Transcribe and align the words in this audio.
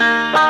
Música 0.00 0.49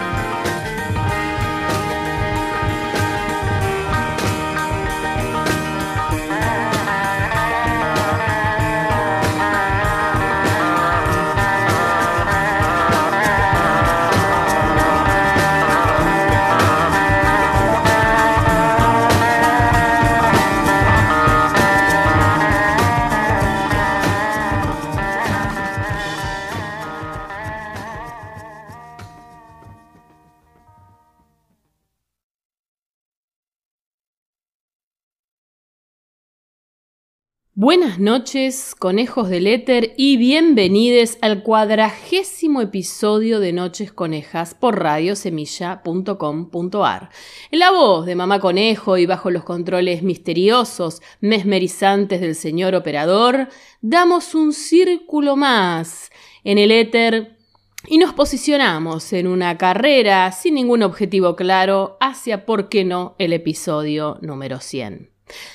Buenas 37.63 37.99
noches, 37.99 38.73
conejos 38.73 39.29
del 39.29 39.45
éter, 39.45 39.93
y 39.95 40.17
bienvenidos 40.17 41.19
al 41.21 41.43
cuadragésimo 41.43 42.59
episodio 42.59 43.39
de 43.39 43.53
Noches 43.53 43.93
Conejas 43.93 44.55
por 44.55 44.79
radiosemilla.com.ar. 44.79 47.09
En 47.51 47.59
la 47.59 47.69
voz 47.69 48.07
de 48.07 48.15
Mamá 48.15 48.39
Conejo 48.39 48.97
y 48.97 49.05
bajo 49.05 49.29
los 49.29 49.43
controles 49.43 50.01
misteriosos, 50.01 51.03
mesmerizantes 51.19 52.19
del 52.19 52.33
señor 52.33 52.73
operador, 52.73 53.47
damos 53.79 54.33
un 54.33 54.53
círculo 54.53 55.35
más 55.35 56.09
en 56.43 56.57
el 56.57 56.71
éter 56.71 57.37
y 57.85 57.99
nos 57.99 58.13
posicionamos 58.13 59.13
en 59.13 59.27
una 59.27 59.59
carrera 59.59 60.31
sin 60.31 60.55
ningún 60.55 60.81
objetivo 60.81 61.35
claro 61.35 61.97
hacia, 61.99 62.47
¿por 62.47 62.69
qué 62.69 62.85
no?, 62.85 63.15
el 63.19 63.33
episodio 63.33 64.17
número 64.23 64.59
100. 64.59 65.11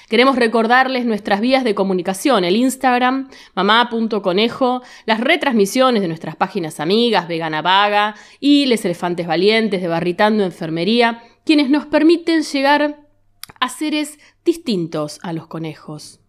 Queremos 0.08 0.36
recordarles 0.36 1.04
nuestras 1.04 1.40
vías 1.40 1.64
de 1.64 1.74
comunicación, 1.74 2.44
el 2.44 2.56
Instagram, 2.56 3.28
mamá.conejo, 3.54 4.82
las 5.04 5.20
retransmisiones 5.20 6.02
de 6.02 6.08
nuestras 6.08 6.36
páginas 6.36 6.80
amigas, 6.80 7.28
Vegana 7.28 7.62
Vaga 7.62 8.14
y 8.40 8.66
Les 8.66 8.84
Elefantes 8.84 9.26
Valientes 9.26 9.82
de 9.82 9.88
Barritando 9.88 10.44
Enfermería, 10.44 11.22
quienes 11.44 11.70
nos 11.70 11.86
permiten 11.86 12.42
llegar 12.42 13.06
a 13.60 13.68
seres 13.68 14.18
distintos 14.44 15.18
a 15.22 15.32
los 15.32 15.46
conejos. 15.46 16.20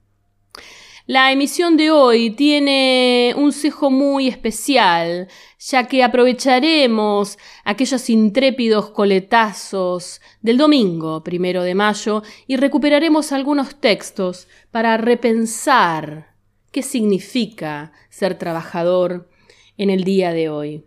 La 1.08 1.32
emisión 1.32 1.78
de 1.78 1.90
hoy 1.90 2.32
tiene 2.32 3.34
un 3.38 3.54
cejo 3.54 3.90
muy 3.90 4.28
especial, 4.28 5.30
ya 5.58 5.88
que 5.88 6.04
aprovecharemos 6.04 7.38
aquellos 7.64 8.10
intrépidos 8.10 8.90
coletazos 8.90 10.20
del 10.42 10.58
domingo 10.58 11.24
primero 11.24 11.64
de 11.64 11.76
mayo 11.76 12.24
y 12.46 12.58
recuperaremos 12.58 13.32
algunos 13.32 13.80
textos 13.80 14.50
para 14.70 14.98
repensar 14.98 16.36
qué 16.74 16.84
significa 16.84 17.94
ser 18.10 18.38
trabajador 18.38 19.30
en 19.78 19.90
el 19.90 20.04
día 20.04 20.34
de 20.34 20.50
hoy. 20.50 20.84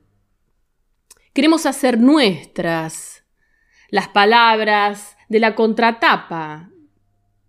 Queremos 1.33 1.65
hacer 1.65 1.99
nuestras 1.99 3.25
las 3.89 4.09
palabras 4.09 5.17
de 5.31 5.41
la 5.41 5.55
contratapa 5.55 6.69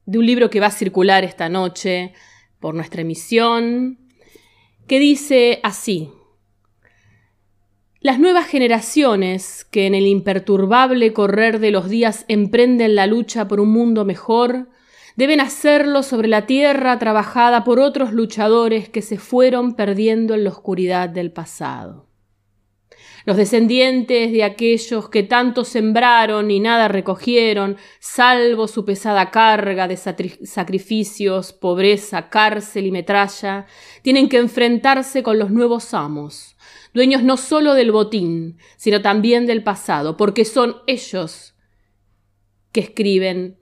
de 0.05 0.17
un 0.17 0.25
libro 0.25 0.49
que 0.49 0.61
va 0.61 0.67
a 0.67 0.71
circular 0.71 1.25
esta 1.25 1.49
noche 1.49 2.13
por 2.61 2.75
nuestra 2.75 3.01
emisión, 3.01 3.99
que 4.87 4.99
dice 4.99 5.59
así. 5.63 6.09
Las 7.99 8.19
nuevas 8.19 8.47
generaciones 8.47 9.65
que 9.65 9.85
en 9.85 9.95
el 9.95 10.07
imperturbable 10.07 11.11
correr 11.11 11.59
de 11.59 11.71
los 11.71 11.89
días 11.89 12.23
emprenden 12.29 12.95
la 12.95 13.07
lucha 13.07 13.47
por 13.47 13.59
un 13.59 13.71
mundo 13.71 14.05
mejor, 14.05 14.69
deben 15.17 15.41
hacerlo 15.41 16.03
sobre 16.03 16.29
la 16.29 16.45
tierra 16.45 16.97
trabajada 16.97 17.63
por 17.65 17.79
otros 17.79 18.13
luchadores 18.13 18.87
que 18.87 19.01
se 19.01 19.17
fueron 19.17 19.75
perdiendo 19.75 20.33
en 20.33 20.45
la 20.45 20.51
oscuridad 20.51 21.09
del 21.09 21.31
pasado 21.31 22.10
los 23.25 23.37
descendientes 23.37 24.31
de 24.31 24.43
aquellos 24.43 25.09
que 25.09 25.23
tanto 25.23 25.63
sembraron 25.63 26.49
y 26.49 26.59
nada 26.59 26.87
recogieron, 26.87 27.77
salvo 27.99 28.67
su 28.67 28.85
pesada 28.85 29.31
carga 29.31 29.87
de 29.87 29.97
sacrificios, 29.97 31.53
pobreza, 31.53 32.29
cárcel 32.29 32.87
y 32.87 32.91
metralla, 32.91 33.65
tienen 34.01 34.29
que 34.29 34.37
enfrentarse 34.37 35.23
con 35.23 35.37
los 35.37 35.51
nuevos 35.51 35.93
amos, 35.93 36.57
dueños 36.93 37.23
no 37.23 37.37
solo 37.37 37.73
del 37.73 37.91
botín, 37.91 38.57
sino 38.77 39.01
también 39.01 39.45
del 39.45 39.63
pasado, 39.63 40.17
porque 40.17 40.45
son 40.45 40.77
ellos 40.87 41.55
que 42.71 42.79
escriben 42.79 43.57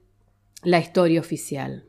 la 0.63 0.79
historia 0.79 1.19
oficial. 1.19 1.88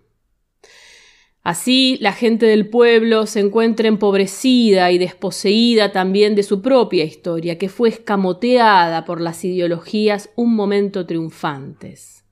Así 1.42 1.96
la 2.00 2.12
gente 2.12 2.44
del 2.44 2.68
pueblo 2.68 3.26
se 3.26 3.40
encuentra 3.40 3.88
empobrecida 3.88 4.90
y 4.92 4.98
desposeída 4.98 5.90
también 5.90 6.34
de 6.34 6.42
su 6.42 6.60
propia 6.60 7.04
historia, 7.04 7.56
que 7.56 7.70
fue 7.70 7.88
escamoteada 7.88 9.06
por 9.06 9.22
las 9.22 9.42
ideologías 9.42 10.30
un 10.36 10.54
momento 10.54 11.06
triunfantes. 11.06 12.24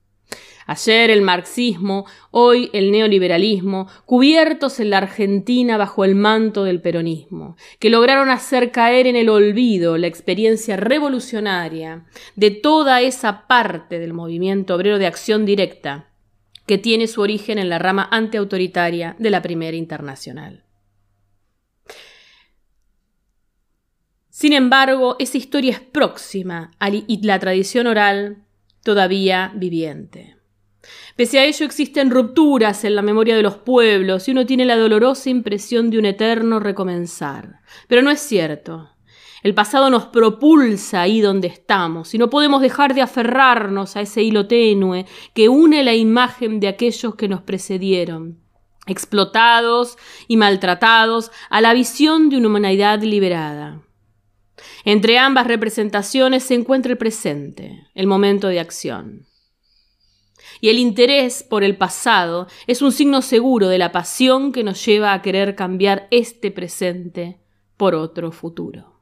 Ayer 0.67 1.09
el 1.09 1.23
marxismo, 1.23 2.05
hoy 2.29 2.69
el 2.73 2.91
neoliberalismo, 2.91 3.87
cubiertos 4.05 4.79
en 4.79 4.91
la 4.91 4.99
Argentina 4.99 5.77
bajo 5.77 6.05
el 6.05 6.13
manto 6.13 6.63
del 6.63 6.79
peronismo, 6.79 7.55
que 7.79 7.89
lograron 7.89 8.29
hacer 8.29 8.69
caer 8.69 9.07
en 9.07 9.15
el 9.15 9.29
olvido 9.29 9.97
la 9.97 10.05
experiencia 10.05 10.77
revolucionaria 10.77 12.05
de 12.35 12.51
toda 12.51 13.01
esa 13.01 13.47
parte 13.47 13.97
del 13.97 14.13
movimiento 14.13 14.75
obrero 14.75 14.99
de 14.99 15.07
acción 15.07 15.43
directa 15.43 16.08
que 16.69 16.77
tiene 16.77 17.07
su 17.07 17.21
origen 17.21 17.57
en 17.57 17.67
la 17.67 17.79
rama 17.79 18.07
antiautoritaria 18.11 19.15
de 19.17 19.31
la 19.31 19.41
Primera 19.41 19.75
Internacional. 19.75 20.65
Sin 24.29 24.53
embargo, 24.53 25.15
esa 25.17 25.39
historia 25.39 25.71
es 25.71 25.79
próxima 25.79 26.69
a 26.77 26.91
la 26.91 27.39
tradición 27.39 27.87
oral 27.87 28.45
todavía 28.83 29.51
viviente. 29.55 30.35
Pese 31.15 31.39
a 31.39 31.45
ello 31.45 31.65
existen 31.65 32.11
rupturas 32.11 32.83
en 32.83 32.93
la 32.93 33.01
memoria 33.01 33.35
de 33.35 33.41
los 33.41 33.57
pueblos 33.57 34.27
y 34.27 34.31
uno 34.33 34.45
tiene 34.45 34.63
la 34.63 34.77
dolorosa 34.77 35.31
impresión 35.31 35.89
de 35.89 35.97
un 35.97 36.05
eterno 36.05 36.59
recomenzar. 36.59 37.61
Pero 37.87 38.03
no 38.03 38.11
es 38.11 38.19
cierto. 38.19 38.91
El 39.41 39.53
pasado 39.53 39.89
nos 39.89 40.05
propulsa 40.05 41.01
ahí 41.01 41.21
donde 41.21 41.47
estamos 41.47 42.13
y 42.13 42.17
no 42.17 42.29
podemos 42.29 42.61
dejar 42.61 42.93
de 42.93 43.01
aferrarnos 43.01 43.95
a 43.95 44.01
ese 44.01 44.21
hilo 44.21 44.47
tenue 44.47 45.05
que 45.33 45.47
une 45.47 45.83
la 45.83 45.95
imagen 45.95 46.59
de 46.59 46.67
aquellos 46.67 47.15
que 47.15 47.29
nos 47.29 47.41
precedieron, 47.41 48.39
explotados 48.85 49.97
y 50.27 50.35
maltratados 50.35 51.31
a 51.49 51.61
la 51.61 51.73
visión 51.73 52.29
de 52.29 52.37
una 52.37 52.47
humanidad 52.47 53.01
liberada. 53.01 53.81
Entre 54.83 55.17
ambas 55.17 55.47
representaciones 55.47 56.43
se 56.43 56.55
encuentra 56.55 56.91
el 56.91 56.97
presente, 56.97 57.87
el 57.95 58.07
momento 58.07 58.47
de 58.47 58.59
acción. 58.59 59.25
Y 60.59 60.67
el 60.67 60.79
interés 60.79 61.43
por 61.43 61.63
el 61.63 61.77
pasado 61.77 62.47
es 62.67 62.81
un 62.81 62.91
signo 62.91 63.21
seguro 63.21 63.69
de 63.69 63.77
la 63.77 63.93
pasión 63.93 64.51
que 64.51 64.65
nos 64.65 64.83
lleva 64.85 65.13
a 65.13 65.21
querer 65.21 65.55
cambiar 65.55 66.09
este 66.11 66.51
presente 66.51 67.39
por 67.77 67.95
otro 67.95 68.33
futuro. 68.33 68.98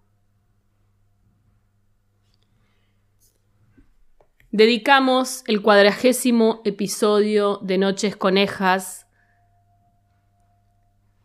Dedicamos 4.51 5.43
el 5.47 5.61
cuadragésimo 5.61 6.61
episodio 6.63 7.59
de 7.61 7.77
Noches 7.77 8.15
Conejas 8.15 9.05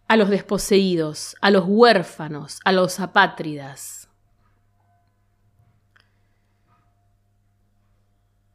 a 0.09 0.17
los 0.17 0.29
desposeídos, 0.29 1.37
a 1.41 1.53
los 1.53 1.63
huérfanos, 1.67 2.59
a 2.65 2.73
los 2.73 2.99
apátridas. 2.99 4.09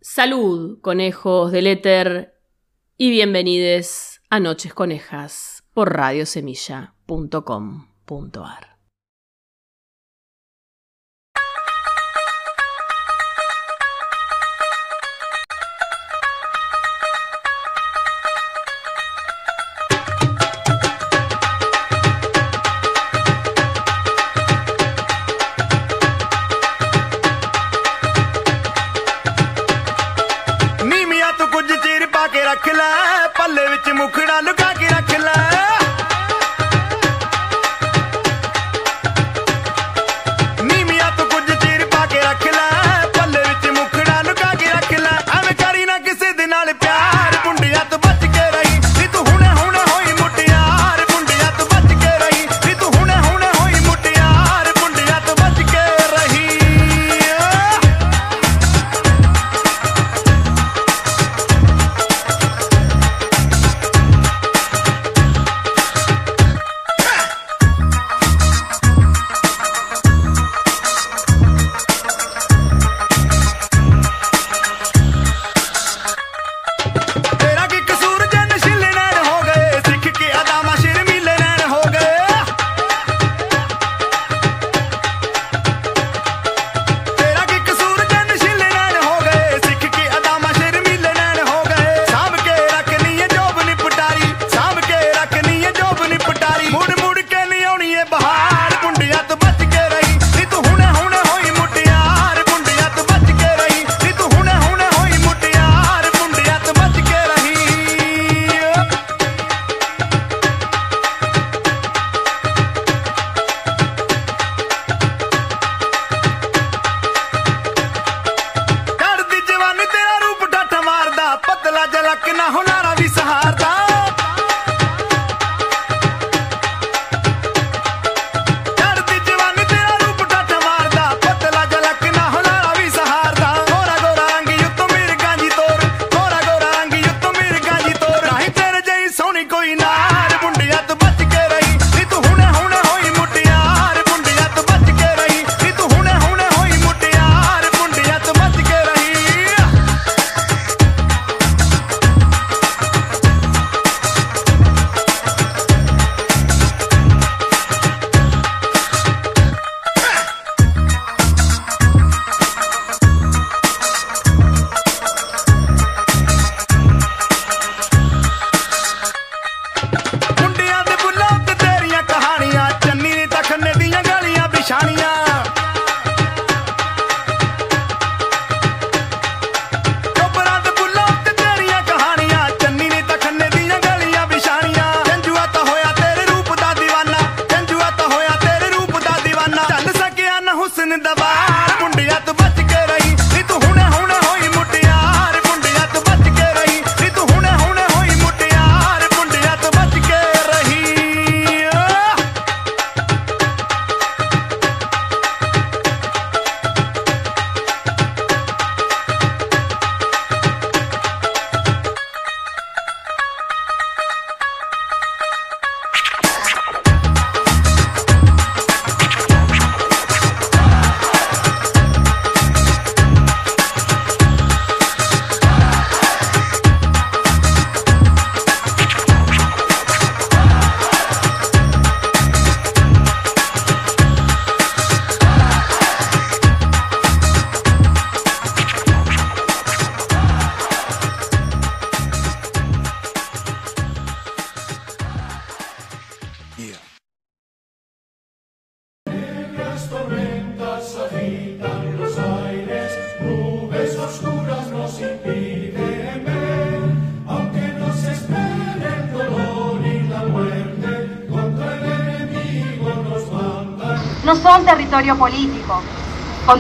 Salud, 0.02 0.82
conejos 0.82 1.54
del 1.54 1.68
éter, 1.68 2.38
y 2.98 3.10
bienvenides 3.10 4.22
a 4.30 4.42
Noches 4.42 4.74
Conejas 4.74 5.64
por 5.74 5.96
radiosemilla.com.ar. 5.96 8.77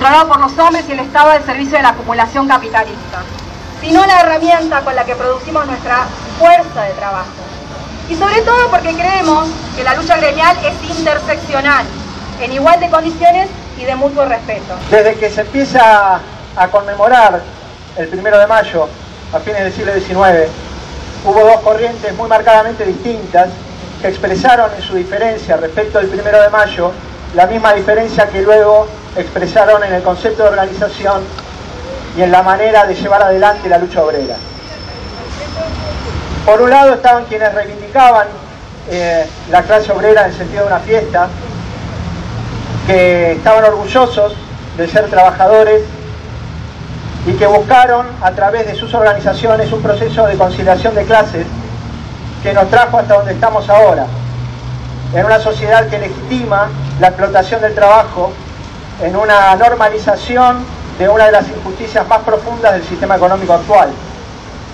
controlado 0.08 0.28
por 0.30 0.40
los 0.40 0.58
hombres 0.58 0.86
y 0.88 0.94
el 0.94 1.00
Estado 1.00 1.32
al 1.32 1.46
servicio 1.46 1.76
de 1.76 1.84
la 1.84 1.90
acumulación 1.90 2.48
capitalista, 2.48 3.24
sino 3.82 4.06
la 4.06 4.22
herramienta 4.22 4.80
con 4.82 4.96
la 4.96 5.04
que 5.04 5.16
producimos 5.16 5.66
nuestra 5.66 6.06
fuerza 6.40 6.84
de 6.84 6.94
trabajo. 6.94 7.28
Y 8.10 8.16
sobre 8.16 8.42
todo 8.42 8.70
porque 8.70 8.94
creemos 8.94 9.50
que 9.76 9.84
la 9.84 9.96
lucha 9.96 10.16
gremial 10.16 10.56
es 10.64 10.98
interseccional, 10.98 11.86
en 12.40 12.54
igual 12.54 12.80
de 12.80 12.90
condiciones 12.90 13.50
y 13.78 13.84
de 13.84 13.96
mutuo 13.96 14.24
respeto. 14.24 14.76
Desde 14.90 15.16
que 15.16 15.30
se 15.30 15.42
empieza 15.42 16.22
a 16.56 16.68
conmemorar 16.70 17.42
el 17.98 18.08
primero 18.08 18.40
de 18.40 18.48
mayo, 18.48 18.88
a 19.34 19.40
fines 19.40 19.62
del 19.62 19.74
siglo 19.74 19.94
XIX, 19.94 20.50
hubo 21.26 21.42
dos 21.42 21.60
corrientes 21.62 22.16
muy 22.16 22.30
marcadamente 22.30 22.86
distintas 22.86 23.50
que 24.02 24.08
expresaron 24.08 24.72
en 24.74 24.82
su 24.82 24.96
diferencia 24.96 25.58
respecto 25.58 25.98
del 25.98 26.08
primero 26.08 26.42
de 26.42 26.50
mayo 26.50 26.94
la 27.36 27.46
misma 27.46 27.74
diferencia 27.74 28.30
que 28.30 28.42
luego 28.42 28.88
expresaron 29.18 29.84
en 29.84 29.94
el 29.94 30.04
concepto 30.04 30.44
de 30.44 30.50
organización 30.50 31.24
y 32.18 32.22
en 32.22 32.32
la 32.32 32.44
manera 32.44 32.86
de 32.86 32.96
llevar 32.96 33.22
adelante 33.24 33.68
la 33.68 33.78
lucha 33.78 34.04
obrera. 34.04 34.36
Por 36.46 36.62
un 36.62 36.70
lado 36.70 36.94
estaban 36.94 37.26
quienes 37.26 37.54
reivindicaban 37.54 38.28
eh, 38.90 39.28
la 39.52 39.64
clase 39.64 39.92
obrera 39.92 40.22
en 40.22 40.32
el 40.32 40.38
sentido 40.38 40.62
de 40.62 40.68
una 40.68 40.80
fiesta, 40.80 41.28
que 42.86 43.34
estaban 43.34 43.66
orgullosos 43.66 44.34
de 44.78 44.88
ser 44.88 45.10
trabajadores 45.10 45.82
y 47.26 47.34
que 47.34 47.46
buscaron 47.46 48.08
a 48.22 48.32
través 48.32 48.66
de 48.66 48.76
sus 48.76 48.94
organizaciones 48.94 49.72
un 49.74 49.82
proceso 49.82 50.26
de 50.26 50.38
conciliación 50.38 50.96
de 50.96 51.04
clases 51.04 51.46
que 52.42 52.54
nos 52.54 52.70
trajo 52.70 52.98
hasta 52.98 53.16
donde 53.16 53.34
estamos 53.34 53.68
ahora, 53.70 54.06
en 55.14 55.26
una 55.26 55.40
sociedad 55.40 55.88
que 55.90 56.00
legitima 56.00 56.70
la 57.02 57.08
explotación 57.08 57.62
del 57.62 57.76
trabajo, 57.76 58.32
en 59.02 59.16
una 59.16 59.56
normalización 59.56 60.66
de 60.98 61.08
una 61.08 61.26
de 61.26 61.32
las 61.32 61.48
injusticias 61.48 62.08
más 62.08 62.20
profundas 62.20 62.74
del 62.74 62.84
sistema 62.84 63.16
económico 63.16 63.54
actual. 63.54 63.90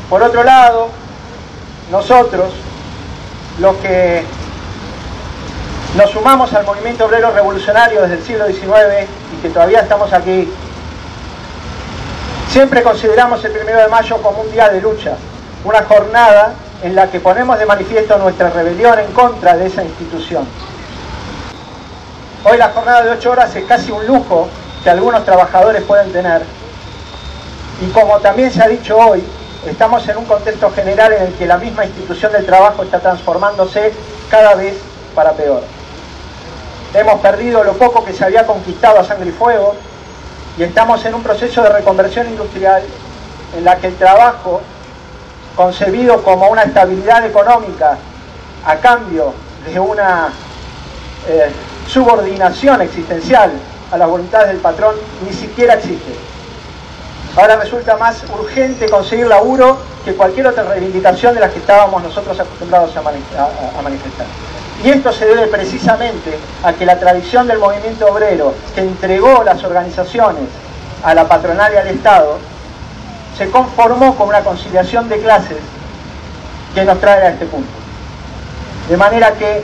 Por 0.09 0.23
otro 0.23 0.43
lado, 0.43 0.89
nosotros, 1.91 2.53
los 3.59 3.75
que 3.77 4.23
nos 5.97 6.09
sumamos 6.11 6.53
al 6.53 6.65
movimiento 6.65 7.05
obrero 7.05 7.31
revolucionario 7.31 8.01
desde 8.01 8.15
el 8.15 8.23
siglo 8.23 8.47
XIX 8.47 9.09
y 9.37 9.41
que 9.41 9.49
todavía 9.49 9.81
estamos 9.81 10.11
aquí, 10.13 10.49
siempre 12.49 12.81
consideramos 12.81 13.43
el 13.43 13.51
primero 13.51 13.79
de 13.79 13.87
mayo 13.89 14.21
como 14.21 14.41
un 14.41 14.51
día 14.51 14.69
de 14.69 14.81
lucha, 14.81 15.15
una 15.65 15.83
jornada 15.83 16.53
en 16.81 16.95
la 16.95 17.11
que 17.11 17.19
ponemos 17.19 17.59
de 17.59 17.65
manifiesto 17.65 18.17
nuestra 18.17 18.49
rebelión 18.49 18.99
en 18.99 19.11
contra 19.11 19.57
de 19.57 19.67
esa 19.67 19.83
institución. 19.83 20.47
Hoy 22.45 22.57
la 22.57 22.69
jornada 22.69 23.03
de 23.03 23.11
ocho 23.11 23.31
horas 23.31 23.55
es 23.55 23.63
casi 23.63 23.89
un 23.89 24.05
lujo 24.05 24.49
que 24.83 24.89
algunos 24.89 25.23
trabajadores 25.23 25.81
pueden 25.83 26.11
tener. 26.11 26.41
Y 27.81 27.89
como 27.91 28.19
también 28.19 28.51
se 28.51 28.61
ha 28.61 28.67
dicho 28.67 28.97
hoy, 28.97 29.23
estamos 29.65 30.05
en 30.09 30.17
un 30.17 30.25
contexto 30.25 30.69
general 30.71 31.13
en 31.13 31.23
el 31.23 31.33
que 31.35 31.45
la 31.45 31.57
misma 31.57 31.85
institución 31.85 32.33
del 32.33 32.45
trabajo 32.45 32.83
está 32.83 32.99
transformándose 32.99 33.93
cada 34.29 34.55
vez 34.55 34.75
para 35.15 35.31
peor. 35.31 35.61
Hemos 36.93 37.21
perdido 37.21 37.63
lo 37.63 37.73
poco 37.73 38.03
que 38.03 38.11
se 38.11 38.25
había 38.25 38.45
conquistado 38.45 38.99
a 38.99 39.05
sangre 39.05 39.29
y 39.29 39.31
fuego 39.31 39.75
y 40.57 40.63
estamos 40.63 41.03
en 41.05 41.15
un 41.15 41.23
proceso 41.23 41.63
de 41.63 41.69
reconversión 41.69 42.27
industrial 42.27 42.83
en 43.55 43.63
la 43.63 43.77
que 43.77 43.87
el 43.87 43.95
trabajo 43.95 44.59
concebido 45.55 46.21
como 46.23 46.49
una 46.49 46.63
estabilidad 46.63 47.25
económica 47.25 47.97
a 48.65 48.75
cambio 48.75 49.33
de 49.65 49.79
una 49.79 50.33
eh, 51.29 51.49
subordinación 51.87 52.81
existencial 52.81 53.51
a 53.91 53.97
las 53.97 54.09
voluntades 54.09 54.47
del 54.47 54.57
patrón, 54.57 54.95
ni 55.25 55.33
siquiera 55.33 55.75
existe. 55.75 56.13
Ahora 57.35 57.55
resulta 57.55 57.97
más 57.97 58.23
urgente 58.39 58.89
conseguir 58.89 59.27
laburo 59.27 59.77
que 60.05 60.13
cualquier 60.13 60.47
otra 60.47 60.63
reivindicación 60.63 61.33
de 61.33 61.39
las 61.39 61.51
que 61.51 61.59
estábamos 61.59 62.03
nosotros 62.03 62.39
acostumbrados 62.39 62.95
a, 62.95 62.99
a 62.99 63.81
manifestar. 63.81 64.27
Y 64.83 64.89
esto 64.89 65.11
se 65.13 65.25
debe 65.25 65.47
precisamente 65.47 66.37
a 66.63 66.73
que 66.73 66.85
la 66.85 66.99
tradición 66.99 67.47
del 67.47 67.57
movimiento 67.57 68.05
obrero 68.07 68.53
que 68.75 68.81
entregó 68.81 69.43
las 69.43 69.63
organizaciones 69.63 70.43
a 71.03 71.13
la 71.13 71.27
patronal 71.27 71.71
y 71.73 71.77
al 71.77 71.87
Estado 71.87 72.37
se 73.37 73.49
conformó 73.49 74.15
con 74.15 74.29
una 74.29 74.41
conciliación 74.41 75.09
de 75.09 75.19
clases 75.19 75.57
que 76.75 76.83
nos 76.83 76.99
trae 76.99 77.23
a 77.23 77.29
este 77.29 77.45
punto. 77.45 77.71
De 78.89 78.97
manera 78.97 79.31
que 79.33 79.63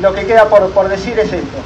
lo 0.00 0.14
que 0.14 0.26
queda 0.26 0.46
por, 0.46 0.88
decir 0.88 1.18
es 1.18 1.32
esto. 1.32 1.58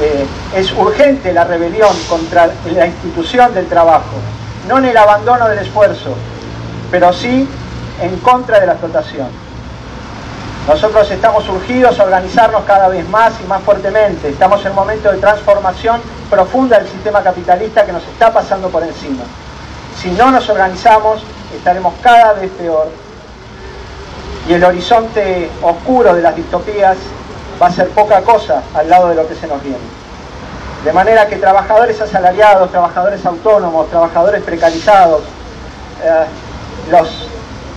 Eh, 0.00 0.26
es 0.56 0.72
urgente 0.72 1.32
la 1.32 1.44
rebelión 1.44 1.94
contra 2.08 2.48
la 2.72 2.86
institución 2.86 3.52
del 3.54 3.66
trabajo, 3.66 4.16
no 4.68 4.78
en 4.78 4.86
el 4.86 4.96
abandono 4.96 5.48
del 5.48 5.58
esfuerzo, 5.58 6.14
pero 6.90 7.12
sí 7.12 7.48
en 8.00 8.16
contra 8.20 8.60
de 8.60 8.66
la 8.66 8.72
explotación. 8.72 9.28
Nosotros 10.66 11.10
estamos 11.10 11.48
urgidos 11.48 11.98
a 11.98 12.04
organizarnos 12.04 12.62
cada 12.64 12.88
vez 12.88 13.08
más 13.08 13.32
y 13.42 13.48
más 13.48 13.62
fuertemente. 13.62 14.28
Estamos 14.28 14.60
en 14.64 14.70
un 14.70 14.76
momento 14.76 15.10
de 15.10 15.18
transformación 15.18 16.00
profunda 16.30 16.78
del 16.78 16.88
sistema 16.88 17.22
capitalista 17.22 17.84
que 17.84 17.92
nos 17.92 18.04
está 18.04 18.32
pasando 18.32 18.68
por 18.68 18.82
encima. 18.82 19.24
Si 20.00 20.10
no 20.12 20.30
nos 20.30 20.48
organizamos, 20.48 21.22
estaremos 21.56 21.94
cada 22.02 22.34
vez 22.34 22.50
peor 22.52 22.88
y 24.50 24.54
el 24.54 24.64
horizonte 24.64 25.48
oscuro 25.62 26.12
de 26.12 26.22
las 26.22 26.34
distopías 26.34 26.96
va 27.62 27.68
a 27.68 27.70
ser 27.70 27.88
poca 27.90 28.20
cosa 28.22 28.64
al 28.74 28.90
lado 28.90 29.08
de 29.08 29.14
lo 29.14 29.28
que 29.28 29.36
se 29.36 29.46
nos 29.46 29.62
viene. 29.62 29.78
De 30.84 30.92
manera 30.92 31.28
que 31.28 31.36
trabajadores 31.36 32.00
asalariados, 32.00 32.68
trabajadores 32.72 33.24
autónomos, 33.24 33.88
trabajadores 33.90 34.42
precarizados, 34.42 35.22
eh, 36.02 36.24
los, 36.90 37.28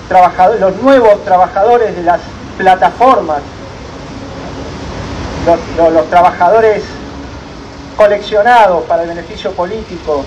trabajadores, 0.07 0.61
los 0.61 0.75
nuevos 0.77 1.23
trabajadores 1.23 1.95
de 1.95 2.01
las 2.01 2.21
plataformas, 2.57 3.41
los 5.77 6.09
trabajadores 6.09 6.83
coleccionados 7.95 8.83
para 8.85 9.03
el 9.03 9.09
beneficio 9.09 9.51
político 9.51 10.25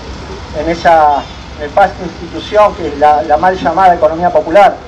en 0.57 0.69
esa 0.69 1.23
nefasta 1.59 2.03
institución 2.03 2.73
que 2.75 2.87
es 2.87 2.97
la, 2.99 3.35
mal 3.37 3.57
llamada 3.57 3.95
economía 3.95 4.29
popular. 4.29 4.86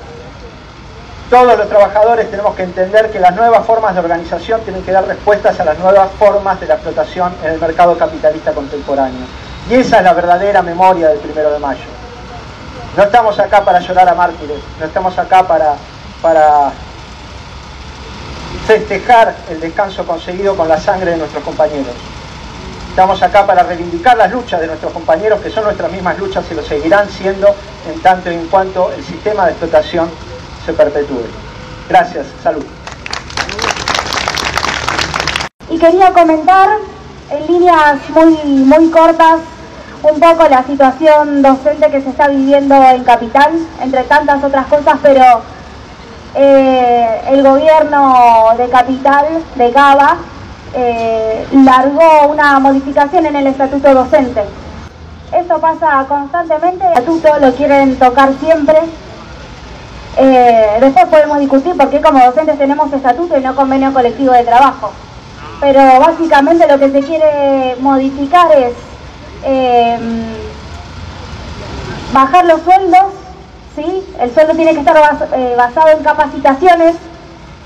Todos 1.30 1.56
los 1.56 1.68
trabajadores 1.68 2.28
tenemos 2.28 2.56
que 2.56 2.64
entender 2.64 3.08
que 3.12 3.20
las 3.20 3.36
nuevas 3.36 3.64
formas 3.64 3.94
de 3.94 4.00
organización 4.00 4.62
tienen 4.62 4.82
que 4.82 4.90
dar 4.90 5.06
respuestas 5.06 5.60
a 5.60 5.64
las 5.64 5.78
nuevas 5.78 6.10
formas 6.18 6.58
de 6.58 6.66
la 6.66 6.74
explotación 6.74 7.32
en 7.44 7.52
el 7.52 7.60
mercado 7.60 7.96
capitalista 7.96 8.50
contemporáneo. 8.50 9.20
Y 9.70 9.74
esa 9.74 9.98
es 9.98 10.02
la 10.02 10.12
verdadera 10.12 10.60
memoria 10.60 11.08
del 11.08 11.18
primero 11.18 11.52
de 11.52 11.60
mayo. 11.60 11.84
No 12.96 13.04
estamos 13.04 13.38
acá 13.38 13.64
para 13.64 13.78
llorar 13.78 14.08
a 14.08 14.14
mártires, 14.14 14.58
no 14.80 14.86
estamos 14.86 15.16
acá 15.18 15.46
para, 15.46 15.74
para 16.20 16.72
festejar 18.66 19.36
el 19.50 19.60
descanso 19.60 20.04
conseguido 20.04 20.56
con 20.56 20.68
la 20.68 20.80
sangre 20.80 21.12
de 21.12 21.18
nuestros 21.18 21.44
compañeros. 21.44 21.94
Estamos 22.88 23.22
acá 23.22 23.46
para 23.46 23.62
reivindicar 23.62 24.16
las 24.16 24.32
luchas 24.32 24.60
de 24.60 24.66
nuestros 24.66 24.92
compañeros, 24.92 25.40
que 25.40 25.50
son 25.50 25.62
nuestras 25.62 25.92
mismas 25.92 26.18
luchas 26.18 26.44
y 26.50 26.54
lo 26.54 26.62
seguirán 26.64 27.08
siendo 27.08 27.54
en 27.88 28.02
tanto 28.02 28.32
y 28.32 28.34
en 28.34 28.48
cuanto 28.48 28.90
el 28.90 29.04
sistema 29.04 29.44
de 29.44 29.52
explotación 29.52 30.10
se 30.70 30.76
perpetúe. 30.76 31.24
Gracias, 31.88 32.26
salud. 32.42 32.64
Y 35.68 35.78
quería 35.78 36.12
comentar 36.12 36.68
en 37.30 37.46
líneas 37.46 37.98
muy, 38.10 38.36
muy 38.64 38.90
cortas 38.90 39.38
un 40.02 40.18
poco 40.18 40.48
la 40.48 40.62
situación 40.64 41.42
docente 41.42 41.90
que 41.90 42.00
se 42.00 42.10
está 42.10 42.28
viviendo 42.28 42.74
en 42.74 43.04
Capital, 43.04 43.52
entre 43.82 44.02
tantas 44.04 44.42
otras 44.42 44.66
cosas, 44.66 44.98
pero 45.02 45.42
eh, 46.34 47.20
el 47.28 47.42
gobierno 47.42 48.46
de 48.56 48.68
Capital, 48.68 49.26
de 49.56 49.70
GABA, 49.70 50.16
eh, 50.74 51.46
largó 51.52 52.28
una 52.28 52.58
modificación 52.60 53.26
en 53.26 53.36
el 53.36 53.46
estatuto 53.48 53.92
docente. 53.92 54.42
Esto 55.32 55.60
pasa 55.60 56.04
constantemente, 56.08 56.84
el 56.86 56.92
estatuto 56.92 57.28
lo 57.40 57.52
quieren 57.54 57.96
tocar 57.98 58.32
siempre. 58.40 58.78
Eh, 60.16 60.78
después 60.80 61.06
podemos 61.06 61.38
discutir 61.38 61.76
por 61.76 61.88
qué 61.90 62.00
como 62.00 62.24
docentes 62.24 62.58
tenemos 62.58 62.92
estatuto 62.92 63.38
y 63.38 63.42
no 63.42 63.54
convenio 63.54 63.92
colectivo 63.92 64.32
de 64.32 64.44
trabajo. 64.44 64.92
Pero 65.60 65.80
básicamente 66.00 66.66
lo 66.66 66.78
que 66.78 66.90
se 66.90 67.00
quiere 67.00 67.76
modificar 67.80 68.50
es 68.52 68.72
em, 69.44 70.24
bajar 72.12 72.44
los 72.46 72.62
sueldos, 72.62 73.12
¿sí? 73.76 74.04
el 74.18 74.34
sueldo 74.34 74.54
tiene 74.54 74.72
que 74.72 74.80
estar 74.80 74.96
eh, 75.34 75.54
basado 75.56 75.88
en 75.90 76.02
capacitaciones 76.02 76.96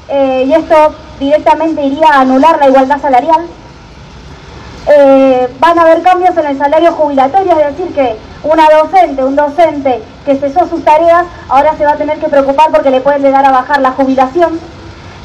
y 0.07 0.53
esto 0.53 0.95
directamente 1.19 1.83
iría 1.83 2.09
a 2.09 2.21
anular 2.21 2.59
la 2.59 2.69
igualdad 2.69 3.01
salarial. 3.01 3.47
Eh, 4.87 5.49
van 5.61 5.79
a 5.79 5.83
haber 5.83 6.03
cambios 6.03 6.37
en 6.37 6.47
el 6.47 6.59
salario 6.59 6.93
jubilatorio, 6.93 7.53
es 7.53 7.77
decir, 7.77 7.95
que 7.95 8.17
una 8.43 8.69
docente, 8.69 9.25
un 9.25 9.35
docente 9.35 10.03
que 10.25 10.37
cesó 10.37 10.67
sus 10.67 10.85
tareas, 10.85 11.27
ahora 11.49 11.77
se 11.77 11.85
va 11.85 11.93
a 11.93 11.97
tener 11.97 12.19
que 12.19 12.29
preocupar 12.29 12.71
porque 12.71 12.91
le 12.91 13.01
pueden 13.01 13.23
llegar 13.23 13.45
a 13.45 13.51
bajar 13.51 13.81
la 13.81 13.93
jubilación. 13.93 14.59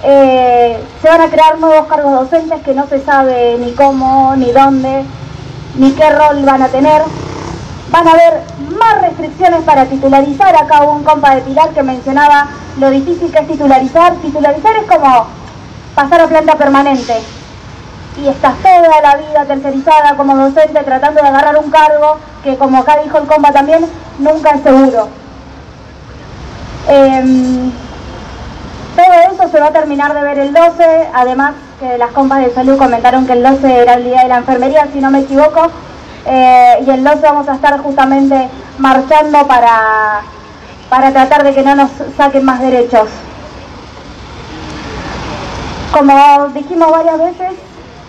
Eh, 0.03 0.81
se 1.01 1.09
van 1.09 1.21
a 1.21 1.29
crear 1.29 1.59
nuevos 1.59 1.87
cargos 1.87 2.11
docentes 2.11 2.61
que 2.61 2.73
no 2.73 2.87
se 2.87 3.01
sabe 3.03 3.57
ni 3.59 3.73
cómo, 3.73 4.33
ni 4.35 4.51
dónde, 4.51 5.03
ni 5.75 5.91
qué 5.91 6.09
rol 6.09 6.43
van 6.43 6.61
a 6.61 6.67
tener. 6.67 7.01
Van 7.91 8.07
a 8.07 8.11
haber 8.11 8.41
más 8.77 9.01
restricciones 9.01 9.61
para 9.63 9.85
titularizar. 9.85 10.55
Acá 10.55 10.83
hubo 10.83 10.93
un 10.93 11.03
compa 11.03 11.35
de 11.35 11.41
Pilar 11.41 11.69
que 11.69 11.83
mencionaba 11.83 12.47
lo 12.77 12.89
difícil 12.89 13.31
que 13.31 13.39
es 13.39 13.47
titularizar. 13.47 14.13
Titularizar 14.15 14.75
es 14.77 14.85
como 14.85 15.27
pasar 15.95 16.21
a 16.21 16.27
planta 16.27 16.55
permanente. 16.55 17.15
Y 18.21 18.27
estás 18.27 18.55
toda 18.61 19.01
la 19.01 19.15
vida 19.15 19.45
tercerizada 19.45 20.15
como 20.17 20.35
docente 20.35 20.83
tratando 20.83 21.21
de 21.21 21.27
agarrar 21.27 21.57
un 21.57 21.71
cargo 21.71 22.17
que, 22.43 22.57
como 22.57 22.79
acá 22.79 22.99
dijo 23.03 23.17
el 23.17 23.27
compa 23.27 23.51
también, 23.51 23.85
nunca 24.17 24.51
es 24.51 24.61
seguro. 24.61 25.09
Em, 26.87 27.71
todo 28.95 29.13
eso 29.31 29.49
se 29.49 29.59
va 29.59 29.67
a 29.67 29.71
terminar 29.71 30.13
de 30.13 30.21
ver 30.21 30.39
el 30.39 30.53
12, 30.53 31.09
además 31.13 31.53
que 31.79 31.97
las 31.97 32.11
compas 32.11 32.43
de 32.43 32.53
salud 32.53 32.77
comentaron 32.77 33.25
que 33.25 33.33
el 33.33 33.43
12 33.43 33.81
era 33.81 33.93
el 33.93 34.03
día 34.03 34.23
de 34.23 34.27
la 34.29 34.37
enfermería, 34.37 34.87
si 34.91 34.99
no 34.99 35.11
me 35.11 35.19
equivoco, 35.19 35.69
eh, 36.25 36.83
y 36.85 36.89
el 36.89 37.03
12 37.03 37.21
vamos 37.21 37.47
a 37.47 37.55
estar 37.55 37.79
justamente 37.79 38.49
marchando 38.77 39.47
para, 39.47 40.21
para 40.89 41.11
tratar 41.11 41.43
de 41.43 41.53
que 41.53 41.63
no 41.63 41.75
nos 41.75 41.91
saquen 42.17 42.43
más 42.43 42.59
derechos. 42.59 43.07
Como 45.93 46.47
dijimos 46.53 46.91
varias 46.91 47.17
veces, 47.17 47.53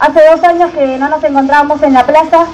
hace 0.01 0.21
dos 0.31 0.43
años 0.45 0.71
que 0.73 0.99
no 0.99 1.09
nos 1.09 1.23
encontrábamos 1.23 1.83
en 1.83 1.93
la 1.95 2.05
plaza 2.05 2.47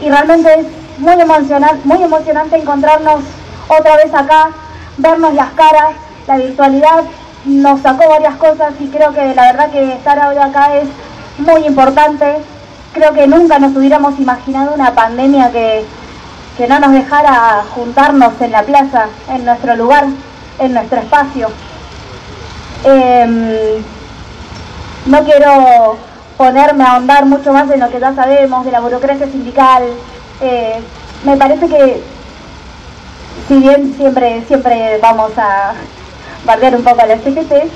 y 0.00 0.08
realmente 0.08 0.60
es 0.60 0.66
muy 0.98 1.20
emocionante, 1.20 1.80
muy 1.84 2.02
emocionante 2.02 2.56
encontrarnos 2.56 3.20
otra 3.68 3.96
vez 3.96 4.12
acá, 4.14 4.50
vernos 4.98 5.34
las 5.34 5.50
caras, 5.52 5.94
la 6.26 6.36
virtualidad 6.36 7.04
nos 7.44 7.80
sacó 7.80 8.08
varias 8.08 8.36
cosas 8.36 8.72
y 8.78 8.86
creo 8.88 9.12
que 9.12 9.34
la 9.34 9.52
verdad 9.52 9.70
que 9.70 9.92
estar 9.94 10.18
hoy 10.28 10.36
acá 10.36 10.76
es 10.76 10.88
muy 11.38 11.66
importante. 11.66 12.36
Creo 12.92 13.12
que 13.12 13.26
nunca 13.26 13.58
nos 13.58 13.74
hubiéramos 13.74 14.18
imaginado 14.20 14.74
una 14.74 14.94
pandemia 14.94 15.50
que, 15.50 15.84
que 16.56 16.68
no 16.68 16.78
nos 16.78 16.92
dejara 16.92 17.64
juntarnos 17.74 18.34
en 18.40 18.52
la 18.52 18.62
plaza, 18.62 19.06
en 19.28 19.44
nuestro 19.44 19.74
lugar, 19.76 20.06
en 20.58 20.74
nuestro 20.74 21.00
espacio. 21.00 21.48
Em, 22.84 23.82
no 25.06 25.24
quiero 25.24 25.96
ponerme 26.36 26.84
a 26.84 26.92
ahondar 26.92 27.24
mucho 27.24 27.52
más 27.52 27.70
en 27.70 27.80
lo 27.80 27.90
que 27.90 28.00
ya 28.00 28.14
sabemos 28.14 28.64
de 28.64 28.72
la 28.72 28.80
burocracia 28.80 29.26
sindical. 29.26 29.84
Eh, 30.42 30.82
me 31.24 31.36
parece 31.36 31.68
que 31.68 32.02
si 33.46 33.54
bien 33.58 33.94
siempre, 33.96 34.42
siempre 34.48 34.98
vamos 35.00 35.30
a 35.38 35.74
bardear 36.44 36.74
un 36.74 36.82
poco 36.82 37.00
a 37.00 37.06
la 37.06 37.16
CGT, 37.16 37.70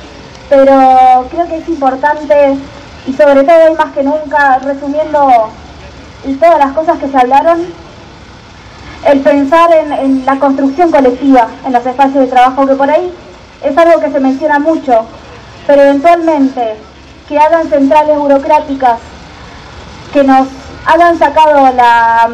pero 0.48 1.26
creo 1.30 1.46
que 1.46 1.58
es 1.58 1.68
importante 1.68 2.56
y 3.06 3.12
sobre 3.12 3.44
todo 3.44 3.56
hoy 3.68 3.76
más 3.76 3.92
que 3.92 4.02
nunca, 4.02 4.58
resumiendo 4.58 5.48
todas 6.40 6.58
las 6.58 6.72
cosas 6.72 6.98
que 6.98 7.06
se 7.06 7.16
hablaron, 7.16 7.66
el 9.04 9.20
pensar 9.20 9.72
en, 9.72 9.92
en, 9.92 10.26
la 10.26 10.40
construcción 10.40 10.90
colectiva 10.90 11.46
en 11.64 11.72
los 11.72 11.86
espacios 11.86 12.24
de 12.24 12.26
trabajo, 12.26 12.66
que 12.66 12.74
por 12.74 12.90
ahí 12.90 13.12
es 13.62 13.78
algo 13.78 14.00
que 14.00 14.10
se 14.10 14.18
menciona 14.18 14.58
mucho, 14.58 15.06
pero 15.68 15.82
eventualmente 15.82 16.76
que 17.28 17.38
hagan 17.38 17.68
centrales 17.68 18.18
burocráticas, 18.18 18.98
que 20.12 20.24
nos 20.24 20.48
hayan 20.86 21.18
sacado 21.18 21.72
la 21.74 22.28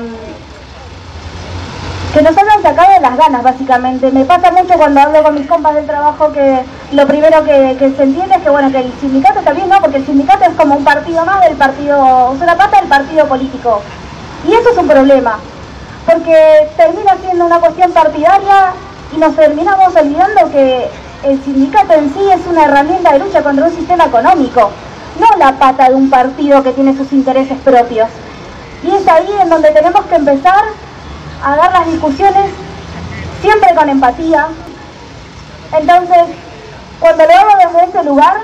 que 2.12 2.20
nos 2.20 2.36
hayan 2.36 2.62
sacado 2.62 3.00
las 3.00 3.16
ganas, 3.16 3.42
básicamente. 3.42 4.10
Me 4.12 4.26
pasa 4.26 4.50
mucho 4.50 4.74
cuando 4.74 5.00
hablo 5.00 5.22
con 5.22 5.34
mis 5.34 5.46
compas 5.46 5.74
del 5.74 5.86
trabajo 5.86 6.30
que 6.30 6.62
lo 6.92 7.06
primero 7.06 7.42
que, 7.42 7.74
que, 7.78 7.90
se 7.96 8.02
entiende 8.02 8.34
es 8.34 8.42
que, 8.42 8.50
bueno, 8.50 8.70
que 8.70 8.80
el 8.80 8.92
sindicato 9.00 9.40
también, 9.40 9.70
¿no? 9.70 9.80
Porque 9.80 9.96
el 9.96 10.04
sindicato 10.04 10.44
es 10.44 10.54
como 10.54 10.74
un 10.74 10.84
partido 10.84 11.24
más 11.24 11.42
del 11.42 11.56
partido, 11.56 12.34
es 12.34 12.42
una 12.42 12.54
pata 12.54 12.80
del 12.80 12.88
partido 12.90 13.26
político. 13.26 13.80
Y 14.46 14.52
eso 14.52 14.70
es 14.70 14.76
un 14.76 14.88
problema, 14.88 15.38
porque 16.04 16.68
termina 16.76 17.16
siendo 17.22 17.46
una 17.46 17.60
cuestión 17.60 17.92
partidaria 17.92 18.74
y 19.14 19.16
nos 19.16 19.34
terminamos 19.34 19.96
olvidando 19.96 20.50
que 20.50 20.90
el 21.22 21.42
sindicato 21.42 21.94
en 21.94 22.12
sí 22.12 22.30
es 22.30 22.46
una 22.46 22.64
herramienta 22.64 23.12
de 23.12 23.20
lucha 23.20 23.42
contra 23.42 23.64
un 23.64 23.74
sistema 23.74 24.04
económico, 24.04 24.70
no 25.18 25.38
la 25.38 25.52
pata 25.52 25.88
de 25.88 25.94
un 25.94 26.10
partido 26.10 26.62
que 26.62 26.72
tiene 26.72 26.94
sus 26.94 27.10
intereses 27.12 27.56
propios. 27.64 28.08
Y 28.82 28.90
es 28.90 29.06
ahí 29.08 29.28
en 29.40 29.48
donde 29.48 29.70
tenemos 29.70 30.04
que 30.06 30.16
empezar 30.16 30.64
a 31.44 31.56
dar 31.56 31.72
las 31.72 31.86
discusiones 31.86 32.50
siempre 33.40 33.74
con 33.74 33.88
empatía. 33.88 34.48
Entonces, 35.78 36.18
cuando 37.00 37.24
lo 37.24 37.32
hago 37.32 37.50
desde 37.64 37.90
ese 37.90 38.04
lugar 38.04 38.36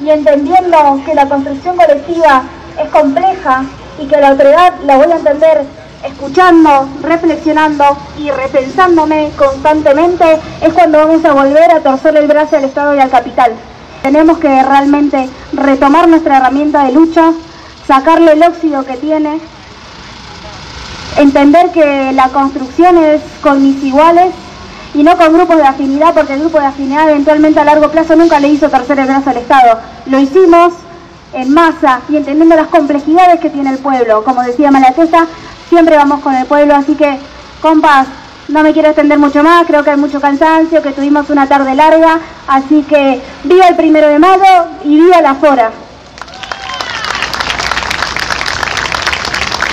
y 0.00 0.10
entendiendo 0.10 1.00
que 1.04 1.14
la 1.14 1.28
construcción 1.28 1.76
colectiva 1.76 2.42
es 2.82 2.88
compleja 2.90 3.64
y 3.98 4.06
que 4.06 4.16
la 4.16 4.28
autoridad 4.28 4.74
la 4.84 4.96
voy 4.96 5.12
a 5.12 5.16
entender 5.16 5.64
escuchando, 6.04 6.88
reflexionando 7.02 7.84
y 8.18 8.30
repensándome 8.30 9.30
constantemente, 9.36 10.40
es 10.62 10.72
cuando 10.72 10.98
vamos 10.98 11.24
a 11.24 11.32
volver 11.32 11.70
a 11.72 11.80
torcer 11.80 12.16
el 12.16 12.26
brazo 12.26 12.56
al 12.56 12.64
Estado 12.64 12.94
y 12.94 13.00
al 13.00 13.10
capital. 13.10 13.52
Tenemos 14.02 14.38
que 14.38 14.62
realmente 14.62 15.28
retomar 15.52 16.08
nuestra 16.08 16.38
herramienta 16.38 16.84
de 16.84 16.92
lucha, 16.92 17.32
sacarle 17.86 18.32
el 18.32 18.42
óxido 18.42 18.84
que 18.84 18.96
tiene 18.96 19.40
entender 21.16 21.70
que 21.70 22.12
la 22.12 22.28
construcción 22.28 22.98
es 22.98 23.20
con 23.42 23.62
mis 23.62 23.82
iguales 23.82 24.32
y 24.94 25.02
no 25.02 25.16
con 25.16 25.32
grupos 25.32 25.56
de 25.56 25.64
afinidad, 25.64 26.14
porque 26.14 26.34
el 26.34 26.40
grupo 26.40 26.58
de 26.58 26.66
afinidad 26.66 27.08
eventualmente 27.10 27.60
a 27.60 27.64
largo 27.64 27.90
plazo 27.90 28.16
nunca 28.16 28.40
le 28.40 28.48
hizo 28.48 28.68
tercer 28.68 28.98
el 28.98 29.06
brazo 29.06 29.30
al 29.30 29.36
Estado. 29.36 29.78
Lo 30.06 30.18
hicimos 30.18 30.72
en 31.32 31.52
masa 31.54 32.00
y 32.08 32.16
entendiendo 32.16 32.56
las 32.56 32.68
complejidades 32.68 33.40
que 33.40 33.50
tiene 33.50 33.70
el 33.70 33.78
pueblo. 33.78 34.24
Como 34.24 34.42
decía 34.42 34.70
Malatesta, 34.70 35.26
siempre 35.68 35.96
vamos 35.96 36.20
con 36.20 36.34
el 36.34 36.46
pueblo, 36.46 36.74
así 36.74 36.94
que, 36.94 37.18
compas, 37.62 38.08
no 38.48 38.62
me 38.64 38.72
quiero 38.72 38.88
extender 38.88 39.18
mucho 39.18 39.44
más, 39.44 39.66
creo 39.66 39.84
que 39.84 39.90
hay 39.90 39.96
mucho 39.96 40.20
cansancio, 40.20 40.82
que 40.82 40.90
tuvimos 40.90 41.30
una 41.30 41.46
tarde 41.46 41.74
larga, 41.76 42.18
así 42.48 42.82
que 42.82 43.22
viva 43.44 43.68
el 43.68 43.76
primero 43.76 44.08
de 44.08 44.18
mayo 44.18 44.66
y 44.84 44.96
viva 44.96 45.20
la 45.20 45.34
fora. 45.34 45.70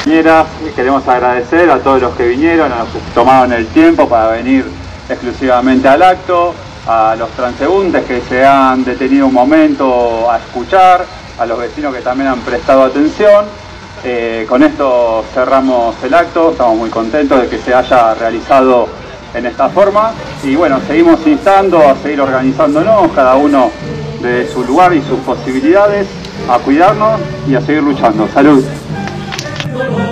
Queremos 0.07 1.05
agradecer 1.05 1.69
a 1.69 1.79
todos 1.79 2.01
los 2.01 2.15
que 2.15 2.29
vinieron, 2.29 2.71
a 2.71 2.79
los 2.79 2.87
que 2.87 2.99
tomaron 3.13 3.51
el 3.51 3.67
tiempo 3.67 4.07
para 4.07 4.29
venir 4.29 4.63
exclusivamente 5.09 5.85
al 5.89 6.01
acto, 6.01 6.53
a 6.87 7.13
los 7.19 7.29
transeúntes 7.31 8.05
que 8.05 8.21
se 8.21 8.45
han 8.45 8.85
detenido 8.85 9.27
un 9.27 9.33
momento 9.33 10.31
a 10.31 10.37
escuchar, 10.37 11.03
a 11.37 11.45
los 11.45 11.59
vecinos 11.59 11.93
que 11.93 11.99
también 11.99 12.29
han 12.29 12.39
prestado 12.39 12.83
atención. 12.83 13.47
Eh, 14.05 14.45
con 14.47 14.63
esto 14.63 15.25
cerramos 15.33 16.01
el 16.01 16.13
acto, 16.13 16.51
estamos 16.51 16.77
muy 16.77 16.89
contentos 16.89 17.41
de 17.41 17.49
que 17.49 17.57
se 17.57 17.73
haya 17.73 18.13
realizado 18.13 18.87
en 19.33 19.45
esta 19.45 19.67
forma 19.67 20.13
y 20.41 20.55
bueno, 20.55 20.79
seguimos 20.87 21.19
instando 21.27 21.79
a 21.79 21.97
seguir 21.97 22.21
organizándonos, 22.21 23.11
cada 23.11 23.35
uno 23.35 23.71
de 24.21 24.47
su 24.47 24.63
lugar 24.63 24.93
y 24.93 25.01
sus 25.01 25.19
posibilidades, 25.19 26.07
a 26.49 26.59
cuidarnos 26.59 27.19
y 27.45 27.55
a 27.55 27.61
seguir 27.61 27.83
luchando. 27.83 28.25
Salud 28.33 28.63
dolor 29.73 29.91
y 29.91 30.06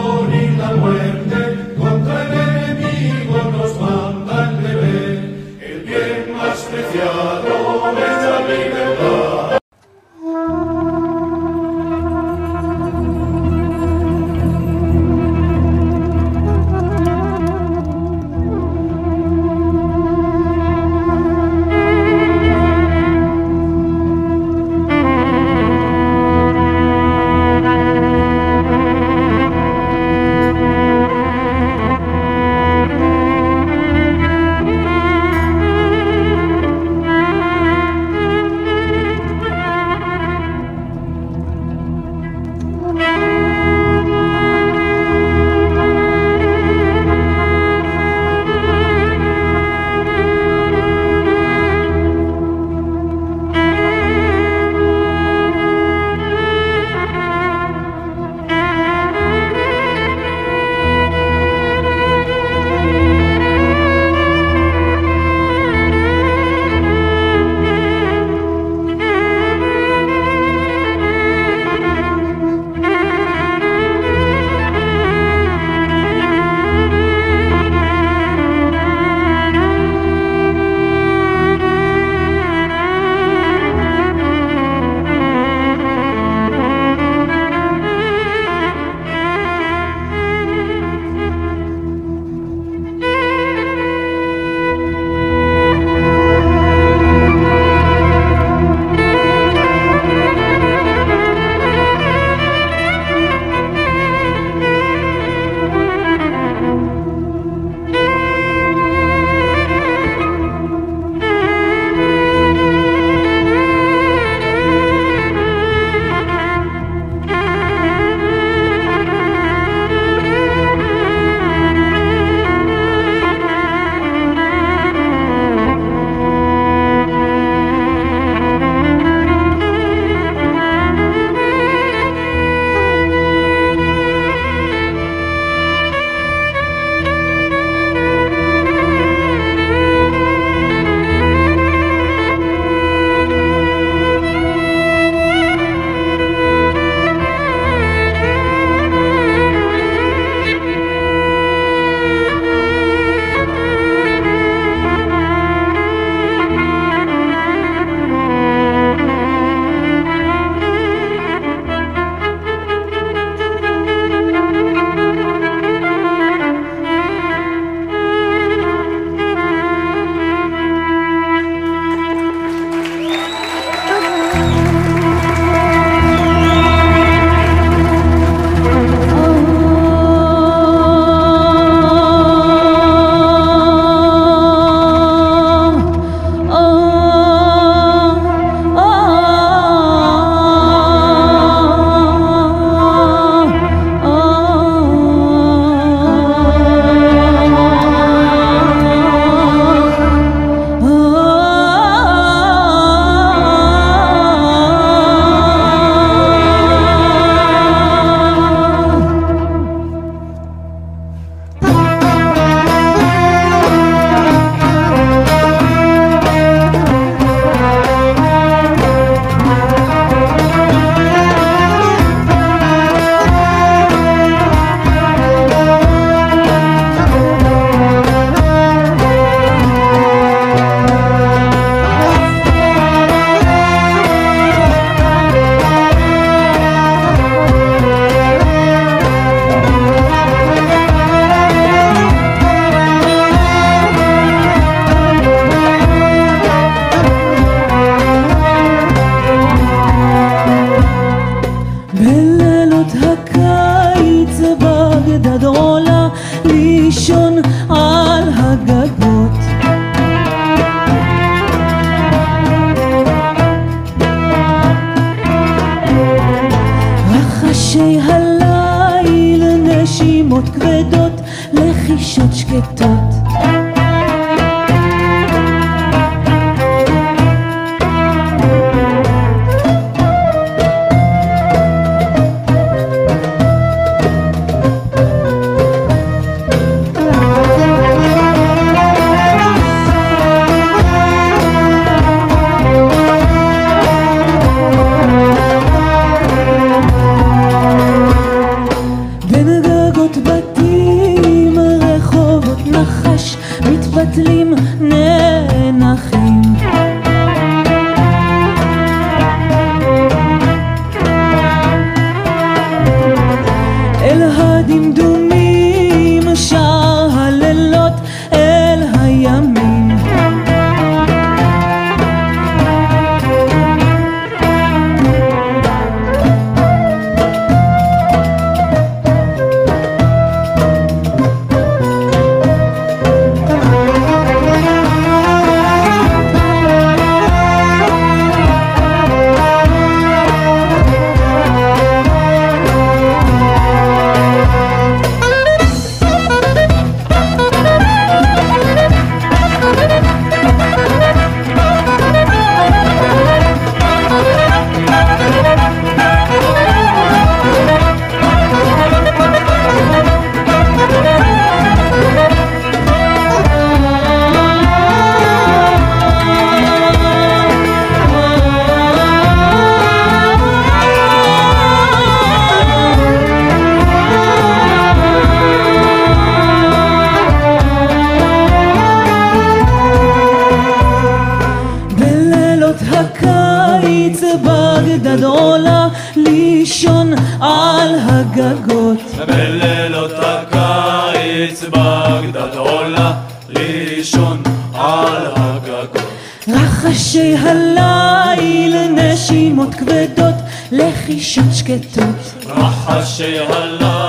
רחשי 397.15 397.35
הליל 397.35 398.87
נשימות 398.91 399.75
כבדות 399.75 400.35
לחישות 400.71 401.45
שקטות. 401.53 402.45
רחשי 402.45 403.39
הליל 403.39 404.04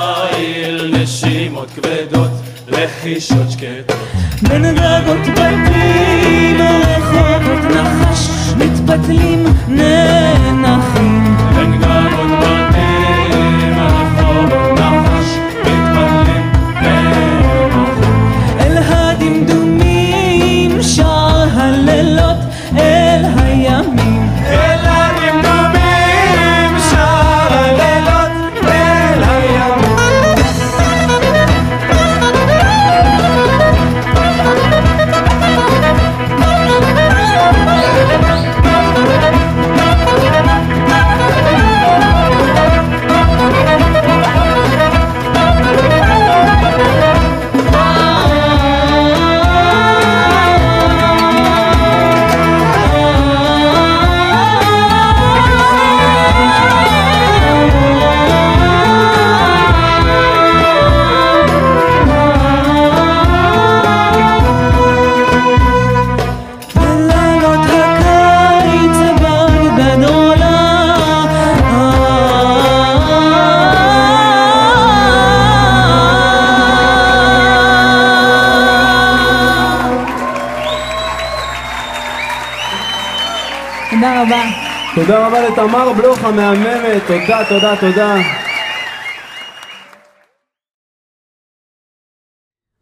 תודה 85.55 85.55
רבה 85.55 85.63
לתמר 85.63 85.93
בלוך 85.93 86.23
המהממת, 86.23 87.01
תודה, 87.07 87.39
תודה, 87.49 87.75
תודה. 87.79 88.15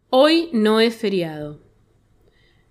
Hoy 0.09 0.49
no 0.51 0.79
es 0.79 0.95
feriado. 0.95 1.59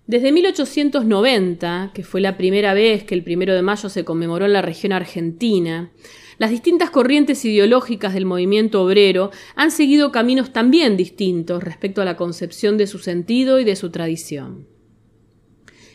Desde 0.07 0.33
1890, 0.33 1.93
que 1.95 2.03
fue 2.03 2.21
la 2.21 2.37
primera 2.37 2.75
vez 2.75 3.05
que 3.05 3.15
el 3.15 3.23
primero 3.23 3.55
de 3.55 3.63
mayo 3.63 3.89
se 3.89 4.05
conmemoró 4.05 4.47
en 4.47 4.53
la 4.53 4.63
región 4.63 4.93
argentina, 4.93 5.93
las 6.39 6.51
distintas 6.51 6.91
corrientes 6.91 7.45
ideológicas 7.45 8.15
del 8.15 8.27
movimiento 8.27 8.83
obrero 8.83 9.31
han 9.55 9.71
seguido 9.71 10.11
caminos 10.11 10.53
también 10.53 10.97
distintos 10.97 11.63
respecto 11.63 12.03
a 12.03 12.05
la 12.05 12.17
concepción 12.17 12.79
de 12.79 12.89
su 12.89 12.99
sentido 12.99 13.61
y 13.61 13.65
de 13.65 13.77
su 13.77 13.91
tradición. 13.91 14.72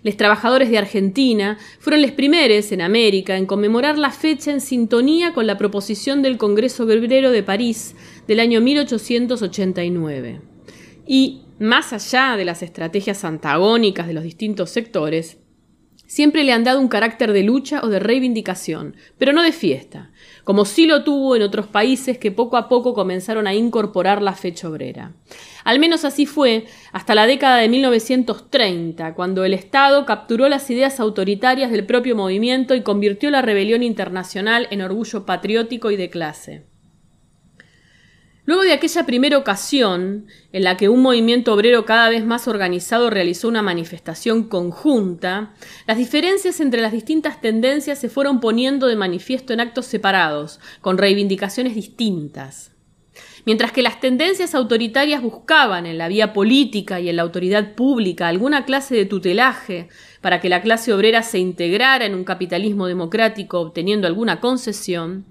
Los 0.03 0.17
trabajadores 0.17 0.71
de 0.71 0.79
Argentina 0.79 1.59
fueron 1.81 2.03
los 2.03 2.13
primeros 2.13 2.71
en 2.73 2.81
América 2.81 3.37
en 3.37 3.47
conmemorar 3.47 3.99
la 3.99 4.11
fecha 4.11 4.51
en 4.51 4.61
sintonía 4.61 5.33
con 5.33 5.47
la 5.47 5.59
proposición 5.59 6.23
del 6.23 6.39
Congreso 6.39 6.85
Obrero 6.85 7.31
de 7.31 7.43
París 7.43 7.95
del 8.27 8.41
año 8.41 8.61
1889. 8.61 10.41
Y, 11.07 11.43
más 11.59 11.93
allá 11.93 12.37
de 12.37 12.45
las 12.45 12.63
estrategias 12.63 13.25
antagónicas 13.25 14.07
de 14.07 14.13
los 14.13 14.23
distintos 14.23 14.71
sectores, 14.71 15.39
siempre 16.09 16.43
le 16.43 16.53
han 16.53 16.65
dado 16.65 16.81
un 16.81 16.89
carácter 16.89 17.33
de 17.33 17.45
lucha 17.45 17.81
o 17.85 17.89
de 17.89 18.01
reivindicación, 18.01 18.97
pero 19.19 19.33
no 19.33 19.43
de 19.43 19.53
fiesta, 19.53 20.11
como 20.43 20.65
sí 20.65 20.87
lo 20.87 21.05
tuvo 21.05 21.37
en 21.37 21.43
otros 21.43 21.67
países 21.67 22.19
que 22.19 22.33
poco 22.33 22.57
a 22.57 22.69
poco 22.69 22.95
comenzaron 22.95 23.47
a 23.47 23.55
incorporar 23.55 24.23
la 24.23 24.33
fecha 24.33 24.69
obrera. 24.69 25.13
Al 25.65 25.79
menos 25.79 26.07
así 26.07 26.25
fue 26.25 26.65
hasta 26.93 27.15
la 27.15 27.27
década 27.27 27.59
de 27.59 27.69
1930, 27.69 29.15
cuando 29.15 29.45
el 29.45 29.53
Estado 29.53 30.07
capturó 30.07 30.49
las 30.49 30.69
ideas 30.71 30.99
autoritarias 30.99 31.71
del 31.71 31.85
propio 31.85 32.17
movimiento 32.17 32.75
y 32.75 32.83
convirtió 32.83 33.31
la 33.31 33.43
rebelión 33.43 33.83
internacional 33.83 34.67
en 34.71 34.81
orgullo 34.81 35.27
patriótico 35.27 35.91
y 35.91 35.97
de 35.97 36.09
clase. 36.09 36.68
Luego 38.49 38.63
de 38.63 38.73
aquella 38.73 39.05
primera 39.05 39.37
ocasión, 39.37 40.25
en 40.55 40.65
la 40.65 40.79
que 40.79 40.89
un 40.89 41.03
movimiento 41.03 41.53
obrero 41.53 41.85
cada 41.85 42.09
vez 42.09 42.25
más 42.25 42.49
organizado 42.49 43.11
realizó 43.11 43.47
una 43.47 43.61
manifestación 43.61 44.45
conjunta, 44.45 45.53
las 45.87 45.99
diferencias 45.99 46.59
entre 46.61 46.81
las 46.81 46.93
distintas 46.93 47.43
tendencias 47.43 47.99
se 47.99 48.09
fueron 48.09 48.41
poniendo 48.41 48.87
de 48.87 48.97
manifiesto 48.97 49.53
en 49.53 49.61
actos 49.61 49.85
separados, 49.85 50.61
con 50.81 50.97
reivindicaciones 50.97 51.75
distintas. 51.75 52.71
Mientras 53.45 53.71
que 53.71 53.83
las 53.83 54.01
tendencias 54.01 54.55
autoritarias 54.55 55.21
buscaban 55.21 55.85
en 55.85 55.99
la 55.99 56.09
vía 56.09 56.33
política 56.33 57.01
y 57.01 57.11
en 57.11 57.17
la 57.17 57.25
autoridad 57.25 57.75
pública 57.75 58.29
alguna 58.29 58.65
clase 58.65 58.95
de 58.95 59.05
tutelaje 59.05 59.91
para 60.23 60.41
que 60.41 60.49
la 60.49 60.63
clase 60.63 60.95
obrera 60.95 61.23
se 61.23 61.39
integrara 61.39 62.07
en 62.07 62.15
un 62.15 62.25
capitalismo 62.25 62.87
democrático 62.87 63.61
obteniendo 63.61 64.07
alguna 64.07 64.41
concesión, 64.41 65.27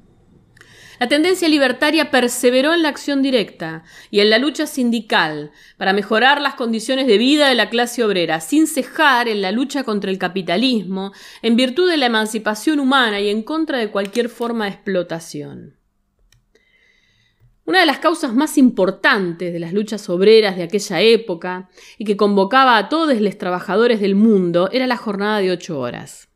la 0.99 1.07
tendencia 1.07 1.47
libertaria 1.47 2.11
perseveró 2.11 2.73
en 2.73 2.81
la 2.81 2.89
acción 2.89 3.21
directa 3.21 3.83
y 4.09 4.19
en 4.19 4.29
la 4.29 4.39
lucha 4.39 4.65
sindical 4.65 5.51
para 5.77 5.93
mejorar 5.93 6.41
las 6.41 6.55
condiciones 6.55 7.07
de 7.07 7.17
vida 7.17 7.49
de 7.49 7.55
la 7.55 7.69
clase 7.69 8.03
obrera, 8.03 8.39
sin 8.39 8.67
cejar 8.67 9.27
en 9.27 9.41
la 9.41 9.51
lucha 9.51 9.83
contra 9.83 10.09
el 10.09 10.17
capitalismo, 10.17 11.11
en 11.41 11.55
virtud 11.55 11.89
de 11.89 11.97
la 11.97 12.07
emancipación 12.07 12.79
humana 12.79 13.19
y 13.19 13.29
en 13.29 13.43
contra 13.43 13.77
de 13.77 13.91
cualquier 13.91 14.29
forma 14.29 14.65
de 14.65 14.71
explotación. 14.71 15.77
Una 17.65 17.81
de 17.81 17.85
las 17.85 17.99
causas 17.99 18.33
más 18.33 18.57
importantes 18.57 19.51
de 19.51 19.59
las 19.59 19.73
luchas 19.73 20.09
obreras 20.09 20.55
de 20.55 20.63
aquella 20.63 21.01
época 21.01 21.69
y 21.97 22.05
que 22.05 22.15
convocaba 22.15 22.77
a 22.77 22.87
todos 22.87 23.19
los 23.19 23.37
trabajadores 23.37 23.99
del 23.99 24.15
mundo 24.15 24.69
era 24.71 24.87
la 24.87 24.95
jornada 24.95 25.39
de 25.39 25.51
ocho 25.51 25.77
horas. 25.77 26.26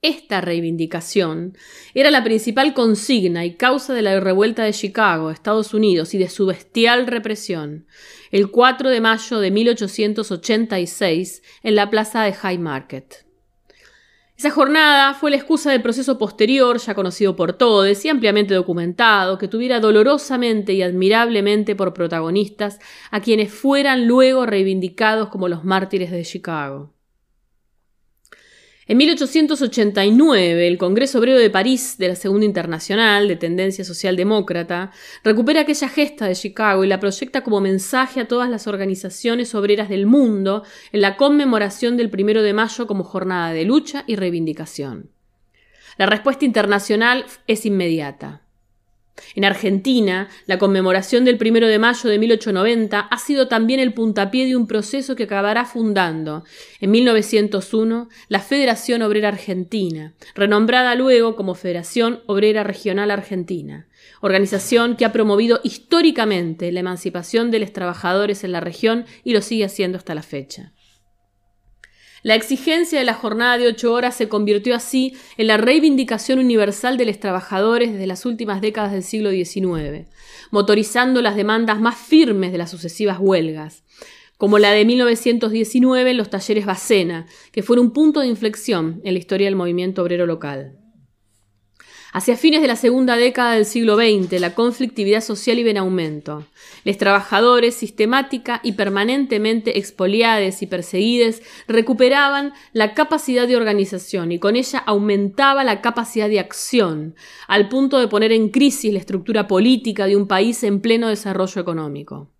Esta 0.00 0.40
reivindicación 0.40 1.58
era 1.92 2.12
la 2.12 2.22
principal 2.22 2.72
consigna 2.72 3.44
y 3.44 3.56
causa 3.56 3.94
de 3.94 4.02
la 4.02 4.20
revuelta 4.20 4.62
de 4.62 4.72
Chicago, 4.72 5.32
Estados 5.32 5.74
Unidos, 5.74 6.14
y 6.14 6.18
de 6.18 6.28
su 6.28 6.46
bestial 6.46 7.08
represión, 7.08 7.86
el 8.30 8.48
4 8.52 8.90
de 8.90 9.00
mayo 9.00 9.40
de 9.40 9.50
1886 9.50 11.42
en 11.64 11.74
la 11.74 11.90
plaza 11.90 12.22
de 12.22 12.32
High 12.32 12.58
Market. 12.58 13.26
Esa 14.36 14.50
jornada 14.50 15.14
fue 15.14 15.32
la 15.32 15.36
excusa 15.36 15.72
del 15.72 15.82
proceso 15.82 16.16
posterior, 16.16 16.78
ya 16.78 16.94
conocido 16.94 17.34
por 17.34 17.54
todos 17.54 18.04
y 18.04 18.08
ampliamente 18.08 18.54
documentado, 18.54 19.36
que 19.36 19.48
tuviera 19.48 19.80
dolorosamente 19.80 20.74
y 20.74 20.82
admirablemente 20.82 21.74
por 21.74 21.92
protagonistas 21.92 22.78
a 23.10 23.20
quienes 23.20 23.52
fueran 23.52 24.06
luego 24.06 24.46
reivindicados 24.46 25.28
como 25.28 25.48
los 25.48 25.64
mártires 25.64 26.12
de 26.12 26.22
Chicago. 26.22 26.94
En 28.90 28.96
1889, 28.96 30.66
el 30.66 30.78
Congreso 30.78 31.18
Obrero 31.18 31.38
de 31.38 31.50
París 31.50 31.96
de 31.98 32.08
la 32.08 32.16
Segunda 32.16 32.46
Internacional, 32.46 33.28
de 33.28 33.36
tendencia 33.36 33.84
socialdemócrata, 33.84 34.92
recupera 35.22 35.60
aquella 35.60 35.90
gesta 35.90 36.24
de 36.24 36.34
Chicago 36.34 36.82
y 36.84 36.88
la 36.88 36.98
proyecta 36.98 37.42
como 37.42 37.60
mensaje 37.60 38.18
a 38.18 38.28
todas 38.28 38.48
las 38.48 38.66
organizaciones 38.66 39.54
obreras 39.54 39.90
del 39.90 40.06
mundo 40.06 40.64
en 40.90 41.02
la 41.02 41.18
conmemoración 41.18 41.98
del 41.98 42.08
primero 42.08 42.42
de 42.42 42.54
mayo 42.54 42.86
como 42.86 43.04
jornada 43.04 43.52
de 43.52 43.66
lucha 43.66 44.04
y 44.06 44.16
reivindicación. 44.16 45.10
La 45.98 46.06
respuesta 46.06 46.46
internacional 46.46 47.26
es 47.46 47.66
inmediata. 47.66 48.47
En 49.34 49.44
Argentina, 49.44 50.28
la 50.46 50.58
conmemoración 50.58 51.24
del 51.24 51.38
1 51.40 51.66
de 51.66 51.78
mayo 51.78 52.08
de 52.08 52.18
1890 52.18 53.00
ha 53.00 53.18
sido 53.18 53.48
también 53.48 53.80
el 53.80 53.94
puntapié 53.94 54.46
de 54.46 54.56
un 54.56 54.66
proceso 54.66 55.16
que 55.16 55.24
acabará 55.24 55.64
fundando, 55.64 56.44
en 56.80 56.90
1901, 56.90 58.08
la 58.28 58.40
Federación 58.40 59.02
Obrera 59.02 59.28
Argentina, 59.28 60.14
renombrada 60.34 60.94
luego 60.94 61.36
como 61.36 61.54
Federación 61.54 62.20
Obrera 62.26 62.64
Regional 62.64 63.10
Argentina, 63.10 63.86
organización 64.20 64.96
que 64.96 65.04
ha 65.04 65.12
promovido 65.12 65.60
históricamente 65.62 66.72
la 66.72 66.80
emancipación 66.80 67.50
de 67.50 67.60
los 67.60 67.72
trabajadores 67.72 68.44
en 68.44 68.52
la 68.52 68.60
región 68.60 69.06
y 69.24 69.32
lo 69.32 69.42
sigue 69.42 69.64
haciendo 69.64 69.98
hasta 69.98 70.14
la 70.14 70.22
fecha. 70.22 70.72
La 72.22 72.34
exigencia 72.34 72.98
de 72.98 73.04
la 73.04 73.14
jornada 73.14 73.58
de 73.58 73.68
ocho 73.68 73.92
horas 73.92 74.16
se 74.16 74.28
convirtió 74.28 74.74
así 74.74 75.16
en 75.36 75.46
la 75.46 75.56
reivindicación 75.56 76.40
universal 76.40 76.96
de 76.96 77.06
los 77.06 77.20
trabajadores 77.20 77.92
desde 77.92 78.08
las 78.08 78.26
últimas 78.26 78.60
décadas 78.60 78.92
del 78.92 79.04
siglo 79.04 79.30
XIX, 79.30 80.08
motorizando 80.50 81.22
las 81.22 81.36
demandas 81.36 81.80
más 81.80 81.96
firmes 81.96 82.50
de 82.50 82.58
las 82.58 82.70
sucesivas 82.70 83.18
huelgas, 83.20 83.84
como 84.36 84.58
la 84.58 84.72
de 84.72 84.84
1919 84.84 86.10
en 86.10 86.16
los 86.16 86.30
talleres 86.30 86.66
Bacena, 86.66 87.26
que 87.52 87.62
fueron 87.62 87.86
un 87.86 87.92
punto 87.92 88.20
de 88.20 88.26
inflexión 88.26 89.00
en 89.04 89.14
la 89.14 89.18
historia 89.20 89.46
del 89.46 89.56
movimiento 89.56 90.02
obrero 90.02 90.26
local. 90.26 90.76
Hacia 92.10 92.38
fines 92.38 92.62
de 92.62 92.68
la 92.68 92.76
segunda 92.76 93.16
década 93.16 93.52
del 93.52 93.66
siglo 93.66 93.96
XX, 93.96 94.40
la 94.40 94.54
conflictividad 94.54 95.20
social 95.20 95.58
iba 95.58 95.68
en 95.70 95.76
aumento. 95.76 96.46
Los 96.84 96.96
trabajadores, 96.96 97.74
sistemática 97.74 98.60
y 98.62 98.72
permanentemente 98.72 99.78
expoliados 99.78 100.62
y 100.62 100.66
perseguidos, 100.66 101.42
recuperaban 101.66 102.54
la 102.72 102.94
capacidad 102.94 103.46
de 103.46 103.56
organización 103.56 104.32
y 104.32 104.38
con 104.38 104.56
ella 104.56 104.78
aumentaba 104.78 105.64
la 105.64 105.82
capacidad 105.82 106.30
de 106.30 106.40
acción, 106.40 107.14
al 107.46 107.68
punto 107.68 107.98
de 107.98 108.08
poner 108.08 108.32
en 108.32 108.48
crisis 108.48 108.90
la 108.90 109.00
estructura 109.00 109.46
política 109.46 110.06
de 110.06 110.16
un 110.16 110.26
país 110.26 110.62
en 110.62 110.80
pleno 110.80 111.08
desarrollo 111.08 111.60
económico. 111.60 112.30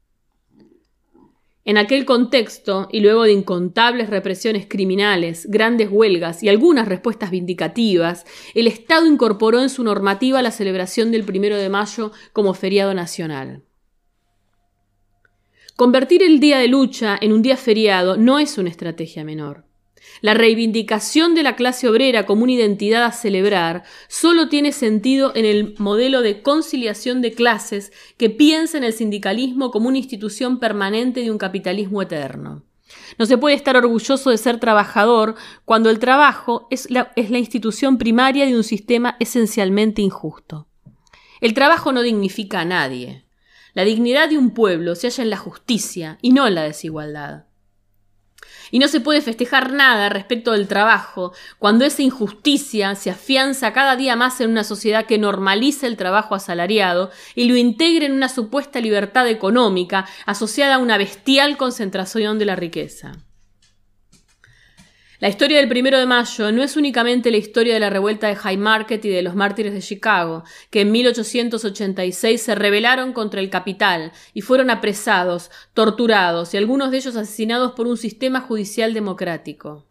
En 1.69 1.77
aquel 1.77 2.07
contexto, 2.07 2.89
y 2.91 3.01
luego 3.01 3.25
de 3.25 3.33
incontables 3.33 4.09
represiones 4.09 4.65
criminales, 4.67 5.45
grandes 5.51 5.91
huelgas 5.91 6.43
y 6.43 6.49
algunas 6.49 6.89
respuestas 6.89 7.31
vindicativas, 7.31 8.25
el 8.55 8.67
Estado 8.67 9.05
incorporó 9.05 9.61
en 9.61 9.69
su 9.69 9.85
normativa 9.85 10.41
la 10.41 10.51
celebración 10.51 11.13
del 11.13 11.25
primero 11.25 11.59
de 11.59 11.69
mayo 11.69 12.11
como 12.33 12.55
feriado 12.55 12.95
nacional. 12.95 13.65
Convertir 15.77 16.23
el 16.23 16.41
día 16.41 16.57
de 16.57 16.69
lucha 16.69 17.19
en 17.21 17.35
un 17.35 17.43
día 17.43 17.59
feriado 17.59 18.17
no 18.17 18.39
es 18.39 18.57
una 18.57 18.71
estrategia 18.71 19.23
menor. 19.23 19.68
La 20.21 20.35
reivindicación 20.35 21.35
de 21.35 21.43
la 21.43 21.57
clase 21.57 21.89
obrera 21.89 22.27
como 22.27 22.43
una 22.43 22.53
identidad 22.53 23.05
a 23.05 23.13
celebrar 23.13 23.85
solo 24.09 24.49
tiene 24.49 24.73
sentido 24.73 25.33
en 25.35 25.45
el 25.45 25.75
modelo 25.79 26.23
de 26.23 26.43
conciliación 26.43 27.23
de 27.23 27.33
clases 27.33 27.93
que 28.17 28.31
piensa 28.31 28.79
en 28.79 28.85
el 28.85 28.93
sindicalismo 28.93 29.71
como 29.71 29.89
una 29.89 29.99
institución 29.99 30.59
permanente 30.59 31.21
de 31.21 31.31
un 31.31 31.39
capitalismo 31.39 32.03
eterno. 32.03 32.65
No 33.19 33.27
se 33.27 33.39
puede 33.39 33.55
estar 33.55 33.77
orgulloso 33.77 34.31
de 34.31 34.39
ser 34.39 34.59
trabajador 34.61 35.35
cuando 35.65 35.91
el 35.91 35.99
trabajo 35.99 36.67
es 36.71 36.91
la, 36.91 37.13
es 37.17 37.31
la 37.31 37.39
institución 37.39 37.99
primaria 37.99 38.47
de 38.47 38.57
un 38.57 38.65
sistema 38.65 39.17
esencialmente 39.21 40.03
injusto. 40.03 40.69
El 41.41 41.55
trabajo 41.55 41.93
no 41.93 42.03
dignifica 42.03 42.61
a 42.61 42.65
nadie. 42.65 43.25
La 43.75 43.85
dignidad 43.85 44.29
de 44.29 44.39
un 44.39 44.51
pueblo 44.51 44.95
se 44.95 45.07
halla 45.09 45.23
en 45.23 45.31
la 45.31 45.37
justicia 45.37 46.19
y 46.23 46.31
no 46.31 46.47
en 46.47 46.55
la 46.55 46.63
desigualdad. 46.63 47.48
Y 48.71 48.79
no 48.79 48.89
se 48.89 49.01
puede 49.01 49.21
festejar 49.21 49.73
nada 49.73 50.09
respecto 50.09 50.53
del 50.53 50.69
trabajo 50.69 51.33
cuando 51.59 51.85
esa 51.85 52.03
injusticia 52.03 52.95
se 52.95 53.11
afianza 53.11 53.73
cada 53.73 53.97
día 53.97 54.17
más 54.17 54.41
en 54.41 54.51
una 54.51 54.65
sociedad 54.65 55.07
que 55.07 55.19
normaliza 55.19 55.87
el 55.87 55.97
trabajo 55.97 56.35
asalariado 56.35 57.11
y 57.35 57.45
lo 57.45 57.57
integra 57.57 58.07
en 58.07 58.13
una 58.13 58.29
supuesta 58.29 58.81
libertad 58.81 59.29
económica 59.29 60.07
asociada 60.27 60.77
a 60.77 60.79
una 60.79 60.99
bestial 60.99 61.57
concentración 61.57 62.39
de 62.39 62.45
la 62.45 62.57
riqueza. 62.57 63.28
La 65.21 65.29
historia 65.29 65.57
del 65.57 65.69
primero 65.69 65.99
de 65.99 66.07
mayo 66.07 66.53
no 66.53 66.63
es 66.63 66.77
únicamente 66.77 67.33
la 67.33 67.39
historia 67.39 67.75
de 67.75 67.81
la 67.81 67.91
revuelta 67.91 68.29
de 68.29 68.37
High 68.37 68.57
Market 68.57 69.05
y 69.05 69.09
de 69.09 69.23
los 69.23 69.35
mártires 69.35 69.73
de 69.73 69.83
Chicago, 69.83 70.45
que 70.71 70.83
en 70.83 70.93
1886 70.93 72.41
se 72.41 72.55
rebelaron 72.55 73.13
contra 73.13 73.41
el 73.41 73.51
capital 73.51 74.13
y 74.33 74.43
fueron 74.43 74.71
apresados, 74.71 75.51
torturados 75.75 76.55
y 76.55 76.57
algunos 76.57 76.93
de 76.93 76.99
ellos 76.99 77.17
asesinados 77.17 77.73
por 77.73 77.89
un 77.89 77.97
sistema 77.97 78.43
judicial 78.43 78.95
democrático 78.95 79.88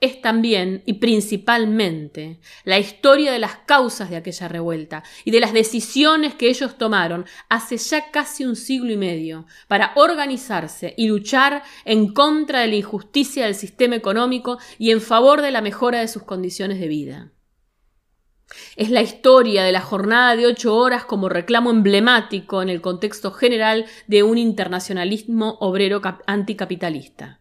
es 0.00 0.20
también 0.22 0.82
y 0.86 0.94
principalmente 0.94 2.40
la 2.64 2.78
historia 2.78 3.32
de 3.32 3.38
las 3.38 3.56
causas 3.66 4.10
de 4.10 4.16
aquella 4.16 4.48
revuelta 4.48 5.02
y 5.24 5.30
de 5.30 5.40
las 5.40 5.52
decisiones 5.52 6.34
que 6.34 6.48
ellos 6.48 6.78
tomaron 6.78 7.26
hace 7.48 7.76
ya 7.76 8.10
casi 8.10 8.44
un 8.44 8.56
siglo 8.56 8.92
y 8.92 8.96
medio 8.96 9.46
para 9.68 9.92
organizarse 9.96 10.94
y 10.96 11.08
luchar 11.08 11.62
en 11.84 12.12
contra 12.12 12.60
de 12.60 12.68
la 12.68 12.76
injusticia 12.76 13.44
del 13.44 13.54
sistema 13.54 13.96
económico 13.96 14.58
y 14.78 14.90
en 14.90 15.00
favor 15.00 15.42
de 15.42 15.50
la 15.50 15.60
mejora 15.60 16.00
de 16.00 16.08
sus 16.08 16.22
condiciones 16.22 16.80
de 16.80 16.88
vida. 16.88 17.32
Es 18.76 18.90
la 18.90 19.02
historia 19.02 19.62
de 19.62 19.72
la 19.72 19.80
jornada 19.80 20.34
de 20.34 20.46
ocho 20.46 20.74
horas 20.74 21.04
como 21.04 21.28
reclamo 21.28 21.70
emblemático 21.70 22.62
en 22.62 22.68
el 22.68 22.80
contexto 22.80 23.30
general 23.30 23.86
de 24.08 24.22
un 24.22 24.38
internacionalismo 24.38 25.56
obrero 25.60 26.00
anticapitalista. 26.26 27.39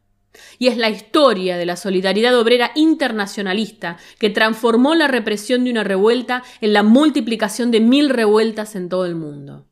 Y 0.57 0.67
es 0.67 0.77
la 0.77 0.89
historia 0.89 1.57
de 1.57 1.65
la 1.65 1.75
solidaridad 1.75 2.37
obrera 2.37 2.71
internacionalista 2.75 3.97
que 4.19 4.29
transformó 4.29 4.95
la 4.95 5.07
represión 5.07 5.63
de 5.63 5.71
una 5.71 5.83
revuelta 5.83 6.43
en 6.61 6.73
la 6.73 6.83
multiplicación 6.83 7.71
de 7.71 7.79
mil 7.79 8.09
revueltas 8.09 8.75
en 8.75 8.89
todo 8.89 9.05
el 9.05 9.15
mundo. 9.15 9.65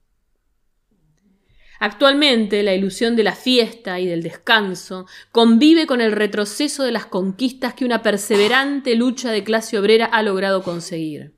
Actualmente 1.80 2.64
la 2.64 2.74
ilusión 2.74 3.16
de 3.16 3.24
la 3.24 3.36
fiesta 3.36 4.00
y 4.00 4.08
del 4.08 4.24
descanso 4.24 5.06
convive 5.32 5.86
con 5.86 6.02
el 6.02 6.12
retroceso 6.12 6.84
de 6.84 6.92
las 6.92 7.06
conquistas 7.06 7.74
que 7.76 7.86
una 7.86 8.02
perseverante 8.02 8.96
lucha 8.96 9.32
de 9.32 9.44
clase 9.44 9.78
obrera 9.78 10.06
ha 10.06 10.24
logrado 10.24 10.64
conseguir. 10.64 11.37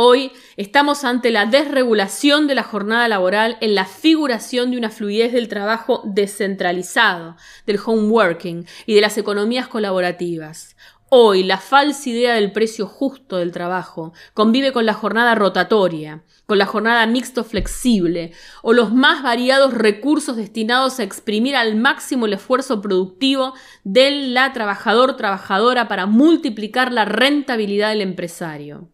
Hoy 0.00 0.30
estamos 0.56 1.02
ante 1.02 1.32
la 1.32 1.44
desregulación 1.44 2.46
de 2.46 2.54
la 2.54 2.62
jornada 2.62 3.08
laboral 3.08 3.58
en 3.60 3.74
la 3.74 3.84
figuración 3.84 4.70
de 4.70 4.78
una 4.78 4.90
fluidez 4.90 5.32
del 5.32 5.48
trabajo 5.48 6.02
descentralizado, 6.04 7.34
del 7.66 7.80
home 7.84 8.06
working 8.06 8.64
y 8.86 8.94
de 8.94 9.00
las 9.00 9.18
economías 9.18 9.66
colaborativas. 9.66 10.76
Hoy 11.08 11.42
la 11.42 11.58
falsa 11.58 12.10
idea 12.10 12.34
del 12.34 12.52
precio 12.52 12.86
justo 12.86 13.38
del 13.38 13.50
trabajo 13.50 14.12
convive 14.34 14.72
con 14.72 14.86
la 14.86 14.94
jornada 14.94 15.34
rotatoria, 15.34 16.22
con 16.46 16.58
la 16.58 16.66
jornada 16.66 17.04
mixto 17.08 17.42
flexible 17.42 18.30
o 18.62 18.74
los 18.74 18.94
más 18.94 19.24
variados 19.24 19.74
recursos 19.74 20.36
destinados 20.36 21.00
a 21.00 21.02
exprimir 21.02 21.56
al 21.56 21.74
máximo 21.74 22.26
el 22.26 22.34
esfuerzo 22.34 22.80
productivo 22.80 23.52
de 23.82 24.12
la 24.12 24.52
trabajador 24.52 25.16
trabajadora 25.16 25.88
para 25.88 26.06
multiplicar 26.06 26.92
la 26.92 27.04
rentabilidad 27.04 27.88
del 27.88 28.02
empresario. 28.02 28.92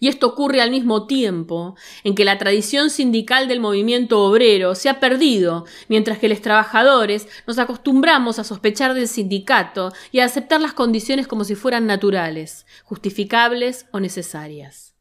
Y 0.00 0.08
esto 0.08 0.28
ocurre 0.28 0.60
al 0.60 0.70
mismo 0.70 1.06
tiempo 1.06 1.74
en 2.04 2.14
que 2.14 2.24
la 2.24 2.38
tradición 2.38 2.90
sindical 2.90 3.48
del 3.48 3.60
movimiento 3.60 4.24
obrero 4.24 4.74
se 4.74 4.88
ha 4.88 5.00
perdido, 5.00 5.64
mientras 5.88 6.18
que 6.18 6.28
los 6.28 6.40
trabajadores 6.40 7.28
nos 7.46 7.58
acostumbramos 7.58 8.38
a 8.38 8.44
sospechar 8.44 8.94
del 8.94 9.08
sindicato 9.08 9.92
y 10.12 10.20
a 10.20 10.26
aceptar 10.26 10.60
las 10.60 10.72
condiciones 10.72 11.26
como 11.26 11.44
si 11.44 11.54
fueran 11.54 11.86
naturales, 11.86 12.66
justificables 12.84 13.86
o 13.90 14.00
necesarias. 14.00 14.94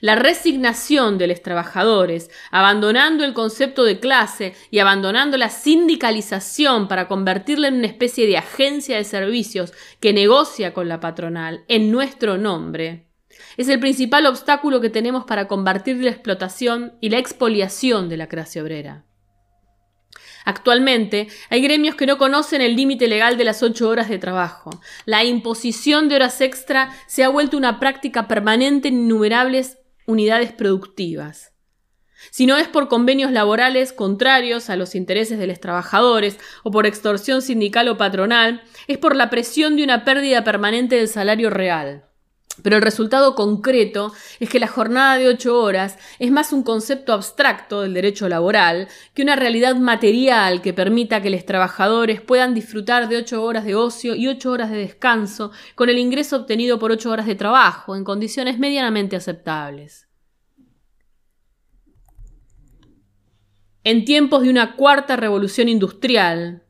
La 0.00 0.16
resignación 0.16 1.18
de 1.18 1.26
los 1.26 1.42
trabajadores, 1.42 2.30
abandonando 2.50 3.24
el 3.24 3.34
concepto 3.34 3.84
de 3.84 4.00
clase 4.00 4.54
y 4.70 4.78
abandonando 4.78 5.36
la 5.36 5.50
sindicalización 5.50 6.88
para 6.88 7.08
convertirla 7.08 7.68
en 7.68 7.74
una 7.74 7.86
especie 7.86 8.26
de 8.26 8.36
agencia 8.36 8.96
de 8.96 9.04
servicios 9.04 9.72
que 10.00 10.12
negocia 10.12 10.74
con 10.74 10.88
la 10.88 10.98
patronal 10.98 11.64
en 11.68 11.90
nuestro 11.92 12.38
nombre, 12.38 13.11
es 13.56 13.68
el 13.68 13.80
principal 13.80 14.26
obstáculo 14.26 14.80
que 14.80 14.90
tenemos 14.90 15.24
para 15.24 15.48
combatir 15.48 15.96
la 16.02 16.10
explotación 16.10 16.94
y 17.00 17.10
la 17.10 17.18
expoliación 17.18 18.08
de 18.08 18.16
la 18.16 18.28
clase 18.28 18.60
obrera. 18.60 19.04
Actualmente 20.44 21.28
hay 21.50 21.62
gremios 21.62 21.94
que 21.94 22.06
no 22.06 22.18
conocen 22.18 22.60
el 22.60 22.74
límite 22.74 23.06
legal 23.06 23.36
de 23.36 23.44
las 23.44 23.62
ocho 23.62 23.88
horas 23.88 24.08
de 24.08 24.18
trabajo. 24.18 24.70
La 25.04 25.24
imposición 25.24 26.08
de 26.08 26.16
horas 26.16 26.40
extra 26.40 26.90
se 27.06 27.24
ha 27.24 27.28
vuelto 27.28 27.56
una 27.56 27.78
práctica 27.78 28.26
permanente 28.28 28.88
en 28.88 28.94
innumerables 28.94 29.78
unidades 30.06 30.52
productivas. 30.52 31.52
Si 32.30 32.46
no 32.46 32.56
es 32.56 32.68
por 32.68 32.88
convenios 32.88 33.32
laborales 33.32 33.92
contrarios 33.92 34.70
a 34.70 34.76
los 34.76 34.94
intereses 34.94 35.38
de 35.38 35.46
los 35.46 35.58
trabajadores 35.58 36.38
o 36.62 36.70
por 36.70 36.86
extorsión 36.86 37.42
sindical 37.42 37.88
o 37.88 37.96
patronal, 37.96 38.62
es 38.86 38.98
por 38.98 39.16
la 39.16 39.28
presión 39.28 39.76
de 39.76 39.84
una 39.84 40.04
pérdida 40.04 40.44
permanente 40.44 40.96
del 40.96 41.08
salario 41.08 41.50
real. 41.50 42.04
Pero 42.60 42.76
el 42.76 42.82
resultado 42.82 43.34
concreto 43.34 44.12
es 44.38 44.50
que 44.50 44.60
la 44.60 44.68
jornada 44.68 45.16
de 45.16 45.28
ocho 45.28 45.58
horas 45.58 45.98
es 46.18 46.30
más 46.30 46.52
un 46.52 46.62
concepto 46.62 47.14
abstracto 47.14 47.80
del 47.80 47.94
derecho 47.94 48.28
laboral 48.28 48.88
que 49.14 49.22
una 49.22 49.36
realidad 49.36 49.76
material 49.76 50.60
que 50.60 50.74
permita 50.74 51.22
que 51.22 51.30
los 51.30 51.46
trabajadores 51.46 52.20
puedan 52.20 52.52
disfrutar 52.52 53.08
de 53.08 53.16
ocho 53.16 53.42
horas 53.42 53.64
de 53.64 53.74
ocio 53.74 54.14
y 54.14 54.28
ocho 54.28 54.50
horas 54.50 54.70
de 54.70 54.76
descanso 54.76 55.50
con 55.74 55.88
el 55.88 55.98
ingreso 55.98 56.36
obtenido 56.36 56.78
por 56.78 56.90
ocho 56.90 57.10
horas 57.10 57.26
de 57.26 57.36
trabajo 57.36 57.96
en 57.96 58.04
condiciones 58.04 58.58
medianamente 58.58 59.16
aceptables. 59.16 60.08
En 63.84 64.04
tiempos 64.04 64.42
de 64.42 64.50
una 64.50 64.76
cuarta 64.76 65.16
revolución 65.16 65.68
industrial, 65.68 66.61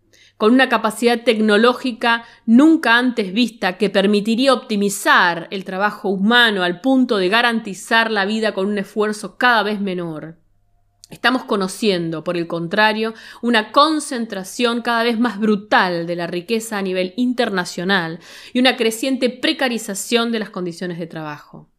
con 0.43 0.55
una 0.55 0.69
capacidad 0.69 1.23
tecnológica 1.23 2.25
nunca 2.47 2.99
antes 2.99 3.33
vista 3.33 3.79
que 3.79 3.91
permitiría 3.91 4.53
optimizar 4.53 5.47
el 5.53 5.65
trabajo 5.65 6.09
humano 6.09 6.65
al 6.65 6.81
punto 6.81 7.19
de 7.19 7.29
garantizar 7.29 8.11
la 8.11 8.25
vida 8.25 8.53
con 8.53 8.67
un 8.67 8.77
esfuerzo 8.77 9.39
cada 9.39 9.63
vez 9.63 9.81
menor. 9.81 10.41
Estamos 11.11 11.45
conociendo, 11.45 12.25
por 12.25 12.37
el 12.37 12.49
contrario, 12.49 13.15
una 13.41 13.71
concentración 13.71 14.83
cada 14.83 15.05
vez 15.05 15.17
más 15.17 15.39
brutal 15.39 16.09
de 16.09 16.17
la 16.17 16.27
riqueza 16.27 16.77
a 16.77 16.83
nivel 16.83 17.15
internacional 17.17 18.19
y 18.53 18.59
una 18.59 18.77
creciente 18.77 19.31
precarización 19.31 20.33
de 20.33 20.41
las 20.41 20.51
condiciones 20.51 20.99
de 20.99 21.07
trabajo. 21.07 21.72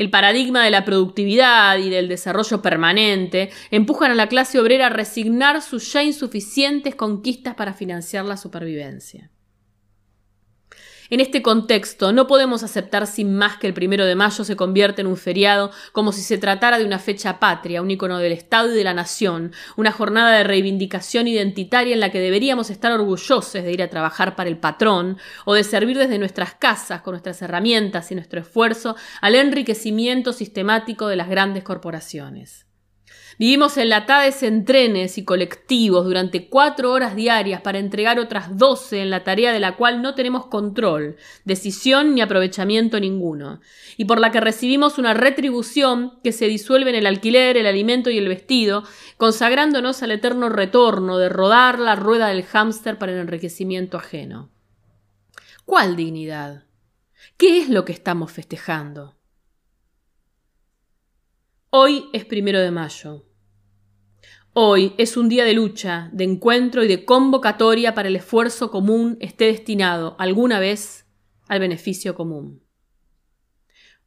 El 0.00 0.08
paradigma 0.08 0.64
de 0.64 0.70
la 0.70 0.86
productividad 0.86 1.76
y 1.76 1.90
del 1.90 2.08
desarrollo 2.08 2.62
permanente 2.62 3.50
empujan 3.70 4.10
a 4.10 4.14
la 4.14 4.30
clase 4.30 4.58
obrera 4.58 4.86
a 4.86 4.88
resignar 4.88 5.60
sus 5.60 5.92
ya 5.92 6.02
insuficientes 6.02 6.94
conquistas 6.94 7.54
para 7.54 7.74
financiar 7.74 8.24
la 8.24 8.38
supervivencia. 8.38 9.30
En 11.12 11.18
este 11.18 11.42
contexto, 11.42 12.12
no 12.12 12.28
podemos 12.28 12.62
aceptar 12.62 13.08
sin 13.08 13.34
más 13.34 13.56
que 13.56 13.66
el 13.66 13.74
primero 13.74 14.06
de 14.06 14.14
mayo 14.14 14.44
se 14.44 14.54
convierta 14.54 15.00
en 15.00 15.08
un 15.08 15.16
feriado 15.16 15.72
como 15.90 16.12
si 16.12 16.22
se 16.22 16.38
tratara 16.38 16.78
de 16.78 16.84
una 16.84 17.00
fecha 17.00 17.40
patria, 17.40 17.82
un 17.82 17.90
icono 17.90 18.18
del 18.18 18.30
Estado 18.30 18.72
y 18.72 18.76
de 18.76 18.84
la 18.84 18.94
nación, 18.94 19.52
una 19.76 19.90
jornada 19.90 20.36
de 20.36 20.44
reivindicación 20.44 21.26
identitaria 21.26 21.94
en 21.94 22.00
la 22.00 22.12
que 22.12 22.20
deberíamos 22.20 22.70
estar 22.70 22.92
orgullosos 22.92 23.52
de 23.52 23.72
ir 23.72 23.82
a 23.82 23.90
trabajar 23.90 24.36
para 24.36 24.48
el 24.48 24.58
patrón 24.58 25.18
o 25.44 25.54
de 25.54 25.64
servir 25.64 25.98
desde 25.98 26.20
nuestras 26.20 26.54
casas 26.54 27.02
con 27.02 27.14
nuestras 27.14 27.42
herramientas 27.42 28.12
y 28.12 28.14
nuestro 28.14 28.38
esfuerzo 28.38 28.94
al 29.20 29.34
enriquecimiento 29.34 30.32
sistemático 30.32 31.08
de 31.08 31.16
las 31.16 31.28
grandes 31.28 31.64
corporaciones. 31.64 32.69
Vivimos 33.40 33.78
enlatados 33.78 34.42
en 34.42 34.66
trenes 34.66 35.16
y 35.16 35.24
colectivos 35.24 36.04
durante 36.04 36.50
cuatro 36.50 36.92
horas 36.92 37.16
diarias 37.16 37.62
para 37.62 37.78
entregar 37.78 38.18
otras 38.18 38.58
doce 38.58 39.00
en 39.00 39.08
la 39.08 39.24
tarea 39.24 39.50
de 39.50 39.60
la 39.60 39.76
cual 39.76 40.02
no 40.02 40.14
tenemos 40.14 40.44
control, 40.48 41.16
decisión 41.46 42.14
ni 42.14 42.20
aprovechamiento 42.20 43.00
ninguno, 43.00 43.62
y 43.96 44.04
por 44.04 44.20
la 44.20 44.30
que 44.30 44.40
recibimos 44.40 44.98
una 44.98 45.14
retribución 45.14 46.20
que 46.22 46.32
se 46.32 46.48
disuelve 46.48 46.90
en 46.90 46.96
el 46.96 47.06
alquiler, 47.06 47.56
el 47.56 47.66
alimento 47.66 48.10
y 48.10 48.18
el 48.18 48.28
vestido, 48.28 48.84
consagrándonos 49.16 50.02
al 50.02 50.10
eterno 50.10 50.50
retorno 50.50 51.16
de 51.16 51.30
rodar 51.30 51.78
la 51.78 51.96
rueda 51.96 52.28
del 52.28 52.44
hámster 52.44 52.98
para 52.98 53.12
el 53.12 53.20
enriquecimiento 53.20 53.96
ajeno. 53.96 54.50
¿Cuál 55.64 55.96
dignidad? 55.96 56.64
¿Qué 57.38 57.56
es 57.62 57.70
lo 57.70 57.86
que 57.86 57.92
estamos 57.94 58.32
festejando? 58.32 59.16
Hoy 61.70 62.10
es 62.12 62.26
primero 62.26 62.60
de 62.60 62.70
mayo. 62.70 63.29
Hoy 64.52 64.94
es 64.98 65.16
un 65.16 65.28
día 65.28 65.44
de 65.44 65.52
lucha, 65.52 66.10
de 66.12 66.24
encuentro 66.24 66.82
y 66.82 66.88
de 66.88 67.04
convocatoria 67.04 67.94
para 67.94 68.08
el 68.08 68.16
esfuerzo 68.16 68.72
común 68.72 69.16
esté 69.20 69.44
destinado 69.44 70.16
alguna 70.18 70.58
vez 70.58 71.06
al 71.46 71.60
beneficio 71.60 72.16
común. 72.16 72.60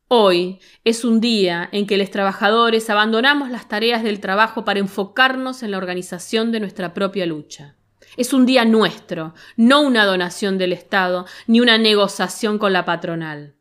Hoy 0.10 0.60
es 0.84 1.06
un 1.06 1.22
día 1.22 1.70
en 1.72 1.88
que 1.88 1.96
los 1.96 2.12
trabajadores 2.12 2.90
abandonamos 2.90 3.52
las 3.52 3.70
tareas 3.70 4.04
del 4.04 4.20
trabajo 4.20 4.66
para 4.66 4.82
enfocarnos 4.82 5.64
en 5.64 5.72
la 5.72 5.78
organización 5.78 6.52
de 6.52 6.60
nuestra 6.60 6.94
propia 6.94 7.26
lucha. 7.26 7.78
Es 8.18 8.34
un 8.34 8.46
día 8.46 8.66
nuestro, 8.66 9.34
no 9.56 9.80
una 9.80 10.06
donación 10.06 10.58
del 10.58 10.74
Estado 10.74 11.26
ni 11.48 11.62
una 11.62 11.78
negociación 11.78 12.58
con 12.58 12.74
la 12.74 12.84
patronal. 12.84 13.56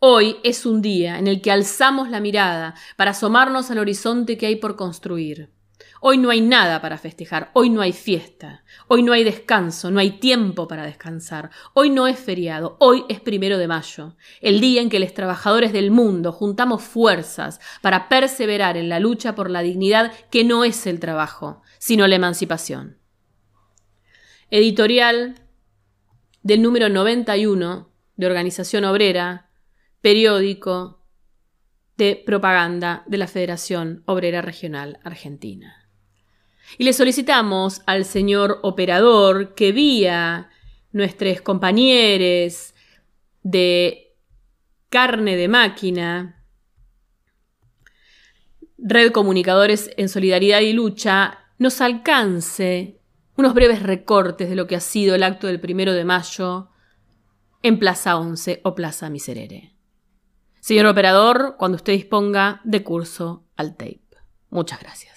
Hoy 0.00 0.36
es 0.44 0.66
un 0.66 0.82
día 0.82 1.18
en 1.18 1.28
el 1.28 1.40
que 1.40 1.50
alzamos 1.50 2.10
la 2.10 2.20
mirada 2.20 2.74
para 2.96 3.12
asomarnos 3.12 3.70
al 3.70 3.78
horizonte 3.78 4.36
que 4.36 4.44
hay 4.44 4.56
por 4.56 4.76
construir. 4.76 5.50
Hoy 6.04 6.18
no 6.18 6.30
hay 6.30 6.40
nada 6.40 6.82
para 6.82 6.98
festejar, 6.98 7.52
hoy 7.52 7.70
no 7.70 7.80
hay 7.80 7.92
fiesta, 7.92 8.64
hoy 8.88 9.04
no 9.04 9.12
hay 9.12 9.22
descanso, 9.22 9.88
no 9.92 10.00
hay 10.00 10.18
tiempo 10.18 10.66
para 10.66 10.84
descansar, 10.84 11.50
hoy 11.74 11.90
no 11.90 12.08
es 12.08 12.18
feriado, 12.18 12.76
hoy 12.80 13.04
es 13.08 13.20
primero 13.20 13.56
de 13.56 13.68
mayo, 13.68 14.16
el 14.40 14.60
día 14.60 14.82
en 14.82 14.90
que 14.90 14.98
los 14.98 15.14
trabajadores 15.14 15.72
del 15.72 15.92
mundo 15.92 16.32
juntamos 16.32 16.82
fuerzas 16.82 17.60
para 17.82 18.08
perseverar 18.08 18.76
en 18.76 18.88
la 18.88 18.98
lucha 18.98 19.36
por 19.36 19.48
la 19.48 19.62
dignidad 19.62 20.12
que 20.28 20.42
no 20.42 20.64
es 20.64 20.88
el 20.88 20.98
trabajo, 20.98 21.62
sino 21.78 22.08
la 22.08 22.16
emancipación. 22.16 22.98
Editorial 24.50 25.36
del 26.42 26.62
número 26.62 26.88
91 26.88 27.92
de 28.16 28.26
Organización 28.26 28.84
Obrera, 28.86 29.50
periódico 30.00 31.06
de 31.96 32.20
propaganda 32.26 33.04
de 33.06 33.18
la 33.18 33.28
Federación 33.28 34.02
Obrera 34.06 34.42
Regional 34.42 34.98
Argentina. 35.04 35.81
Y 36.78 36.84
le 36.84 36.92
solicitamos 36.92 37.82
al 37.86 38.04
señor 38.04 38.60
operador 38.62 39.54
que 39.54 39.72
vía 39.72 40.50
nuestros 40.92 41.40
compañeros 41.40 42.74
de 43.42 44.14
carne 44.88 45.36
de 45.36 45.48
máquina, 45.48 46.44
Red 48.78 49.12
Comunicadores 49.12 49.90
en 49.96 50.08
Solidaridad 50.08 50.60
y 50.60 50.72
Lucha, 50.72 51.38
nos 51.58 51.80
alcance 51.80 53.00
unos 53.36 53.54
breves 53.54 53.82
recortes 53.82 54.48
de 54.48 54.56
lo 54.56 54.66
que 54.66 54.76
ha 54.76 54.80
sido 54.80 55.14
el 55.14 55.22
acto 55.22 55.46
del 55.46 55.60
primero 55.60 55.92
de 55.92 56.04
mayo 56.04 56.70
en 57.62 57.78
Plaza 57.78 58.16
11 58.16 58.60
o 58.64 58.74
Plaza 58.74 59.08
Miserere. 59.08 59.74
Señor 60.60 60.86
operador, 60.86 61.56
cuando 61.58 61.76
usted 61.76 61.92
disponga 61.92 62.60
de 62.64 62.82
curso 62.82 63.44
al 63.56 63.76
tape. 63.76 64.02
Muchas 64.50 64.80
gracias. 64.80 65.11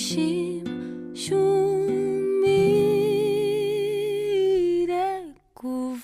נשים 0.00 0.64
שוב 1.14 1.69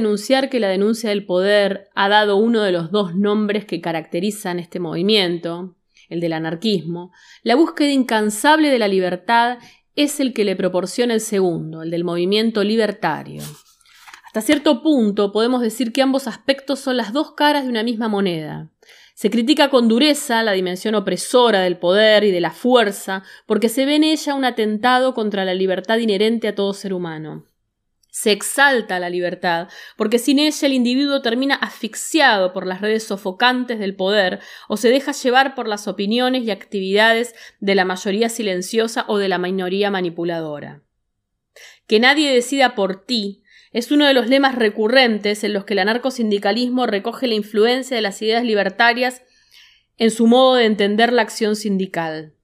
denunciar 0.00 0.48
que 0.48 0.60
la 0.60 0.68
denuncia 0.68 1.10
del 1.10 1.26
poder 1.26 1.88
ha 1.94 2.08
dado 2.08 2.36
uno 2.36 2.62
de 2.62 2.72
los 2.72 2.90
dos 2.90 3.14
nombres 3.14 3.66
que 3.66 3.80
caracterizan 3.80 4.58
este 4.58 4.80
movimiento, 4.80 5.76
el 6.08 6.20
del 6.20 6.32
anarquismo, 6.32 7.12
la 7.42 7.54
búsqueda 7.54 7.90
incansable 7.90 8.70
de 8.70 8.78
la 8.78 8.88
libertad 8.88 9.58
es 9.96 10.18
el 10.18 10.32
que 10.32 10.44
le 10.44 10.56
proporciona 10.56 11.14
el 11.14 11.20
segundo, 11.20 11.82
el 11.82 11.90
del 11.90 12.04
movimiento 12.04 12.64
libertario. 12.64 13.42
Hasta 14.26 14.40
cierto 14.40 14.82
punto 14.82 15.32
podemos 15.32 15.60
decir 15.60 15.92
que 15.92 16.02
ambos 16.02 16.26
aspectos 16.26 16.80
son 16.80 16.96
las 16.96 17.12
dos 17.12 17.32
caras 17.32 17.64
de 17.64 17.70
una 17.70 17.82
misma 17.82 18.08
moneda. 18.08 18.70
Se 19.14 19.28
critica 19.28 19.68
con 19.68 19.86
dureza 19.88 20.42
la 20.42 20.52
dimensión 20.52 20.94
opresora 20.94 21.60
del 21.60 21.76
poder 21.76 22.24
y 22.24 22.30
de 22.30 22.40
la 22.40 22.52
fuerza 22.52 23.22
porque 23.46 23.68
se 23.68 23.84
ve 23.84 23.96
en 23.96 24.04
ella 24.04 24.34
un 24.34 24.46
atentado 24.46 25.12
contra 25.12 25.44
la 25.44 25.52
libertad 25.52 25.98
inherente 25.98 26.48
a 26.48 26.54
todo 26.54 26.72
ser 26.72 26.94
humano. 26.94 27.44
Se 28.10 28.32
exalta 28.32 28.98
la 28.98 29.08
libertad, 29.08 29.68
porque 29.96 30.18
sin 30.18 30.38
ella 30.38 30.66
el 30.66 30.72
individuo 30.72 31.22
termina 31.22 31.54
asfixiado 31.54 32.52
por 32.52 32.66
las 32.66 32.80
redes 32.80 33.04
sofocantes 33.04 33.78
del 33.78 33.94
poder 33.94 34.40
o 34.68 34.76
se 34.76 34.88
deja 34.88 35.12
llevar 35.12 35.54
por 35.54 35.68
las 35.68 35.86
opiniones 35.86 36.42
y 36.42 36.50
actividades 36.50 37.34
de 37.60 37.74
la 37.74 37.84
mayoría 37.84 38.28
silenciosa 38.28 39.04
o 39.08 39.18
de 39.18 39.28
la 39.28 39.38
minoría 39.38 39.90
manipuladora. 39.90 40.82
Que 41.86 42.00
nadie 42.00 42.32
decida 42.32 42.74
por 42.74 43.04
ti 43.04 43.42
Es 43.72 43.92
uno 43.92 44.04
de 44.06 44.14
los 44.14 44.26
lemas 44.26 44.56
recurrentes 44.56 45.44
en 45.44 45.52
los 45.52 45.64
que 45.64 45.74
el 45.74 45.78
anarcosindicalismo 45.78 46.86
recoge 46.86 47.28
la 47.28 47.36
influencia 47.36 47.94
de 47.94 48.02
las 48.02 48.20
ideas 48.20 48.42
libertarias 48.42 49.22
en 49.96 50.10
su 50.10 50.26
modo 50.26 50.56
de 50.56 50.64
entender 50.64 51.12
la 51.12 51.22
acción 51.22 51.54
sindical. 51.54 52.34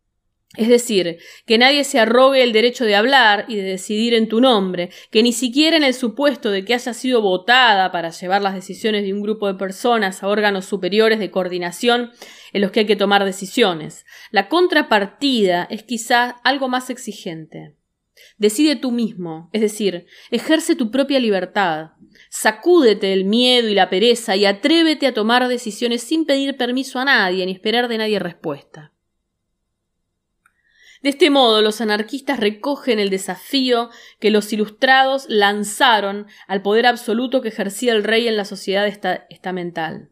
Es 0.57 0.68
decir, 0.68 1.18
que 1.44 1.59
nadie 1.59 1.84
se 1.84 1.98
arrogue 1.98 2.42
el 2.42 2.52
derecho 2.52 2.84
de 2.84 2.96
hablar 2.96 3.44
y 3.48 3.57
de 3.57 3.62
decidir 3.62 4.14
en 4.14 4.28
tu 4.28 4.40
nombre, 4.40 4.90
que 5.11 5.22
ni 5.22 5.32
siquiera 5.32 5.76
en 5.76 5.84
el 5.84 5.94
supuesto 5.94 6.50
de 6.50 6.64
que 6.64 6.74
haya 6.74 6.94
sido 6.94 7.20
votada 7.20 7.92
para 7.92 8.11
llevar 8.11 8.40
las 8.40 8.54
decisiones 8.54 9.04
de 9.04 9.12
un 9.12 9.22
grupo 9.22 9.46
de 9.46 9.59
personas 9.59 10.22
a 10.22 10.28
órganos 10.28 10.64
superiores 10.64 11.18
de 11.18 11.30
coordinación 11.30 12.11
en 12.52 12.62
los 12.62 12.70
que 12.70 12.80
hay 12.80 12.86
que 12.86 12.96
tomar 12.96 13.24
decisiones. 13.24 14.07
La 14.30 14.48
contrapartida 14.48 15.66
es 15.70 15.82
quizá 15.82 16.36
algo 16.42 16.68
más 16.68 16.88
exigente. 16.88 17.74
Decide 18.38 18.76
tú 18.76 18.92
mismo, 18.92 19.50
es 19.52 19.61
decir, 19.61 20.07
ejerce 20.30 20.74
tu 20.74 20.90
propia 20.90 21.20
libertad. 21.20 21.90
Sacúdete 22.30 23.12
el 23.12 23.26
miedo 23.26 23.68
y 23.68 23.74
la 23.74 23.90
pereza 23.90 24.36
y 24.36 24.46
atrévete 24.46 25.07
a 25.07 25.14
tomar 25.14 25.46
decisiones 25.48 26.02
sin 26.02 26.24
pedir 26.24 26.57
permiso 26.57 26.98
a 26.98 27.04
nadie 27.04 27.44
ni 27.44 27.52
esperar 27.52 27.88
de 27.88 27.98
nadie 27.98 28.18
respuesta. 28.18 28.92
De 31.03 31.11
este 31.11 31.30
modo, 31.30 31.62
los 31.62 31.80
anarquistas 31.80 32.40
recogen 32.40 32.99
el 32.99 33.11
desafío 33.11 33.90
que 34.18 34.30
los 34.30 34.53
ilustrados 34.53 35.26
lanzaron 35.28 36.26
al 36.47 36.62
poder 36.62 36.86
absoluto 36.86 37.42
que 37.42 37.49
ejercía 37.49 37.92
el 37.92 38.05
rey 38.05 38.28
en 38.28 38.36
la 38.36 38.44
sociedad 38.44 38.86
estamental. 39.28 40.11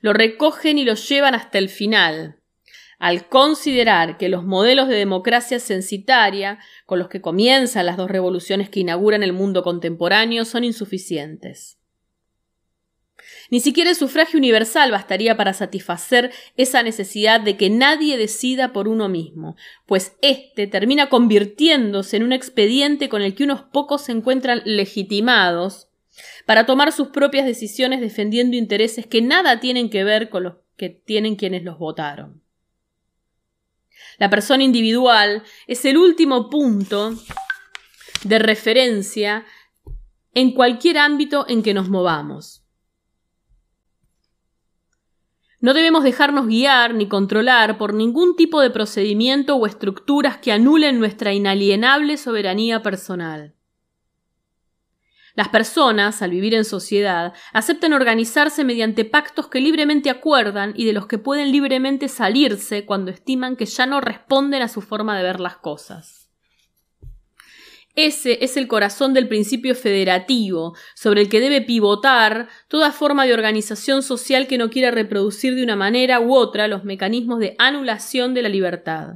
Lo 0.00 0.12
recogen 0.12 0.78
y 0.78 0.84
lo 0.84 0.94
llevan 0.94 1.34
hasta 1.34 1.58
el 1.58 1.68
final, 1.68 2.40
al 2.98 3.28
considerar 3.28 4.16
que 4.16 4.28
los 4.28 4.44
modelos 4.44 4.88
de 4.88 4.96
democracia 4.96 5.60
censitaria 5.60 6.58
con 6.86 6.98
los 6.98 7.08
que 7.08 7.20
comienzan 7.20 7.86
las 7.86 7.96
dos 7.96 8.10
revoluciones 8.10 8.70
que 8.70 8.80
inauguran 8.80 9.22
el 9.22 9.32
mundo 9.32 9.62
contemporáneo 9.62 10.44
son 10.44 10.64
insuficientes. 10.64 11.77
Ni 13.50 13.60
siquiera 13.60 13.90
el 13.90 13.96
sufragio 13.96 14.38
universal 14.38 14.90
bastaría 14.90 15.36
para 15.36 15.54
satisfacer 15.54 16.32
esa 16.56 16.82
necesidad 16.82 17.40
de 17.40 17.56
que 17.56 17.70
nadie 17.70 18.18
decida 18.18 18.72
por 18.72 18.88
uno 18.88 19.08
mismo, 19.08 19.56
pues 19.86 20.16
éste 20.20 20.66
termina 20.66 21.08
convirtiéndose 21.08 22.18
en 22.18 22.24
un 22.24 22.32
expediente 22.32 23.08
con 23.08 23.22
el 23.22 23.34
que 23.34 23.44
unos 23.44 23.62
pocos 23.62 24.02
se 24.02 24.12
encuentran 24.12 24.60
legitimados 24.64 25.88
para 26.44 26.66
tomar 26.66 26.92
sus 26.92 27.08
propias 27.08 27.46
decisiones 27.46 28.00
defendiendo 28.00 28.56
intereses 28.56 29.06
que 29.06 29.22
nada 29.22 29.60
tienen 29.60 29.88
que 29.88 30.04
ver 30.04 30.28
con 30.28 30.42
los 30.42 30.54
que 30.76 30.90
tienen 30.90 31.36
quienes 31.36 31.64
los 31.64 31.78
votaron. 31.78 32.42
La 34.18 34.28
persona 34.28 34.62
individual 34.62 35.42
es 35.66 35.84
el 35.84 35.96
último 35.96 36.50
punto 36.50 37.14
de 38.24 38.38
referencia 38.38 39.46
en 40.34 40.52
cualquier 40.52 40.98
ámbito 40.98 41.46
en 41.48 41.62
que 41.62 41.74
nos 41.74 41.88
movamos. 41.88 42.64
No 45.60 45.74
debemos 45.74 46.04
dejarnos 46.04 46.46
guiar 46.46 46.94
ni 46.94 47.08
controlar 47.08 47.78
por 47.78 47.92
ningún 47.92 48.36
tipo 48.36 48.60
de 48.60 48.70
procedimiento 48.70 49.56
o 49.56 49.66
estructuras 49.66 50.38
que 50.38 50.52
anulen 50.52 51.00
nuestra 51.00 51.32
inalienable 51.32 52.16
soberanía 52.16 52.82
personal. 52.82 53.54
Las 55.34 55.48
personas, 55.48 56.22
al 56.22 56.30
vivir 56.30 56.54
en 56.54 56.64
sociedad, 56.64 57.32
aceptan 57.52 57.92
organizarse 57.92 58.64
mediante 58.64 59.04
pactos 59.04 59.48
que 59.48 59.60
libremente 59.60 60.10
acuerdan 60.10 60.72
y 60.76 60.84
de 60.84 60.92
los 60.92 61.06
que 61.06 61.18
pueden 61.18 61.52
libremente 61.52 62.08
salirse 62.08 62.84
cuando 62.84 63.10
estiman 63.10 63.54
que 63.56 63.66
ya 63.66 63.86
no 63.86 64.00
responden 64.00 64.62
a 64.62 64.68
su 64.68 64.80
forma 64.80 65.16
de 65.16 65.22
ver 65.22 65.38
las 65.38 65.56
cosas. 65.56 66.27
Ese 68.00 68.44
es 68.44 68.56
el 68.56 68.68
corazón 68.68 69.12
del 69.12 69.26
principio 69.26 69.74
federativo, 69.74 70.76
sobre 70.94 71.20
el 71.20 71.28
que 71.28 71.40
debe 71.40 71.62
pivotar 71.62 72.46
toda 72.68 72.92
forma 72.92 73.26
de 73.26 73.34
organización 73.34 74.04
social 74.04 74.46
que 74.46 74.56
no 74.56 74.70
quiera 74.70 74.92
reproducir 74.92 75.56
de 75.56 75.64
una 75.64 75.74
manera 75.74 76.20
u 76.20 76.32
otra 76.32 76.68
los 76.68 76.84
mecanismos 76.84 77.40
de 77.40 77.56
anulación 77.58 78.34
de 78.34 78.42
la 78.42 78.50
libertad. 78.50 79.14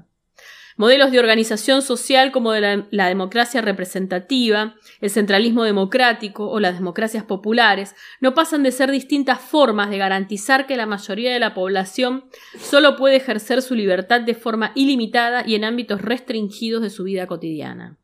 Modelos 0.77 1.13
de 1.13 1.21
organización 1.21 1.81
social 1.81 2.33
como 2.33 2.53
la, 2.55 2.89
la, 2.91 3.07
democracia 3.07 3.61
representativa, 3.61 4.75
el 5.01 5.11
centralismo 5.11 5.63
democrático 5.63 6.51
o 6.51 6.59
las 6.59 6.75
democracias 6.75 7.23
populares 7.23 7.95
no 8.21 8.35
pasan 8.35 8.65
de 8.65 8.73
ser 8.73 8.91
distintas 8.91 9.41
formas 9.41 9.91
de 9.91 9.99
garantizar 9.99 10.67
que 10.67 10.77
la 10.77 10.87
mayoría 10.87 11.33
de 11.33 11.39
la 11.39 11.55
población 11.55 12.25
solo 12.61 12.97
puede 12.97 13.15
ejercer 13.15 13.63
su 13.63 13.77
libertad 13.77 14.23
de 14.23 14.35
forma 14.35 14.73
ilimitada 14.75 15.45
y 15.47 15.55
en 15.55 15.63
ámbitos 15.63 16.03
restringidos 16.03 16.83
de 16.83 16.91
su 16.91 17.05
vida 17.05 17.29
cotidiana. 17.29 18.02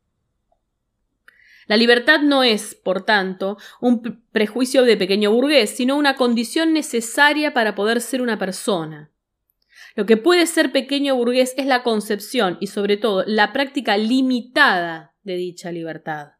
La 1.69 1.77
libertad 1.77 2.21
no 2.21 2.43
es, 2.43 2.75
por 2.75 3.05
tanto, 3.05 3.59
un 3.81 4.25
prejuicio 4.33 4.85
de 4.85 4.97
pequeño 4.97 5.31
burgués, 5.31 5.69
sino 5.69 5.97
una 5.97 6.17
condición 6.17 6.73
necesaria 6.73 7.53
para 7.53 7.75
poder 7.75 8.01
ser 8.01 8.23
una 8.23 8.39
persona. 8.39 9.13
Lo 9.95 10.07
que 10.07 10.17
puede 10.17 10.47
ser 10.47 10.73
pequeño 10.73 11.15
burgués 11.15 11.55
es 11.59 11.67
la 11.67 11.83
concepción 11.83 12.57
y, 12.61 12.69
sobre 12.69 12.97
todo, 12.97 13.23
la 13.27 13.53
práctica 13.53 13.99
limitada 13.99 15.15
de 15.25 15.37
dicha 15.37 15.71
libertad. 15.71 16.33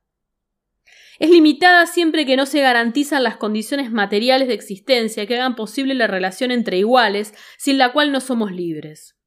Es 1.19 1.29
limitada 1.29 1.85
siempre 1.85 2.25
que 2.25 2.37
no 2.37 2.47
se 2.47 2.61
garantizan 2.61 3.23
las 3.23 3.37
condiciones 3.37 3.91
materiales 3.91 4.49
de 4.49 4.55
existencia 4.55 5.27
que 5.27 5.35
hagan 5.35 5.57
posible 5.57 5.93
la 5.95 6.07
relación 6.07 6.51
entre 6.53 6.79
iguales, 6.79 7.35
sin 7.59 7.77
la 7.77 7.93
cual 7.93 8.13
no 8.13 8.21
somos 8.21 8.51
libres. 8.51 9.18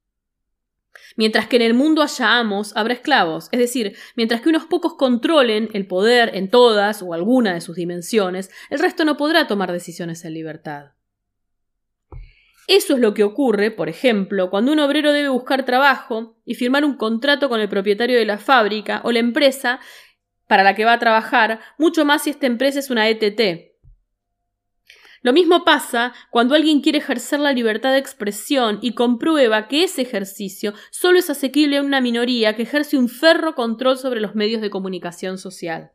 Mientras 1.16 1.46
que 1.46 1.56
en 1.56 1.62
el 1.62 1.74
mundo 1.74 2.02
haya 2.02 2.38
amos, 2.38 2.76
habrá 2.76 2.94
esclavos, 2.94 3.48
es 3.52 3.58
decir, 3.58 3.96
mientras 4.16 4.40
que 4.40 4.48
unos 4.48 4.66
pocos 4.66 4.94
controlen 4.94 5.68
el 5.72 5.86
poder 5.86 6.34
en 6.34 6.48
todas 6.48 7.02
o 7.02 7.14
alguna 7.14 7.54
de 7.54 7.60
sus 7.60 7.76
dimensiones, 7.76 8.50
el 8.70 8.78
resto 8.78 9.04
no 9.04 9.16
podrá 9.16 9.46
tomar 9.46 9.72
decisiones 9.72 10.24
en 10.24 10.34
libertad. 10.34 10.92
Eso 12.68 12.94
es 12.94 13.00
lo 13.00 13.12
que 13.12 13.24
ocurre, 13.24 13.70
por 13.70 13.88
ejemplo, 13.88 14.48
cuando 14.48 14.72
un 14.72 14.78
obrero 14.78 15.12
debe 15.12 15.28
buscar 15.28 15.64
trabajo 15.64 16.36
y 16.44 16.54
firmar 16.54 16.84
un 16.84 16.96
contrato 16.96 17.48
con 17.48 17.60
el 17.60 17.68
propietario 17.68 18.18
de 18.18 18.24
la 18.24 18.38
fábrica 18.38 19.00
o 19.04 19.10
la 19.10 19.18
empresa 19.18 19.80
para 20.46 20.62
la 20.62 20.74
que 20.74 20.84
va 20.84 20.92
a 20.92 20.98
trabajar, 20.98 21.60
mucho 21.78 22.04
más 22.04 22.22
si 22.22 22.30
esta 22.30 22.46
empresa 22.46 22.78
es 22.78 22.90
una 22.90 23.08
ETT, 23.08 23.71
lo 25.22 25.32
mismo 25.32 25.64
pasa 25.64 26.12
cuando 26.30 26.54
alguien 26.54 26.80
quiere 26.80 26.98
ejercer 26.98 27.38
la 27.38 27.52
libertad 27.52 27.92
de 27.92 27.98
expresión 27.98 28.78
y 28.82 28.94
comprueba 28.94 29.68
que 29.68 29.84
ese 29.84 30.02
ejercicio 30.02 30.74
solo 30.90 31.18
es 31.18 31.30
asequible 31.30 31.76
a 31.78 31.82
una 31.82 32.00
minoría 32.00 32.56
que 32.56 32.62
ejerce 32.62 32.98
un 32.98 33.08
ferro 33.08 33.54
control 33.54 33.96
sobre 33.98 34.20
los 34.20 34.34
medios 34.34 34.60
de 34.60 34.70
comunicación 34.70 35.38
social. 35.38 35.92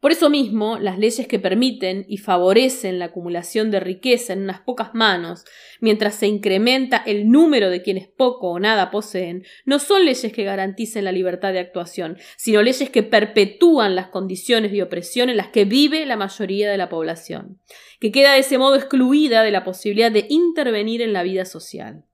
Por 0.00 0.12
eso 0.12 0.30
mismo, 0.30 0.78
las 0.78 0.96
leyes 0.96 1.26
que 1.26 1.40
permiten 1.40 2.06
y 2.08 2.18
favorecen 2.18 3.00
la 3.00 3.06
acumulación 3.06 3.72
de 3.72 3.80
riqueza 3.80 4.32
en 4.32 4.42
unas 4.42 4.60
pocas 4.60 4.94
manos, 4.94 5.44
mientras 5.80 6.14
se 6.14 6.28
incrementa 6.28 6.98
el 6.98 7.28
número 7.28 7.68
de 7.68 7.82
quienes 7.82 8.06
poco 8.06 8.50
o 8.50 8.60
nada 8.60 8.92
poseen, 8.92 9.44
no 9.64 9.80
son 9.80 10.04
leyes 10.04 10.32
que 10.32 10.44
garanticen 10.44 11.04
la 11.04 11.10
libertad 11.10 11.52
de 11.52 11.58
actuación, 11.58 12.16
sino 12.36 12.62
leyes 12.62 12.90
que 12.90 13.02
perpetúan 13.02 13.96
las 13.96 14.06
condiciones 14.06 14.70
de 14.70 14.84
opresión 14.84 15.30
en 15.30 15.36
las 15.36 15.48
que 15.48 15.64
vive 15.64 16.06
la 16.06 16.16
mayoría 16.16 16.70
de 16.70 16.78
la 16.78 16.88
población, 16.88 17.58
que 17.98 18.12
queda 18.12 18.34
de 18.34 18.40
ese 18.40 18.56
modo 18.56 18.76
excluida 18.76 19.42
de 19.42 19.50
la 19.50 19.64
posibilidad 19.64 20.12
de 20.12 20.26
intervenir 20.28 21.02
en 21.02 21.12
la 21.12 21.24
vida 21.24 21.44
social. 21.44 22.04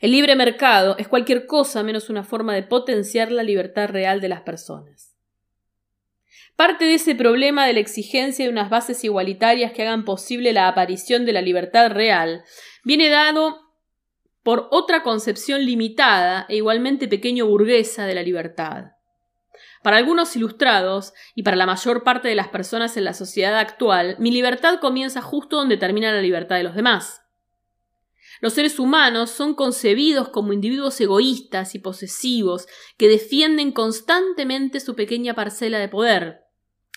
El 0.00 0.12
libre 0.12 0.36
mercado 0.36 0.96
es 0.98 1.06
cualquier 1.06 1.44
cosa 1.46 1.82
menos 1.82 2.08
una 2.08 2.24
forma 2.24 2.54
de 2.54 2.62
potenciar 2.62 3.30
la 3.30 3.42
libertad 3.42 3.88
real 3.88 4.22
de 4.22 4.28
las 4.28 4.40
personas. 4.40 5.15
Parte 6.56 6.86
de 6.86 6.94
ese 6.94 7.14
problema 7.14 7.66
de 7.66 7.74
la 7.74 7.80
exigencia 7.80 8.46
de 8.46 8.50
unas 8.50 8.70
bases 8.70 9.04
igualitarias 9.04 9.72
que 9.72 9.82
hagan 9.82 10.06
posible 10.06 10.54
la 10.54 10.68
aparición 10.68 11.26
de 11.26 11.34
la 11.34 11.42
libertad 11.42 11.90
real 11.90 12.44
viene 12.82 13.10
dado 13.10 13.60
por 14.42 14.68
otra 14.70 15.02
concepción 15.02 15.66
limitada 15.66 16.46
e 16.48 16.56
igualmente 16.56 17.08
pequeño 17.08 17.46
burguesa 17.46 18.06
de 18.06 18.14
la 18.14 18.22
libertad. 18.22 18.92
Para 19.82 19.98
algunos 19.98 20.34
ilustrados, 20.34 21.12
y 21.34 21.42
para 21.42 21.56
la 21.56 21.66
mayor 21.66 22.02
parte 22.02 22.28
de 22.28 22.34
las 22.34 22.48
personas 22.48 22.96
en 22.96 23.04
la 23.04 23.12
sociedad 23.12 23.58
actual, 23.58 24.16
mi 24.18 24.30
libertad 24.30 24.80
comienza 24.80 25.20
justo 25.20 25.56
donde 25.56 25.76
termina 25.76 26.12
la 26.12 26.22
libertad 26.22 26.56
de 26.56 26.62
los 26.62 26.74
demás. 26.74 27.22
Los 28.40 28.54
seres 28.54 28.78
humanos 28.78 29.30
son 29.30 29.54
concebidos 29.54 30.30
como 30.30 30.52
individuos 30.52 31.00
egoístas 31.00 31.74
y 31.74 31.80
posesivos 31.80 32.66
que 32.96 33.08
defienden 33.08 33.72
constantemente 33.72 34.80
su 34.80 34.94
pequeña 34.94 35.34
parcela 35.34 35.78
de 35.78 35.88
poder, 35.88 36.45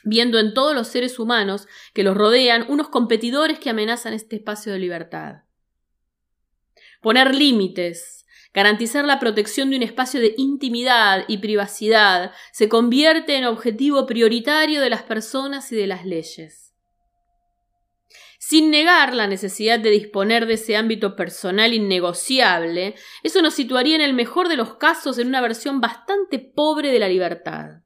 viendo 0.04 0.40
en 0.40 0.54
todos 0.54 0.76
los 0.76 0.88
seres 0.88 1.20
humanos 1.20 1.68
que 1.94 2.04
los 2.04 2.16
rodean 2.16 2.66
unos 2.70 2.90
competidores 2.90 3.60
que 3.60 3.70
amenazan 3.70 4.14
este 4.14 4.38
espacio 4.38 4.72
de 4.72 4.80
libertad. 4.80 5.44
Poner 7.02 7.34
límites, 7.34 8.26
garantizar 8.54 9.06
la 9.06 9.20
protección 9.20 9.70
de 9.70 9.78
un 9.78 9.84
espacio 9.84 10.20
de 10.20 10.34
intimidad 10.38 11.26
y 11.28 11.38
privacidad, 11.38 12.34
se 12.52 12.68
convierte 12.68 13.36
en 13.36 13.46
objetivo 13.46 14.06
prioritario 14.06 14.82
de 14.82 14.90
las 14.90 15.04
personas 15.04 15.72
y 15.72 15.76
de 15.76 15.88
las 15.88 16.06
leyes. 16.06 16.70
Sin 18.42 18.72
negar 18.72 19.14
la 19.14 19.28
necesidad 19.28 19.80
de 19.80 19.92
disponer 19.92 20.46
de 20.46 20.54
ese 20.54 20.78
ámbito 20.78 21.16
personal 21.16 21.74
innegociable, 21.74 22.96
eso 23.22 23.42
nos 23.42 23.54
situaría 23.54 23.96
en 23.96 24.02
el 24.02 24.14
mejor 24.14 24.48
de 24.48 24.56
los 24.56 24.76
casos 24.76 25.20
en 25.20 25.28
una 25.28 25.42
versión 25.42 25.82
bastante 25.82 26.40
pobre 26.40 26.92
de 26.92 27.00
la 27.00 27.10
libertad. 27.10 27.82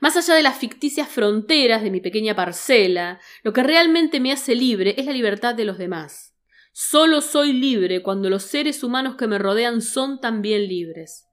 Más 0.00 0.16
allá 0.16 0.34
de 0.34 0.42
las 0.42 0.58
ficticias 0.58 1.08
fronteras 1.08 1.82
de 1.82 1.90
mi 1.90 2.00
pequeña 2.00 2.34
parcela, 2.34 3.20
lo 3.42 3.52
que 3.52 3.62
realmente 3.62 4.20
me 4.20 4.32
hace 4.32 4.54
libre 4.54 4.94
es 4.96 5.06
la 5.06 5.12
libertad 5.12 5.54
de 5.54 5.64
los 5.64 5.78
demás. 5.78 6.34
Solo 6.72 7.20
soy 7.20 7.52
libre 7.52 8.02
cuando 8.02 8.30
los 8.30 8.44
seres 8.44 8.84
humanos 8.84 9.16
que 9.16 9.26
me 9.26 9.38
rodean 9.38 9.82
son 9.82 10.20
también 10.20 10.68
libres. 10.68 11.26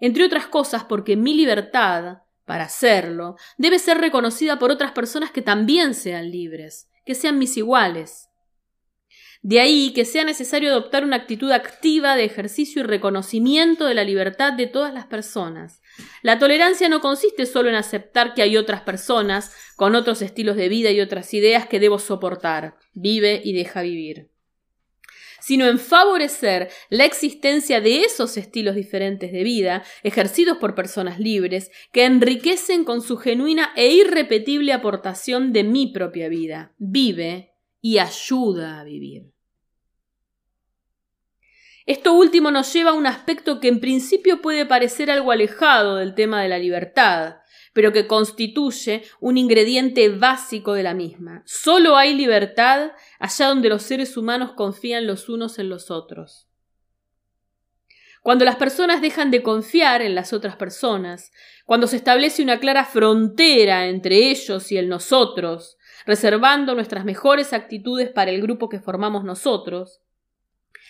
Entre 0.00 0.24
otras 0.24 0.46
cosas 0.46 0.84
porque 0.84 1.16
mi 1.16 1.34
libertad, 1.34 2.22
para 2.46 2.64
hacerlo, 2.64 3.36
debe 3.58 3.78
ser 3.78 3.98
reconocida 3.98 4.58
por 4.58 4.70
otras 4.70 4.92
personas 4.92 5.30
que 5.30 5.42
también 5.42 5.94
sean 5.94 6.30
libres, 6.30 6.88
que 7.04 7.14
sean 7.14 7.38
mis 7.38 7.56
iguales. 7.56 8.30
De 9.42 9.60
ahí 9.60 9.92
que 9.92 10.04
sea 10.04 10.24
necesario 10.24 10.70
adoptar 10.70 11.04
una 11.04 11.16
actitud 11.16 11.52
activa 11.52 12.16
de 12.16 12.24
ejercicio 12.24 12.80
y 12.80 12.84
reconocimiento 12.84 13.84
de 13.84 13.94
la 13.94 14.04
libertad 14.04 14.52
de 14.54 14.66
todas 14.66 14.92
las 14.92 15.06
personas. 15.06 15.82
La 16.22 16.38
tolerancia 16.38 16.88
no 16.88 17.00
consiste 17.00 17.46
solo 17.46 17.68
en 17.68 17.74
aceptar 17.74 18.34
que 18.34 18.42
hay 18.42 18.56
otras 18.56 18.82
personas 18.82 19.54
con 19.76 19.94
otros 19.94 20.22
estilos 20.22 20.56
de 20.56 20.68
vida 20.68 20.90
y 20.90 21.00
otras 21.00 21.32
ideas 21.34 21.66
que 21.66 21.80
debo 21.80 21.98
soportar. 21.98 22.76
Vive 22.92 23.40
y 23.44 23.52
deja 23.52 23.82
vivir 23.82 24.30
sino 25.46 25.68
en 25.68 25.78
favorecer 25.78 26.70
la 26.90 27.04
existencia 27.04 27.80
de 27.80 28.00
esos 28.00 28.36
estilos 28.36 28.74
diferentes 28.74 29.30
de 29.30 29.44
vida, 29.44 29.84
ejercidos 30.02 30.58
por 30.58 30.74
personas 30.74 31.20
libres, 31.20 31.70
que 31.92 32.04
enriquecen 32.04 32.84
con 32.84 33.00
su 33.00 33.16
genuina 33.16 33.70
e 33.76 33.92
irrepetible 33.92 34.72
aportación 34.72 35.52
de 35.52 35.62
mi 35.62 35.92
propia 35.92 36.28
vida. 36.28 36.74
Vive 36.78 37.54
y 37.80 37.98
ayuda 37.98 38.80
a 38.80 38.84
vivir. 38.84 39.35
Esto 41.86 42.14
último 42.14 42.50
nos 42.50 42.72
lleva 42.72 42.90
a 42.90 42.94
un 42.94 43.06
aspecto 43.06 43.60
que 43.60 43.68
en 43.68 43.78
principio 43.78 44.42
puede 44.42 44.66
parecer 44.66 45.08
algo 45.08 45.30
alejado 45.30 45.96
del 45.96 46.16
tema 46.16 46.42
de 46.42 46.48
la 46.48 46.58
libertad, 46.58 47.36
pero 47.72 47.92
que 47.92 48.08
constituye 48.08 49.04
un 49.20 49.38
ingrediente 49.38 50.08
básico 50.08 50.74
de 50.74 50.82
la 50.82 50.94
misma. 50.94 51.44
Solo 51.46 51.96
hay 51.96 52.14
libertad 52.14 52.90
allá 53.20 53.46
donde 53.46 53.68
los 53.68 53.82
seres 53.82 54.16
humanos 54.16 54.52
confían 54.56 55.06
los 55.06 55.28
unos 55.28 55.60
en 55.60 55.68
los 55.68 55.92
otros. 55.92 56.48
Cuando 58.20 58.44
las 58.44 58.56
personas 58.56 59.00
dejan 59.00 59.30
de 59.30 59.44
confiar 59.44 60.02
en 60.02 60.16
las 60.16 60.32
otras 60.32 60.56
personas, 60.56 61.30
cuando 61.64 61.86
se 61.86 61.94
establece 61.94 62.42
una 62.42 62.58
clara 62.58 62.84
frontera 62.84 63.86
entre 63.86 64.30
ellos 64.30 64.72
y 64.72 64.76
el 64.76 64.88
nosotros, 64.88 65.76
reservando 66.04 66.74
nuestras 66.74 67.04
mejores 67.04 67.52
actitudes 67.52 68.10
para 68.10 68.32
el 68.32 68.42
grupo 68.42 68.68
que 68.68 68.80
formamos 68.80 69.22
nosotros, 69.22 70.00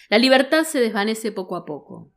la 0.09 0.19
libertad 0.19 0.65
se 0.65 0.81
desvanece 0.81 1.33
poco 1.33 1.57
a 1.57 1.65
poco 1.65 2.13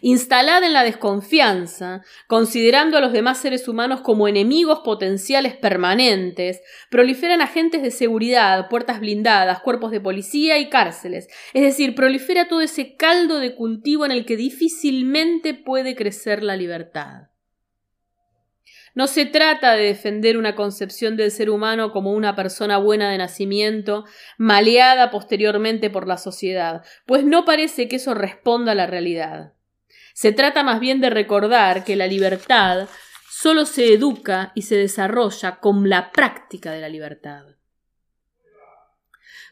instalada 0.00 0.66
en 0.66 0.72
la 0.72 0.84
desconfianza, 0.84 2.02
considerando 2.26 2.96
a 2.96 3.00
los 3.00 3.12
demás 3.12 3.38
seres 3.38 3.68
humanos 3.68 4.00
como 4.00 4.28
enemigos 4.28 4.80
potenciales 4.84 5.56
permanentes, 5.56 6.60
proliferan 6.90 7.40
agentes 7.40 7.82
de 7.82 7.90
seguridad, 7.90 8.68
puertas 8.68 9.00
blindadas, 9.00 9.60
cuerpos 9.60 9.90
de 9.90 10.00
policía 10.00 10.58
y 10.58 10.68
cárceles. 10.68 11.28
Es 11.52 11.62
decir, 11.62 11.94
prolifera 11.94 12.48
todo 12.48 12.60
ese 12.60 12.96
caldo 12.96 13.38
de 13.40 13.54
cultivo 13.54 14.04
en 14.04 14.12
el 14.12 14.24
que 14.24 14.36
difícilmente 14.36 15.54
puede 15.54 15.94
crecer 15.94 16.42
la 16.42 16.56
libertad. 16.56 17.28
No 18.98 19.06
se 19.06 19.26
trata 19.26 19.74
de 19.74 19.84
defender 19.84 20.36
una 20.36 20.56
concepción 20.56 21.16
del 21.16 21.30
ser 21.30 21.50
humano 21.50 21.92
como 21.92 22.14
una 22.14 22.34
persona 22.34 22.78
buena 22.78 23.12
de 23.12 23.18
nacimiento, 23.18 24.04
maleada 24.38 25.12
posteriormente 25.12 25.88
por 25.88 26.08
la 26.08 26.16
sociedad, 26.16 26.84
pues 27.06 27.22
no 27.24 27.44
parece 27.44 27.86
que 27.86 27.94
eso 27.94 28.12
responda 28.14 28.72
a 28.72 28.74
la 28.74 28.88
realidad. 28.88 29.52
Se 30.14 30.32
trata 30.32 30.64
más 30.64 30.80
bien 30.80 31.00
de 31.00 31.10
recordar 31.10 31.84
que 31.84 31.94
la 31.94 32.08
libertad 32.08 32.88
solo 33.30 33.66
se 33.66 33.94
educa 33.94 34.50
y 34.56 34.62
se 34.62 34.74
desarrolla 34.74 35.60
con 35.60 35.88
la 35.88 36.10
práctica 36.10 36.72
de 36.72 36.80
la 36.80 36.88
libertad. 36.88 37.44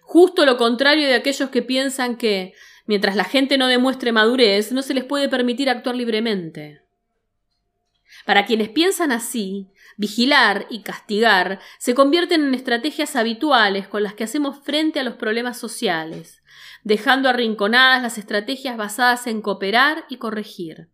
Justo 0.00 0.44
lo 0.44 0.56
contrario 0.56 1.06
de 1.06 1.14
aquellos 1.14 1.50
que 1.50 1.62
piensan 1.62 2.16
que, 2.16 2.52
mientras 2.84 3.14
la 3.14 3.22
gente 3.22 3.58
no 3.58 3.68
demuestre 3.68 4.10
madurez, 4.10 4.72
no 4.72 4.82
se 4.82 4.94
les 4.94 5.04
puede 5.04 5.28
permitir 5.28 5.70
actuar 5.70 5.94
libremente. 5.94 6.85
Para 8.26 8.44
quienes 8.44 8.68
piensan 8.68 9.12
así, 9.12 9.70
vigilar 9.96 10.66
y 10.68 10.82
castigar 10.82 11.60
se 11.78 11.94
convierten 11.94 12.44
en 12.44 12.54
estrategias 12.54 13.14
habituales 13.14 13.86
con 13.86 14.02
las 14.02 14.14
que 14.14 14.24
hacemos 14.24 14.58
frente 14.64 14.98
a 14.98 15.04
los 15.04 15.14
problemas 15.14 15.58
sociales, 15.58 16.42
dejando 16.82 17.28
arrinconadas 17.28 18.02
las 18.02 18.18
estrategias 18.18 18.76
basadas 18.76 19.28
en 19.28 19.42
cooperar 19.42 20.04
y 20.08 20.16
corregir. 20.16 20.88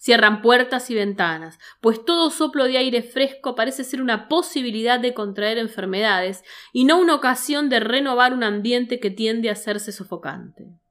Cierran 0.00 0.42
puertas 0.42 0.90
y 0.90 0.96
ventanas, 0.96 1.60
pues 1.80 2.04
todo 2.04 2.30
soplo 2.30 2.64
de 2.64 2.78
aire 2.78 3.02
fresco 3.02 3.54
parece 3.54 3.84
ser 3.84 4.02
una 4.02 4.26
posibilidad 4.26 4.98
de 4.98 5.14
contraer 5.14 5.58
enfermedades 5.58 6.42
y 6.72 6.84
no 6.84 6.98
una 6.98 7.14
ocasión 7.14 7.68
de 7.68 7.78
renovar 7.78 8.32
un 8.32 8.42
ambiente 8.42 8.98
que 8.98 9.10
tiende 9.10 9.50
a 9.50 9.52
hacerse 9.52 9.92
sofocante. 9.92 10.81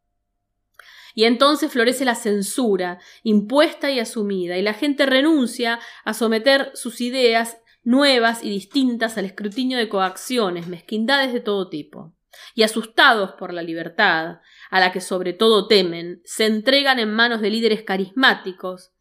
Y 1.16 1.26
entonces 1.26 1.72
florece 1.72 2.05
la 2.05 2.16
censura, 2.16 2.99
impuesta 3.24 3.91
y 3.91 3.99
asumida, 3.99 4.57
y 4.57 4.62
la 4.62 4.74
gente 4.74 5.05
renuncia 5.05 5.80
a 6.05 6.14
someter 6.14 6.72
sus 6.74 7.01
ideas 7.01 7.57
nuevas 7.84 8.43
y 8.43 8.49
distintas 8.49 9.18
al 9.18 9.26
escrutinio 9.26 9.78
de 9.78 9.89
coacciones, 9.89 10.68
mezquindades 10.68 11.34
de 11.34 11.41
todo 11.41 11.70
tipo 11.70 12.14
y 12.55 12.64
asustados 12.64 13.32
por 13.34 13.53
la 13.53 13.62
libertad, 13.62 14.39
a 14.70 14.80
la 14.80 14.91
que 14.91 15.01
sobre 15.01 15.34
todo 15.34 15.68
temen, 15.68 16.22
se 16.24 16.45
entregan 16.45 16.99
en 16.99 17.14
manos 17.14 17.41
de 17.41 17.49
líderes 17.49 17.84
carismáticos 17.84 18.91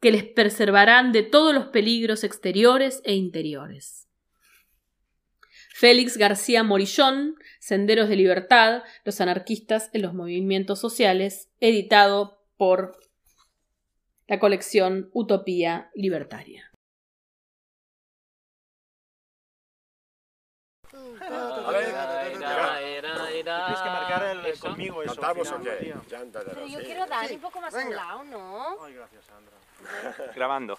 que 0.00 0.12
les 0.12 0.24
preservarán 0.24 1.12
de 1.12 1.22
todos 1.22 1.54
los 1.54 1.66
peligros 1.66 2.24
exteriores 2.24 3.00
e 3.04 3.14
interiores. 3.14 4.08
Félix 5.72 6.16
García 6.16 6.62
Morillón, 6.62 7.36
Senderos 7.64 8.10
de 8.10 8.16
Libertad, 8.16 8.82
los 9.04 9.22
anarquistas 9.22 9.88
en 9.94 10.02
los 10.02 10.12
movimientos 10.12 10.78
sociales, 10.78 11.48
editado 11.60 12.44
por 12.58 13.00
la 14.26 14.38
colección 14.38 15.08
Utopía 15.14 15.90
Libertaria. 15.94 16.70
Tienes 20.90 21.18
que 23.80 23.88
marcar 23.88 24.36
el, 24.44 24.58
conmigo 24.58 25.02
eso. 25.02 25.14
¿Notamos 25.14 25.50
al 25.50 25.60
o 25.62 25.64
qué? 25.64 25.94
Pero 26.34 26.66
yo 26.66 26.78
sí. 26.80 26.84
quiero 26.84 27.04
a 27.04 27.06
Dani 27.06 27.34
un 27.36 27.40
poco 27.40 27.62
más 27.62 27.74
a 27.74 27.78
un 27.78 27.96
lado, 27.96 28.24
¿no? 28.24 28.84
Ay, 28.84 28.92
gracias, 28.92 29.24
Sandra. 29.24 30.32
Grabando. 30.36 30.78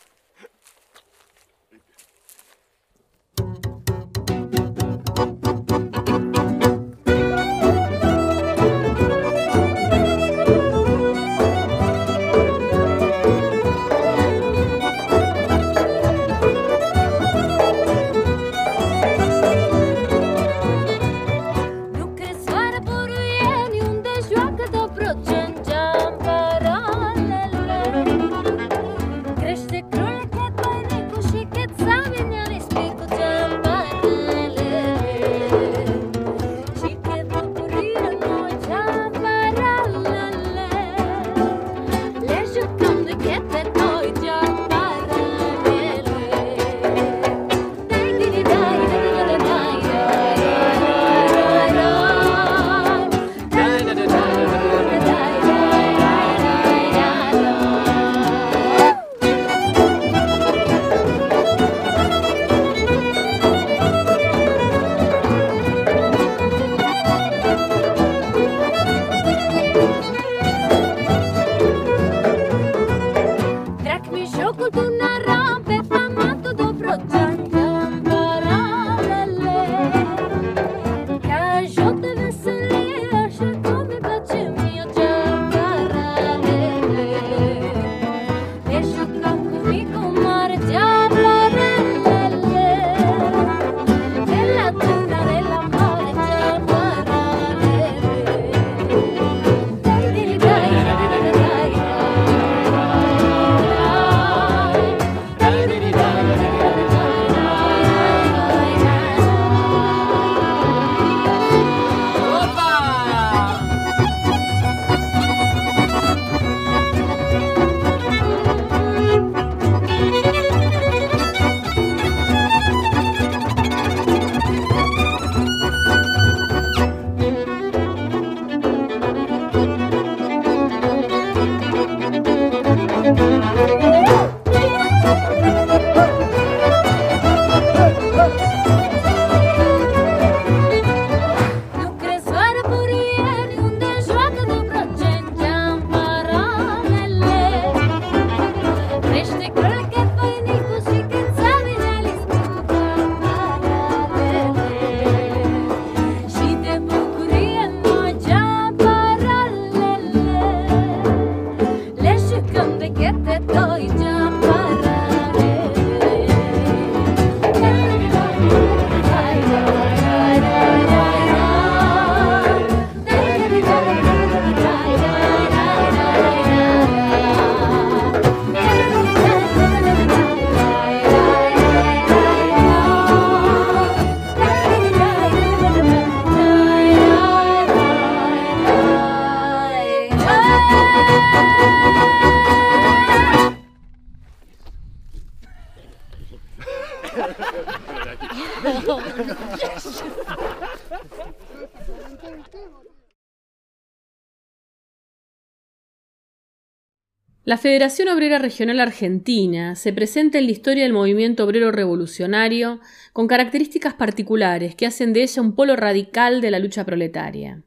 La 207.45 207.59
Federación 207.59 208.07
Obrera 208.07 208.39
Regional 208.39 208.79
Argentina 208.79 209.75
se 209.75 209.93
presenta 209.93 210.39
en 210.39 210.45
la 210.45 210.51
historia 210.51 210.81
del 210.81 210.93
movimiento 210.93 211.45
obrero 211.45 211.71
revolucionario 211.71 212.79
con 213.13 213.27
características 213.27 213.93
particulares 213.93 214.73
que 214.73 214.87
hacen 214.87 215.13
de 215.13 215.21
ella 215.21 215.43
un 215.43 215.53
polo 215.53 215.75
radical 215.75 216.41
de 216.41 216.49
la 216.49 216.57
lucha 216.57 216.85
proletaria. 216.85 217.61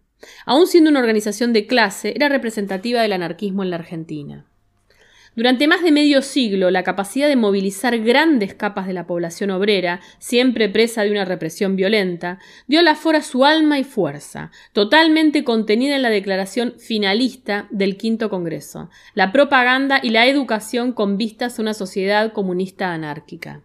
Aun 0.46 0.66
siendo 0.66 0.90
una 0.90 0.98
organización 0.98 1.52
de 1.52 1.68
clase, 1.68 2.12
era 2.16 2.28
representativa 2.28 3.02
del 3.02 3.12
anarquismo 3.12 3.62
en 3.62 3.70
la 3.70 3.76
Argentina. 3.76 4.47
Durante 5.38 5.68
más 5.68 5.84
de 5.84 5.92
medio 5.92 6.20
siglo, 6.20 6.72
la 6.72 6.82
capacidad 6.82 7.28
de 7.28 7.36
movilizar 7.36 7.96
grandes 8.00 8.54
capas 8.54 8.88
de 8.88 8.92
la 8.92 9.06
población 9.06 9.50
obrera, 9.50 10.00
siempre 10.18 10.68
presa 10.68 11.04
de 11.04 11.12
una 11.12 11.24
represión 11.24 11.76
violenta, 11.76 12.40
dio 12.66 12.80
a 12.80 12.82
la 12.82 12.96
fora 12.96 13.22
su 13.22 13.44
alma 13.44 13.78
y 13.78 13.84
fuerza, 13.84 14.50
totalmente 14.72 15.44
contenida 15.44 15.94
en 15.94 16.02
la 16.02 16.10
declaración 16.10 16.74
finalista 16.80 17.68
del 17.70 17.96
Quinto 17.96 18.30
Congreso, 18.30 18.90
la 19.14 19.30
propaganda 19.30 20.00
y 20.02 20.10
la 20.10 20.26
educación 20.26 20.92
con 20.92 21.16
vistas 21.16 21.60
a 21.60 21.62
una 21.62 21.72
sociedad 21.72 22.32
comunista 22.32 22.92
anárquica. 22.92 23.62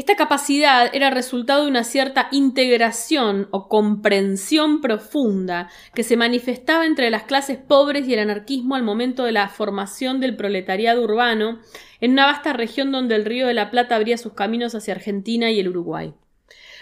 Esta 0.00 0.16
capacidad 0.16 0.88
era 0.94 1.10
resultado 1.10 1.64
de 1.64 1.70
una 1.70 1.84
cierta 1.84 2.28
integración 2.30 3.48
o 3.50 3.68
comprensión 3.68 4.80
profunda 4.80 5.68
que 5.94 6.04
se 6.04 6.16
manifestaba 6.16 6.86
entre 6.86 7.10
las 7.10 7.24
clases 7.24 7.58
pobres 7.58 8.08
y 8.08 8.14
el 8.14 8.20
anarquismo 8.20 8.76
al 8.76 8.82
momento 8.82 9.24
de 9.24 9.32
la 9.32 9.50
formación 9.50 10.18
del 10.18 10.36
proletariado 10.36 11.02
urbano 11.02 11.60
en 12.00 12.12
una 12.12 12.24
vasta 12.24 12.54
región 12.54 12.92
donde 12.92 13.14
el 13.14 13.26
río 13.26 13.46
de 13.46 13.52
la 13.52 13.70
Plata 13.70 13.94
abría 13.94 14.16
sus 14.16 14.32
caminos 14.32 14.74
hacia 14.74 14.94
Argentina 14.94 15.50
y 15.50 15.60
el 15.60 15.68
Uruguay. 15.68 16.14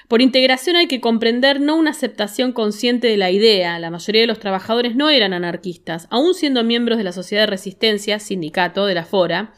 Por 0.07 0.23
integración 0.23 0.77
hay 0.77 0.87
que 0.87 1.01
comprender 1.01 1.61
no 1.61 1.75
una 1.75 1.91
aceptación 1.91 2.53
consciente 2.53 3.09
de 3.09 3.17
la 3.17 3.33
idea, 3.33 3.81
la 3.81 3.91
mayoría 3.91 4.21
de 4.21 4.29
los 4.29 4.39
trabajadores 4.39 4.95
no 4.95 5.11
eran 5.11 5.33
anarquistas, 5.33 6.07
aun 6.11 6.35
siendo 6.35 6.63
miembros 6.63 6.99
de 6.99 7.05
la 7.05 7.11
Sociedad 7.11 7.43
de 7.43 7.51
Resistencia, 7.51 8.21
sindicato 8.21 8.87
de 8.87 8.95
la 8.95 9.05
Fora, 9.05 9.55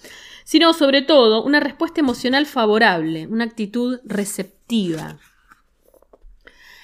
sino 0.50 0.72
sobre 0.72 1.00
todo 1.00 1.44
una 1.44 1.60
respuesta 1.60 2.00
emocional 2.00 2.44
favorable, 2.44 3.28
una 3.28 3.44
actitud 3.44 4.00
receptiva. 4.02 5.16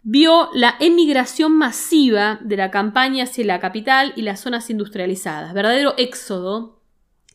vio 0.08 0.50
la 0.54 0.76
emigración 0.80 1.58
masiva 1.58 2.38
de 2.44 2.58
la 2.58 2.70
campaña 2.70 3.24
hacia 3.24 3.44
la 3.44 3.60
capital 3.60 4.14
y 4.16 4.22
las 4.22 4.40
zonas 4.40 4.70
industrializadas, 4.70 5.56
verdadero 5.56 5.96
éxodo 5.98 6.80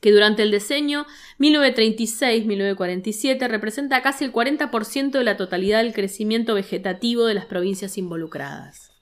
que 0.01 0.13
durante 0.13 0.43
el 0.43 0.53
decenio 0.53 1.05
1936-1947 1.41 3.49
representa 3.49 4.03
casi 4.03 4.25
el 4.25 4.33
40% 4.33 5.11
de 5.11 5.25
la 5.25 5.37
totalidad 5.37 5.83
del 5.83 5.93
crecimiento 5.93 6.55
vegetativo 6.55 7.27
de 7.27 7.35
las 7.35 7.47
provincias 7.47 7.99
involucradas. 7.99 8.93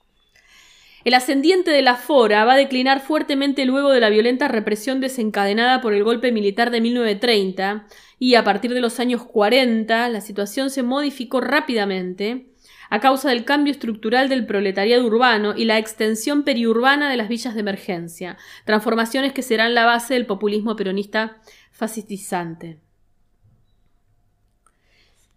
El 1.05 1.13
ascendiente 1.13 1.69
de 1.69 1.83
la 1.83 1.95
Fora 1.95 2.45
va 2.45 2.53
a 2.53 2.57
declinar 2.57 3.01
fuertemente 3.01 3.65
luego 3.65 3.91
de 3.91 3.99
la 3.99 4.09
violenta 4.09 4.47
represión 4.47 4.99
desencadenada 4.99 5.79
por 5.79 5.93
el 5.93 6.03
golpe 6.03 6.31
militar 6.31 6.71
de 6.71 6.81
1930 6.81 7.85
y 8.17 8.33
a 8.33 8.43
partir 8.43 8.73
de 8.73 8.81
los 8.81 8.99
años 8.99 9.23
40 9.23 10.09
la 10.09 10.21
situación 10.21 10.71
se 10.71 10.81
modificó 10.81 11.39
rápidamente 11.39 12.48
a 12.89 12.99
causa 12.99 13.29
del 13.29 13.45
cambio 13.45 13.71
estructural 13.71 14.29
del 14.29 14.45
proletariado 14.45 15.05
urbano 15.05 15.53
y 15.55 15.65
la 15.65 15.77
extensión 15.77 16.43
periurbana 16.43 17.09
de 17.09 17.17
las 17.17 17.29
villas 17.29 17.53
de 17.53 17.59
emergencia, 17.59 18.37
transformaciones 18.65 19.33
que 19.33 19.41
serán 19.41 19.73
la 19.73 19.85
base 19.85 20.13
del 20.13 20.25
populismo 20.25 20.75
peronista 20.75 21.37
fascistizante. 21.71 22.79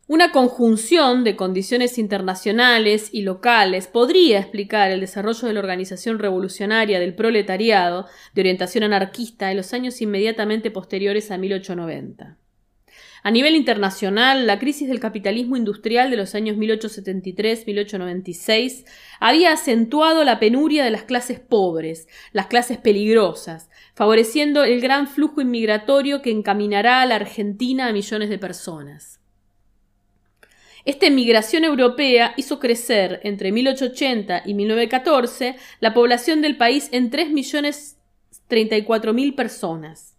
Una 0.09 0.33
conjunción 0.33 1.25
de 1.25 1.37
condiciones 1.37 1.97
internacionales 1.97 3.09
y 3.13 3.23
locales 3.23 3.87
podría 3.87 4.41
explicar 4.41 4.91
el 4.91 5.01
desarrollo 5.01 5.49
de 5.49 5.55
la 5.55 5.61
organización 5.61 6.19
revolucionaria 6.19 7.01
del 7.01 7.15
proletariado 7.15 8.07
de 8.35 8.43
orientación 8.43 8.85
anarquista 8.85 9.51
en 9.51 9.57
los 9.57 9.73
años 9.73 10.03
inmediatamente 10.03 10.71
posteriores 10.71 11.31
a 11.31 11.39
1890. 11.39 12.37
A 13.25 13.31
nivel 13.31 13.55
internacional, 13.55 14.49
la 14.49 14.59
crisis 14.59 14.89
del 14.89 14.99
capitalismo 14.99 15.57
industrial 15.57 16.11
de 16.11 16.16
los 16.16 16.35
años 16.35 16.57
1873-1896 16.57 18.85
había 19.20 19.53
acentuado 19.53 20.25
la 20.25 20.41
penuria 20.41 20.83
de 20.83 20.91
las 20.91 21.05
clases 21.05 21.39
pobres, 21.39 22.09
las 22.33 22.49
clases 22.49 22.79
peligrosas, 22.79 23.70
favoreciendo 23.95 24.64
el 24.64 24.81
gran 24.81 25.07
flujo 25.07 25.41
inmigratorio 25.41 26.20
que 26.20 26.33
encaminará 26.33 27.01
a 27.01 27.07
la 27.07 27.14
Argentina 27.14 27.87
a 27.87 27.93
millones 27.93 28.29
de 28.29 28.39
personas. 28.39 29.20
Esta 30.85 31.07
emigración 31.07 31.62
europea 31.62 32.35
hizo 32.37 32.59
crecer 32.59 33.20
entre 33.23 33.53
1880 33.53 34.43
y 34.47 34.55
1914 34.55 35.55
la 35.79 35.95
población 35.95 36.43
del 36.43 36.57
país 36.57 36.89
en 36.91 37.12
3.034.000 37.12 39.37
personas. 39.37 40.12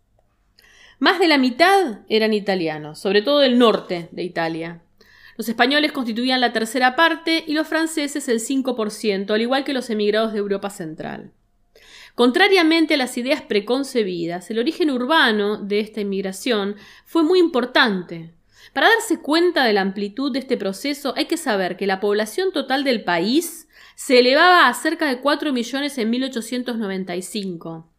Más 1.00 1.20
de 1.20 1.28
la 1.28 1.38
mitad 1.38 2.00
eran 2.08 2.34
italianos, 2.34 3.00
sobre 3.00 3.22
todo 3.22 3.39
del 3.39 3.58
norte 3.58 4.10
de 4.12 4.24
Italia. 4.24 4.82
Los 5.38 5.50
españoles 5.50 5.91
constituían 5.91 6.41
la 6.41 6.54
tercera 6.54 6.96
parte 6.96 7.44
y 7.48 7.54
los 7.54 7.68
franceses 7.68 8.30
el 8.30 8.39
5%, 8.39 9.32
al 9.32 9.41
igual 9.41 9.64
que 9.64 9.74
los 9.74 9.89
emigrados 9.89 10.34
de 10.34 10.39
Europa 10.39 10.70
Central. 10.70 11.32
Contrariamente 12.16 12.94
a 12.94 12.98
las 12.98 13.18
ideas 13.18 13.41
preconcebidas, 13.41 14.52
el 14.52 14.60
origen 14.60 14.91
urbano 14.91 15.58
de 15.58 15.80
esta 15.80 16.02
inmigración 16.02 16.76
fue 17.06 17.24
muy 17.24 17.39
importante. 17.39 18.36
Para 18.72 18.89
darse 18.89 19.20
cuenta 19.20 19.66
de 19.66 19.74
la 19.74 19.82
amplitud 19.82 20.32
de 20.32 20.39
este 20.39 20.56
proceso 20.56 21.14
hay 21.18 21.26
que 21.26 21.38
saber 21.38 21.76
que 21.76 21.88
la 21.88 22.00
población 22.00 22.52
total 22.52 22.84
del 22.84 23.04
país 23.04 23.68
se 23.96 24.20
elevaba 24.20 24.68
a 24.68 24.74
cerca 24.76 25.08
de 25.08 25.22
4 25.22 25.52
millones 25.54 25.98
en 25.98 26.12
1895 26.12 27.93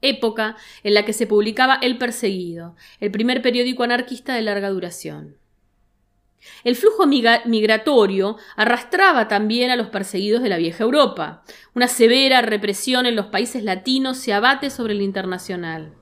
época 0.00 0.56
en 0.82 0.94
la 0.94 1.04
que 1.04 1.12
se 1.12 1.26
publicaba 1.26 1.78
El 1.82 1.98
Perseguido, 1.98 2.76
el 3.00 3.10
primer 3.10 3.42
periódico 3.42 3.82
anarquista 3.82 4.34
de 4.34 4.42
larga 4.42 4.70
duración. 4.70 5.36
El 6.64 6.76
flujo 6.76 7.06
migratorio 7.06 8.36
arrastraba 8.56 9.28
también 9.28 9.70
a 9.70 9.76
los 9.76 9.88
perseguidos 9.88 10.42
de 10.42 10.48
la 10.48 10.56
vieja 10.56 10.84
Europa. 10.84 11.42
Una 11.74 11.88
severa 11.88 12.42
represión 12.42 13.06
en 13.06 13.16
los 13.16 13.26
países 13.26 13.64
latinos 13.64 14.18
se 14.18 14.32
abate 14.32 14.70
sobre 14.70 14.94
el 14.94 15.02
internacional. 15.02 15.94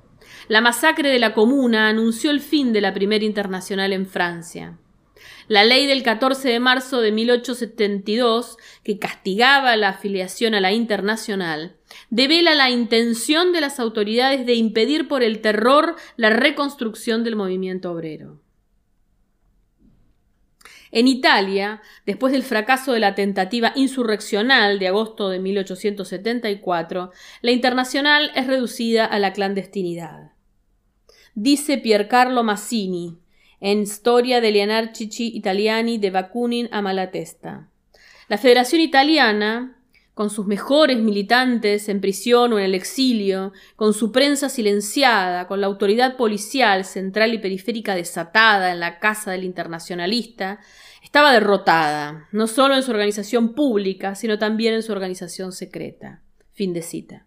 La 0.48 0.60
masacre 0.60 1.10
de 1.10 1.18
la 1.18 1.34
Comuna 1.34 1.88
anunció 1.88 2.30
el 2.30 2.40
fin 2.40 2.72
de 2.72 2.80
la 2.80 2.94
primera 2.94 3.24
internacional 3.24 3.92
en 3.92 4.06
Francia. 4.06 4.78
La 5.48 5.64
ley 5.64 5.86
del 5.86 6.02
14 6.02 6.48
de 6.48 6.58
marzo 6.58 7.00
de 7.00 7.12
1872, 7.12 8.56
que 8.82 8.98
castigaba 8.98 9.76
la 9.76 9.90
afiliación 9.90 10.54
a 10.54 10.60
la 10.60 10.72
Internacional, 10.72 11.76
devela 12.10 12.56
la 12.56 12.70
intención 12.70 13.52
de 13.52 13.60
las 13.60 13.78
autoridades 13.78 14.44
de 14.44 14.54
impedir 14.54 15.06
por 15.06 15.22
el 15.22 15.40
terror 15.40 15.94
la 16.16 16.30
reconstrucción 16.30 17.22
del 17.22 17.36
movimiento 17.36 17.92
obrero. 17.92 18.40
En 20.90 21.06
Italia, 21.08 21.80
después 22.06 22.32
del 22.32 22.42
fracaso 22.42 22.92
de 22.92 23.00
la 23.00 23.14
tentativa 23.14 23.72
insurreccional 23.76 24.78
de 24.78 24.88
agosto 24.88 25.28
de 25.28 25.38
1874, 25.38 27.12
la 27.42 27.50
Internacional 27.50 28.32
es 28.34 28.46
reducida 28.46 29.04
a 29.04 29.18
la 29.18 29.32
clandestinidad. 29.32 30.32
Dice 31.34 31.78
Piercarlo 31.78 32.42
Massini, 32.44 33.18
en 33.60 33.86
Storia 33.86 34.40
degli 34.40 34.60
anarchici 34.60 35.36
italiani 35.36 35.98
de 35.98 36.10
Bakunin 36.10 36.68
a 36.70 36.82
Malatesta. 36.82 37.68
La 38.28 38.38
Federación 38.38 38.80
Italiana, 38.80 39.78
con 40.14 40.30
sus 40.30 40.46
mejores 40.46 40.98
militantes 40.98 41.88
en 41.88 42.00
prisión 42.00 42.52
o 42.52 42.58
en 42.58 42.64
el 42.64 42.74
exilio, 42.74 43.52
con 43.76 43.92
su 43.92 44.12
prensa 44.12 44.48
silenciada, 44.48 45.46
con 45.46 45.60
la 45.60 45.66
autoridad 45.66 46.16
policial 46.16 46.84
central 46.84 47.34
y 47.34 47.38
periférica 47.38 47.94
desatada 47.94 48.72
en 48.72 48.80
la 48.80 48.98
casa 48.98 49.30
del 49.30 49.44
internacionalista, 49.44 50.58
estaba 51.02 51.32
derrotada, 51.32 52.28
no 52.32 52.46
solo 52.46 52.74
en 52.74 52.82
su 52.82 52.90
organización 52.90 53.54
pública, 53.54 54.14
sino 54.14 54.38
también 54.38 54.74
en 54.74 54.82
su 54.82 54.92
organización 54.92 55.52
secreta. 55.52 56.22
Fin 56.52 56.72
de 56.72 56.82
cita. 56.82 57.25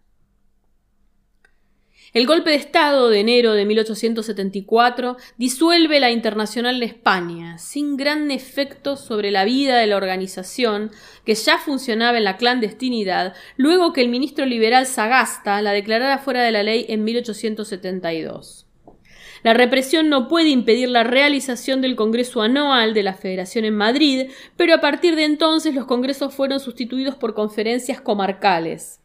El 2.12 2.26
golpe 2.26 2.50
de 2.50 2.56
Estado 2.56 3.08
de 3.08 3.20
enero 3.20 3.52
de 3.52 3.64
1874 3.64 5.16
disuelve 5.36 6.00
la 6.00 6.10
Internacional 6.10 6.82
en 6.82 6.82
España, 6.82 7.56
sin 7.58 7.96
gran 7.96 8.32
efecto 8.32 8.96
sobre 8.96 9.30
la 9.30 9.44
vida 9.44 9.76
de 9.76 9.86
la 9.86 9.96
organización, 9.96 10.90
que 11.24 11.36
ya 11.36 11.58
funcionaba 11.58 12.18
en 12.18 12.24
la 12.24 12.36
clandestinidad, 12.36 13.34
luego 13.56 13.92
que 13.92 14.00
el 14.00 14.08
ministro 14.08 14.44
liberal 14.44 14.86
Sagasta 14.86 15.62
la 15.62 15.70
declarara 15.70 16.18
fuera 16.18 16.42
de 16.42 16.50
la 16.50 16.64
ley 16.64 16.84
en 16.88 17.04
1872. 17.04 18.66
La 19.44 19.54
represión 19.54 20.08
no 20.08 20.26
puede 20.26 20.48
impedir 20.48 20.88
la 20.88 21.04
realización 21.04 21.80
del 21.80 21.94
Congreso 21.94 22.42
anual 22.42 22.92
de 22.92 23.04
la 23.04 23.14
Federación 23.14 23.64
en 23.64 23.76
Madrid, 23.76 24.30
pero 24.56 24.74
a 24.74 24.80
partir 24.80 25.14
de 25.14 25.26
entonces 25.26 25.76
los 25.76 25.86
congresos 25.86 26.34
fueron 26.34 26.58
sustituidos 26.58 27.14
por 27.14 27.34
conferencias 27.34 28.00
comarcales. 28.00 29.00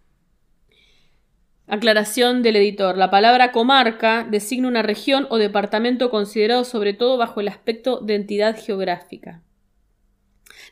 Aclaración 1.68 2.44
del 2.44 2.58
editor. 2.58 2.96
La 2.96 3.10
palabra 3.10 3.52
comarca 3.52 4.24
designa 4.30 4.68
una 4.68 4.84
región 4.84 5.26
o 5.32 5.38
departamento 5.38 6.12
considerado 6.12 6.64
sobre 6.64 6.94
todo 6.94 7.18
bajo 7.18 7.42
el 7.42 7.48
aspecto 7.48 8.00
de 8.02 8.16
entidad 8.16 8.56
geográfica. 8.64 9.42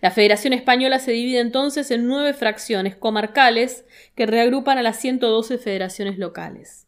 La 0.02 0.12
Federación 0.12 0.54
Española 0.54 1.00
se 1.00 1.12
divide 1.12 1.40
entonces 1.40 1.90
en 1.90 2.06
nueve 2.08 2.34
fracciones 2.34 2.96
comarcales 2.96 3.86
que 4.16 4.28
reagrupan 4.28 4.78
a 4.78 4.84
las 4.84 5.00
112 5.00 5.58
federaciones 5.58 6.20
locales. 6.20 6.88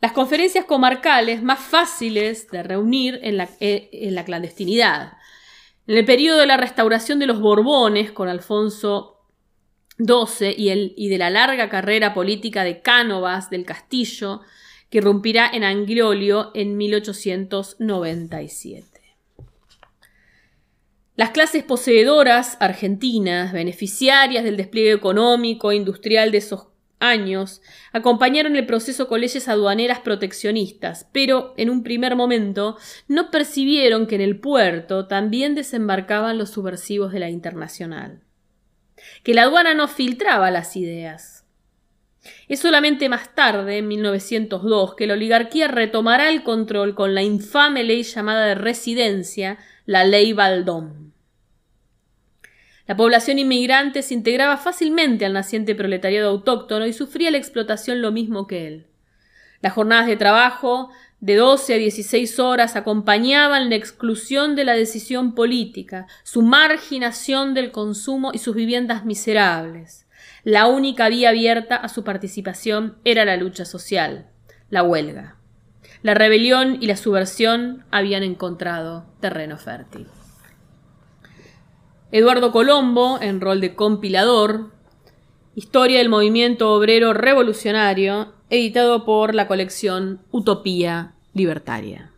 Las 0.00 0.12
conferencias 0.12 0.64
comarcales 0.66 1.42
más 1.42 1.58
fáciles 1.58 2.48
de 2.50 2.62
reunir 2.62 3.18
en 3.22 3.36
la, 3.36 3.48
eh, 3.58 3.88
en 3.90 4.14
la 4.14 4.24
clandestinidad. 4.24 5.14
En 5.88 5.96
el 5.96 6.04
periodo 6.04 6.38
de 6.38 6.46
la 6.46 6.56
restauración 6.56 7.18
de 7.18 7.26
los 7.26 7.40
Borbones 7.40 8.12
con 8.12 8.28
Alfonso 8.28 9.17
12 9.98 10.54
y, 10.56 10.70
el, 10.70 10.94
y 10.96 11.08
de 11.08 11.18
la 11.18 11.30
larga 11.30 11.68
carrera 11.68 12.14
política 12.14 12.64
de 12.64 12.80
Cánovas 12.80 13.50
del 13.50 13.64
Castillo, 13.64 14.40
que 14.90 14.98
irrumpirá 14.98 15.48
en 15.52 15.64
Angliolio 15.64 16.52
en 16.54 16.76
1897. 16.76 18.86
Las 21.16 21.30
clases 21.30 21.64
poseedoras 21.64 22.56
argentinas, 22.60 23.52
beneficiarias 23.52 24.44
del 24.44 24.56
despliegue 24.56 24.92
económico 24.92 25.72
e 25.72 25.76
industrial 25.76 26.30
de 26.30 26.38
esos 26.38 26.68
años, 27.00 27.60
acompañaron 27.92 28.54
el 28.54 28.66
proceso 28.66 29.08
con 29.08 29.20
leyes 29.20 29.48
aduaneras 29.48 29.98
proteccionistas, 29.98 31.08
pero 31.12 31.54
en 31.56 31.70
un 31.70 31.82
primer 31.82 32.14
momento 32.14 32.76
no 33.08 33.32
percibieron 33.32 34.06
que 34.06 34.14
en 34.14 34.20
el 34.20 34.38
puerto 34.38 35.08
también 35.08 35.56
desembarcaban 35.56 36.38
los 36.38 36.50
subversivos 36.50 37.12
de 37.12 37.18
la 37.18 37.30
Internacional 37.30 38.22
que 39.22 39.34
la 39.34 39.42
aduana 39.42 39.74
no 39.74 39.88
filtraba 39.88 40.50
las 40.50 40.76
ideas. 40.76 41.44
Es 42.48 42.60
solamente 42.60 43.08
más 43.08 43.34
tarde, 43.34 43.78
en 43.78 43.88
1902, 43.88 44.94
que 44.94 45.06
la 45.06 45.14
oligarquía 45.14 45.68
retomará 45.68 46.28
el 46.28 46.42
control 46.42 46.94
con 46.94 47.14
la 47.14 47.22
infame 47.22 47.84
ley 47.84 48.02
llamada 48.02 48.46
de 48.46 48.54
residencia, 48.54 49.58
la 49.86 50.04
ley 50.04 50.32
Baldón. 50.32 51.12
La 52.86 52.96
población 52.96 53.38
inmigrante 53.38 54.02
se 54.02 54.14
integraba 54.14 54.56
fácilmente 54.56 55.26
al 55.26 55.34
naciente 55.34 55.74
proletariado 55.74 56.30
autóctono 56.30 56.86
y 56.86 56.94
sufría 56.94 57.30
la 57.30 57.36
explotación 57.36 58.00
lo 58.00 58.12
mismo 58.12 58.46
que 58.46 58.66
él. 58.66 58.86
Las 59.60 59.74
jornadas 59.74 60.06
de 60.06 60.16
trabajo 60.16 60.90
de 61.20 61.34
12 61.34 61.74
a 61.74 61.76
16 61.78 62.38
horas 62.38 62.76
acompañaban 62.76 63.70
la 63.70 63.76
exclusión 63.76 64.54
de 64.54 64.64
la 64.64 64.74
decisión 64.74 65.34
política, 65.34 66.06
su 66.22 66.42
marginación 66.42 67.54
del 67.54 67.72
consumo 67.72 68.30
y 68.32 68.38
sus 68.38 68.54
viviendas 68.54 69.04
miserables. 69.04 70.06
La 70.44 70.66
única 70.66 71.08
vía 71.08 71.30
abierta 71.30 71.76
a 71.76 71.88
su 71.88 72.04
participación 72.04 72.98
era 73.04 73.24
la 73.24 73.36
lucha 73.36 73.64
social, 73.64 74.28
la 74.70 74.82
huelga. 74.82 75.36
La 76.02 76.14
rebelión 76.14 76.78
y 76.80 76.86
la 76.86 76.96
subversión 76.96 77.84
habían 77.90 78.22
encontrado 78.22 79.06
terreno 79.20 79.58
fértil. 79.58 80.06
Eduardo 82.12 82.52
Colombo, 82.52 83.18
en 83.20 83.40
rol 83.40 83.60
de 83.60 83.74
compilador, 83.74 84.70
Historia 85.58 85.98
del 85.98 86.08
movimiento 86.08 86.72
obrero 86.72 87.14
revolucionario, 87.14 88.32
editado 88.48 89.04
por 89.04 89.34
la 89.34 89.48
colección 89.48 90.20
Utopía 90.30 91.14
Libertaria. 91.34 92.12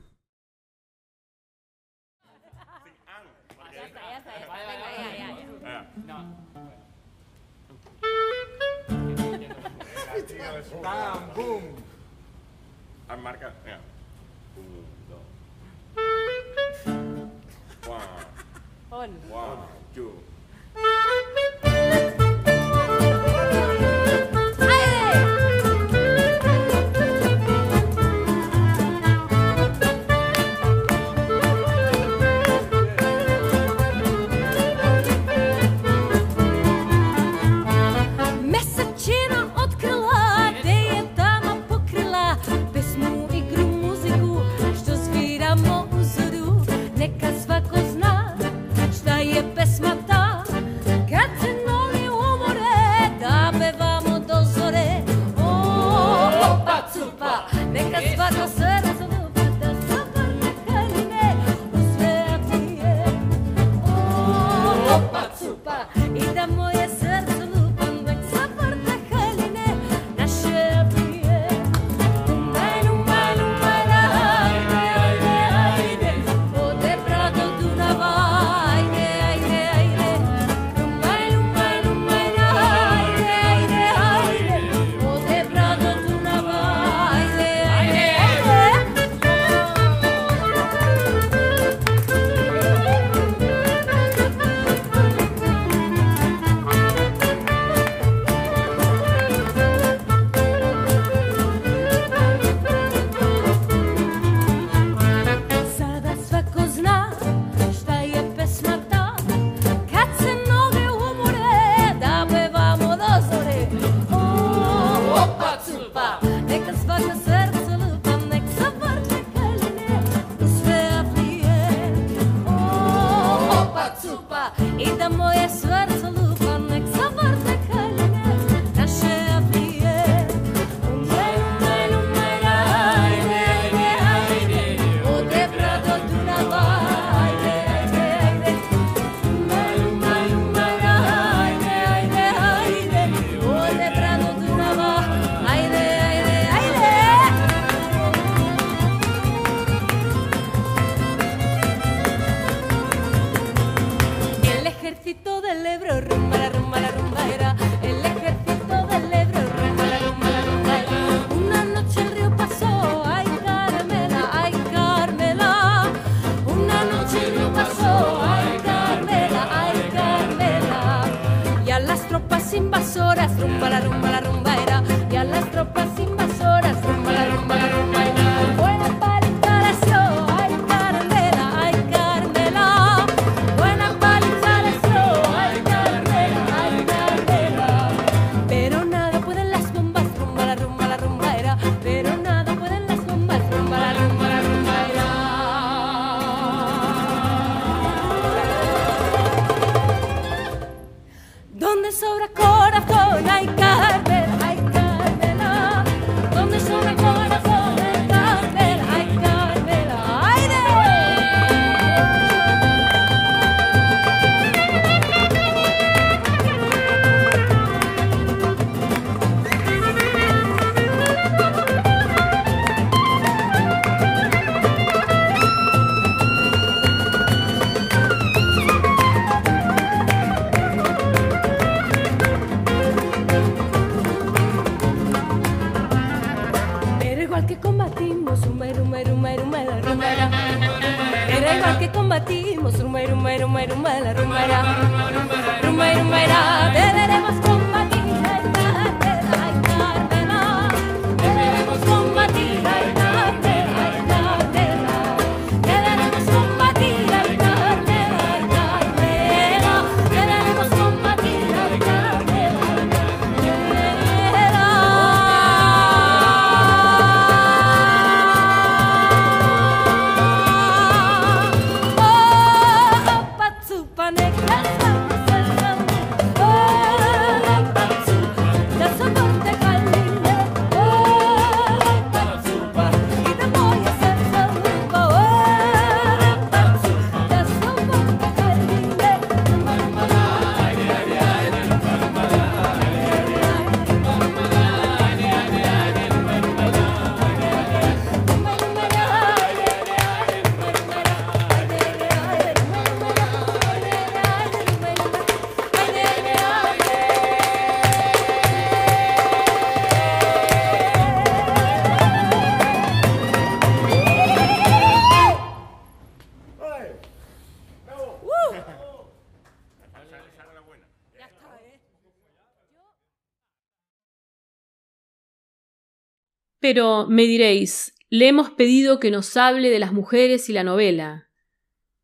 Pero 326.72 327.08
me 327.08 327.24
diréis, 327.24 327.96
le 328.10 328.28
hemos 328.28 328.50
pedido 328.50 329.00
que 329.00 329.10
nos 329.10 329.36
hable 329.36 329.70
de 329.70 329.80
las 329.80 329.92
mujeres 329.92 330.48
y 330.48 330.52
la 330.52 330.62
novela. 330.62 331.28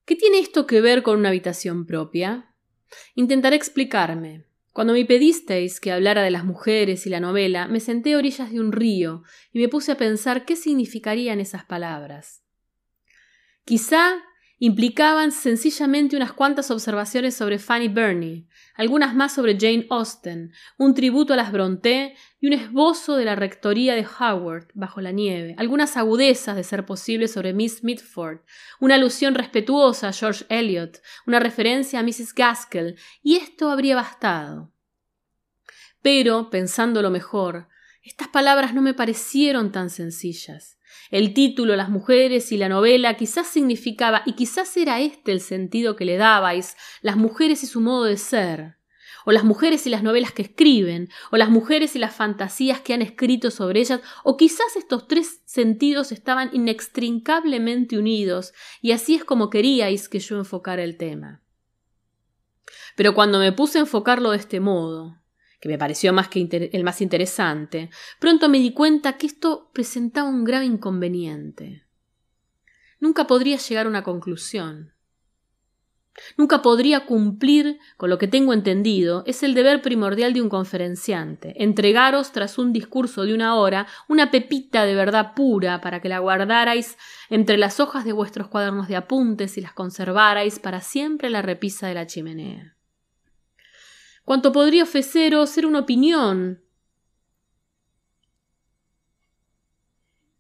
¿Qué 0.05 0.17
tiene 0.17 0.41
esto 0.41 0.67
que 0.67 0.81
ver 0.81 1.05
con 1.05 1.21
una 1.21 1.29
habitación 1.29 1.87
propia? 1.87 2.53
Intentaré 3.15 3.55
explicarme. 3.55 4.45
Cuando 4.73 4.93
me 4.93 5.05
pedisteis 5.05 5.79
que 5.79 5.93
hablara 5.93 6.25
de 6.25 6.33
las 6.33 6.45
mujeres 6.45 7.07
y 7.07 7.11
la 7.11 7.21
novela, 7.21 7.69
me 7.69 7.79
senté 7.79 8.15
a 8.15 8.19
orillas 8.19 8.51
de 8.51 8.59
un 8.59 8.73
río 8.73 9.23
y 9.53 9.61
me 9.61 9.69
puse 9.69 9.93
a 9.93 9.97
pensar 9.97 10.45
qué 10.45 10.57
significarían 10.57 11.39
esas 11.39 11.65
palabras. 11.65 12.43
Quizá 13.65 14.17
implicaban 14.59 15.31
sencillamente 15.31 16.17
unas 16.17 16.33
cuantas 16.33 16.73
observaciones 16.73 17.37
sobre 17.37 17.61
Fanny 17.61 17.87
Burney, 17.87 18.49
algunas 18.77 19.15
más 19.15 19.35
sobre 19.35 19.59
Jane 19.59 19.87
Austen, 19.91 20.53
un 20.79 20.95
tributo 20.95 21.33
a 21.33 21.37
las 21.37 21.53
Brontë 21.53 22.15
y 22.41 22.47
un 22.47 22.53
esbozo 22.53 23.17
de 23.17 23.25
la 23.25 23.35
rectoría 23.35 23.95
de 23.95 24.07
Howard 24.07 24.69
bajo 24.75 25.01
la 25.01 25.13
nieve, 25.13 25.55
algunas 25.59 25.97
agudezas 25.97 26.57
de 26.57 26.65
ser 26.65 26.87
posible 26.87 27.29
sobre 27.29 27.53
Miss 27.53 27.83
Mitford, 27.83 28.41
una 28.81 28.97
alusión 28.97 29.35
respetuosa 29.35 30.09
a 30.09 30.13
George 30.13 30.45
Eliot, 30.49 31.01
una 31.27 31.41
referencia 31.41 32.01
a 32.01 32.03
Mrs. 32.03 32.35
Gaskell, 32.35 32.97
y 33.23 33.37
esto 33.37 33.71
habría 33.71 33.97
bastado. 33.97 34.73
Pero, 36.03 36.51
pensándolo 36.51 37.11
mejor, 37.11 37.69
estas 38.03 38.29
palabras 38.29 38.73
no 38.73 38.83
me 38.83 38.95
parecieron 38.95 39.73
tan 39.73 39.91
sencillas. 39.91 40.76
El 41.11 41.35
título, 41.35 41.77
las 41.77 41.89
mujeres 41.89 42.51
y 42.53 42.57
la 42.57 42.69
novela 42.69 43.17
quizás 43.17 43.47
significaba, 43.47 44.23
y 44.27 44.33
quizás 44.33 44.77
era 44.77 45.01
este 45.01 45.33
el 45.33 45.41
sentido 45.41 45.97
que 45.97 46.05
le 46.05 46.17
dabais, 46.17 46.77
las 47.03 47.17
mujeres 47.17 47.63
y 47.63 47.67
su 47.67 47.81
modo 47.81 48.05
de 48.05 48.17
ser, 48.17 48.77
o 49.25 49.33
las 49.33 49.45
mujeres 49.45 49.87
y 49.87 49.91
las 49.91 50.03
novelas 50.03 50.33
que 50.33 50.43
escriben, 50.43 51.09
o 51.31 51.37
las 51.37 51.51
mujeres 51.51 51.97
y 51.97 51.99
las 51.99 52.15
fantasías 52.15 52.81
que 52.81 52.95
han 52.95 53.03
escrito 53.03 53.51
sobre 53.51 53.81
ellas, 53.81 54.01
o 54.25 54.37
quizás 54.37 54.77
estos 54.77 55.09
tres 55.09 55.43
sentidos 55.45 56.13
estaban 56.13 56.51
inextricablemente 56.53 57.99
unidos, 57.99 58.53
y 58.81 58.93
así 58.93 59.15
es 59.15 59.25
como 59.25 59.51
queríais 59.51 60.09
que 60.09 60.21
yo 60.21 60.37
enfocara 60.37 60.83
el 60.83 60.97
tema. 60.97 61.43
Pero 62.97 63.15
cuando 63.15 63.39
me 63.39 63.53
puse 63.53 63.79
a 63.79 63.83
enfocarlo 63.83 64.31
de 64.31 64.39
este 64.39 64.61
modo, 64.61 65.19
que 65.61 65.69
me 65.69 65.79
pareció 65.79 66.13
más 66.13 66.29
que 66.29 66.71
el 66.73 66.85
más 66.85 67.01
interesante, 67.01 67.91
pronto 68.19 68.49
me 68.49 68.59
di 68.59 68.73
cuenta 68.73 69.17
que 69.17 69.27
esto 69.27 69.71
presentaba 69.73 70.29
un 70.29 70.45
grave 70.45 70.67
inconveniente. 70.67 71.85
Nunca 73.01 73.27
podría 73.27 73.59
llegar 73.59 73.87
a 73.87 73.89
una 73.89 74.03
conclusión. 74.03 74.93
Nunca 76.39 76.63
podría 76.63 77.05
cumplir 77.05 77.79
con 77.99 78.09
lo 78.09 78.17
que 78.17 78.27
tengo 78.27 78.55
entendido 78.55 79.23
es 79.27 79.43
el 79.43 79.53
deber 79.53 79.83
primordial 79.83 80.33
de 80.33 80.41
un 80.41 80.49
conferenciante, 80.49 81.63
entregaros 81.63 82.33
tras 82.33 82.57
un 82.57 82.73
discurso 82.73 83.25
de 83.25 83.35
una 83.35 83.55
hora 83.57 83.87
una 84.09 84.31
pepita 84.31 84.87
de 84.87 84.95
verdad 84.95 85.35
pura 85.35 85.83
para 85.83 86.01
que 86.01 86.09
la 86.09 86.21
guardarais 86.21 86.97
entre 87.29 87.59
las 87.59 87.81
hojas 87.81 88.07
de 88.07 88.13
vuestros 88.13 88.49
cuadernos 88.49 88.89
de 88.89 88.97
apuntes 88.97 89.59
y 89.59 89.61
las 89.61 89.75
conservarais 89.75 90.59
para 90.59 90.81
siempre 90.81 91.27
en 91.27 91.35
la 91.35 91.43
repisa 91.43 91.87
de 91.87 91.95
la 91.95 92.07
chimenea 92.07 92.76
cuanto 94.27 94.53
podría 94.53 94.83
ofreceros 94.83 95.49
ser 95.49 95.67
una 95.67 95.79
opinión 95.79 96.61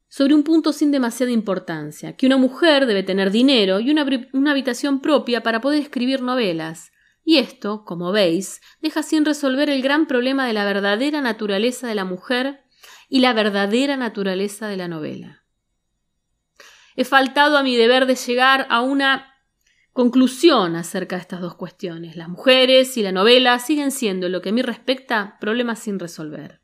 sobre 0.09 0.35
un 0.35 0.43
punto 0.43 0.73
sin 0.73 0.91
demasiada 0.91 1.31
importancia, 1.31 2.17
que 2.17 2.27
una 2.27 2.37
mujer 2.37 2.87
debe 2.87 3.05
tener 3.05 3.31
dinero 3.31 3.79
y 3.79 3.91
una, 3.91 4.05
una, 4.33 4.51
habitación 4.51 5.01
propia 5.01 5.43
para 5.43 5.61
poder 5.61 5.81
escribir 5.81 6.21
novelas. 6.21 6.91
Y 7.25 7.39
esto, 7.39 7.85
como 7.85 8.11
veis, 8.11 8.61
deja 8.81 9.05
sin 9.05 9.25
resolver 9.25 9.71
el 9.71 9.83
gran 9.83 10.07
problema 10.07 10.49
de 10.49 10.53
la 10.53 10.65
verdadera 10.65 11.21
naturaleza 11.21 11.87
de 11.87 11.95
la 11.95 12.05
mujer 12.05 12.65
y 13.09 13.21
la 13.21 13.35
verdadera 13.35 13.97
naturaleza 13.97 14.67
de 14.67 14.77
la 14.79 14.89
novela. 14.89 15.45
He 16.97 17.05
faltado 17.05 17.57
a 17.57 17.63
mi 17.63 17.77
deber 17.77 18.07
de 18.07 18.17
llegar 18.17 18.67
a 18.69 18.81
una 18.81 19.36
Conclusión 19.97 20.77
acerca 20.77 21.16
de 21.16 21.23
estas 21.23 21.40
dos 21.40 21.55
cuestiones. 21.55 22.16
Las 22.16 22.28
mujeres 22.28 22.98
y 22.98 23.02
la 23.02 23.12
novela 23.12 23.59
siguen 23.59 23.90
siendo, 23.90 24.27
en 24.27 24.32
lo 24.32 24.43
que 24.43 24.51
a 24.51 24.52
mí 24.52 24.60
respecta, 24.60 25.39
problemas 25.40 25.78
sin 25.78 25.98
resolver. 25.98 26.60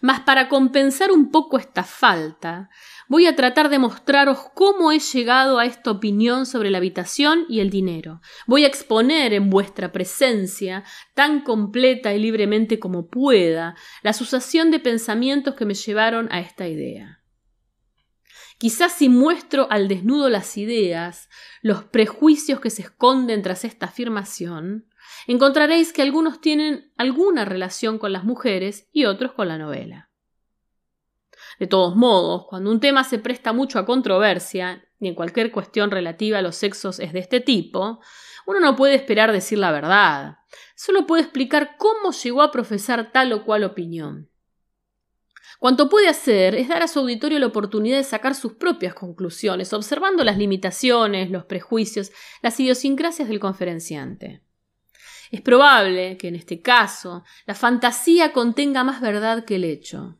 Mas 0.00 0.20
para 0.20 0.48
compensar 0.48 1.12
un 1.12 1.30
poco 1.30 1.58
esta 1.58 1.84
falta, 1.84 2.70
voy 3.06 3.26
a 3.26 3.36
tratar 3.36 3.68
de 3.68 3.78
mostraros 3.78 4.46
cómo 4.54 4.92
he 4.92 4.98
llegado 4.98 5.58
a 5.58 5.66
esta 5.66 5.90
opinión 5.90 6.46
sobre 6.46 6.70
la 6.70 6.78
habitación 6.78 7.44
y 7.50 7.60
el 7.60 7.68
dinero. 7.68 8.22
Voy 8.46 8.64
a 8.64 8.66
exponer 8.66 9.34
en 9.34 9.50
vuestra 9.50 9.92
presencia, 9.92 10.84
tan 11.12 11.42
completa 11.42 12.14
y 12.14 12.18
libremente 12.18 12.78
como 12.78 13.08
pueda, 13.08 13.74
la 14.02 14.14
sucesión 14.14 14.70
de 14.70 14.80
pensamientos 14.80 15.54
que 15.54 15.66
me 15.66 15.74
llevaron 15.74 16.28
a 16.32 16.40
esta 16.40 16.66
idea. 16.66 17.17
Quizás 18.58 18.92
si 18.92 19.08
muestro 19.08 19.68
al 19.70 19.86
desnudo 19.86 20.28
las 20.28 20.56
ideas, 20.56 21.28
los 21.62 21.84
prejuicios 21.84 22.60
que 22.60 22.70
se 22.70 22.82
esconden 22.82 23.40
tras 23.42 23.64
esta 23.64 23.86
afirmación, 23.86 24.88
encontraréis 25.28 25.92
que 25.92 26.02
algunos 26.02 26.40
tienen 26.40 26.92
alguna 26.96 27.44
relación 27.44 27.98
con 27.98 28.12
las 28.12 28.24
mujeres 28.24 28.88
y 28.92 29.04
otros 29.04 29.32
con 29.32 29.46
la 29.46 29.58
novela. 29.58 30.10
De 31.60 31.68
todos 31.68 31.94
modos, 31.94 32.46
cuando 32.48 32.70
un 32.70 32.80
tema 32.80 33.04
se 33.04 33.18
presta 33.18 33.52
mucho 33.52 33.78
a 33.78 33.86
controversia, 33.86 34.84
y 34.98 35.06
en 35.06 35.14
cualquier 35.14 35.52
cuestión 35.52 35.92
relativa 35.92 36.38
a 36.38 36.42
los 36.42 36.56
sexos 36.56 36.98
es 36.98 37.12
de 37.12 37.20
este 37.20 37.40
tipo, 37.40 38.00
uno 38.46 38.58
no 38.58 38.74
puede 38.74 38.96
esperar 38.96 39.30
decir 39.30 39.58
la 39.58 39.70
verdad, 39.70 40.38
solo 40.74 41.06
puede 41.06 41.22
explicar 41.22 41.76
cómo 41.78 42.10
llegó 42.10 42.42
a 42.42 42.50
profesar 42.50 43.12
tal 43.12 43.32
o 43.32 43.44
cual 43.44 43.62
opinión. 43.62 44.28
Cuanto 45.58 45.88
puede 45.88 46.08
hacer 46.08 46.54
es 46.54 46.68
dar 46.68 46.82
a 46.82 46.88
su 46.88 47.00
auditorio 47.00 47.40
la 47.40 47.46
oportunidad 47.46 47.96
de 47.96 48.04
sacar 48.04 48.36
sus 48.36 48.52
propias 48.54 48.94
conclusiones, 48.94 49.72
observando 49.72 50.22
las 50.22 50.38
limitaciones, 50.38 51.30
los 51.30 51.44
prejuicios, 51.44 52.12
las 52.42 52.58
idiosincrasias 52.60 53.28
del 53.28 53.40
conferenciante. 53.40 54.42
Es 55.32 55.40
probable 55.40 56.16
que 56.16 56.28
en 56.28 56.36
este 56.36 56.62
caso 56.62 57.24
la 57.44 57.54
fantasía 57.54 58.32
contenga 58.32 58.84
más 58.84 59.00
verdad 59.00 59.44
que 59.44 59.56
el 59.56 59.64
hecho. 59.64 60.18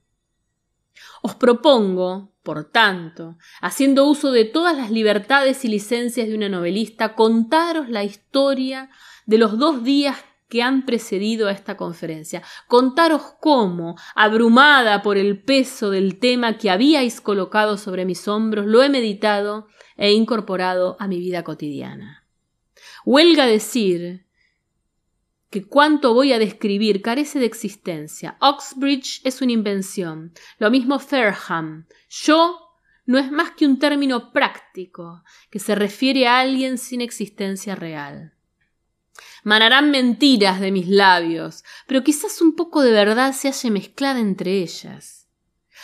Os 1.23 1.37
propongo, 1.37 2.35
por 2.43 2.71
tanto, 2.71 3.39
haciendo 3.61 4.07
uso 4.07 4.33
de 4.33 4.45
todas 4.45 4.77
las 4.77 4.91
libertades 4.91 5.65
y 5.65 5.69
licencias 5.69 6.29
de 6.29 6.35
una 6.35 6.49
novelista, 6.49 7.15
contaros 7.15 7.89
la 7.89 8.03
historia 8.03 8.91
de 9.25 9.39
los 9.39 9.57
dos 9.59 9.85
días 9.85 10.17
que 10.49 10.63
han 10.63 10.85
precedido 10.85 11.49
a 11.49 11.53
esta 11.53 11.77
conferencia. 11.77 12.43
Contaros 12.67 13.23
cómo, 13.41 13.97
abrumada 14.15 15.03
por 15.03 15.19
el 15.19 15.43
peso 15.43 15.91
del 15.91 16.19
tema 16.19 16.59
que 16.59 16.71
habíais 16.71 17.21
colocado 17.21 17.77
sobre 17.77 18.05
mis 18.05 18.27
hombros, 18.29 18.67
lo 18.67 18.83
he 18.83 18.89
meditado 18.89 19.69
e 19.97 20.13
incorporado 20.13 20.97
a 20.99 21.07
mi 21.07 21.19
vida 21.19 21.45
cotidiana. 21.45 22.27
Huelga 23.05 23.47
decir 23.47 24.27
que 25.51 25.67
cuanto 25.67 26.15
voy 26.15 26.33
a 26.33 26.39
describir 26.39 27.01
carece 27.03 27.39
de 27.39 27.47
existencia. 27.47 28.37
Oxbridge 28.41 29.21
es 29.25 29.41
una 29.41 29.53
invención. 29.53 30.33
Lo 30.59 30.71
mismo 30.71 30.99
Fairham. 30.99 31.87
Yo 32.09 32.59
no 33.07 33.19
es 33.19 33.31
más 33.31 33.53
que 33.53 33.67
un 33.67 33.79
término 33.79 34.33
práctico 34.33 35.25
que 35.51 35.59
se 35.59 35.75
refiere 35.75 36.27
a 36.27 36.41
alguien 36.41 36.77
sin 36.77 37.01
existencia 37.01 37.75
real. 37.75 38.35
Manarán 39.45 39.91
mentiras 39.91 40.61
de 40.61 40.73
mis 40.73 40.89
labios, 40.89 41.65
pero 41.87 42.03
quizás 42.03 42.41
un 42.41 42.55
poco 42.55 42.83
de 42.83 42.93
verdad 42.93 43.33
se 43.33 43.49
halle 43.49 43.71
mezclada 43.71 44.21
entre 44.21 44.63
ellas. 44.63 45.29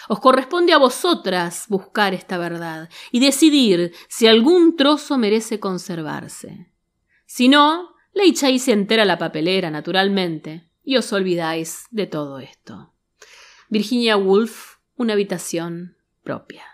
Os 0.09 0.21
corresponde 0.21 0.73
a 0.73 0.79
vosotras 0.79 1.67
buscar 1.69 2.15
esta 2.15 2.37
verdad 2.37 2.89
y 3.11 3.21
decidir 3.21 3.93
si 4.09 4.27
algún 4.27 4.77
trozo 4.77 5.17
merece 5.19 5.61
conservarse. 5.61 6.71
Si 7.27 7.49
no, 7.49 7.95
le 8.13 8.25
echáis 8.25 8.69
entera 8.69 9.05
la 9.05 9.19
papelera, 9.19 9.71
naturalmente, 9.71 10.71
y 10.83 10.97
os 10.97 11.13
olvidáis 11.13 11.87
de 11.91 12.07
todo 12.07 12.39
esto. 12.39 12.93
Virginia 13.69 14.17
Woolf, 14.17 14.77
una 14.97 15.15
habitación 15.15 15.97
propia. 16.23 16.74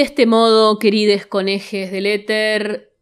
De 0.00 0.06
este 0.06 0.24
modo, 0.24 0.78
querides 0.78 1.26
conejes 1.26 1.92
del 1.92 2.06
éter, 2.06 2.94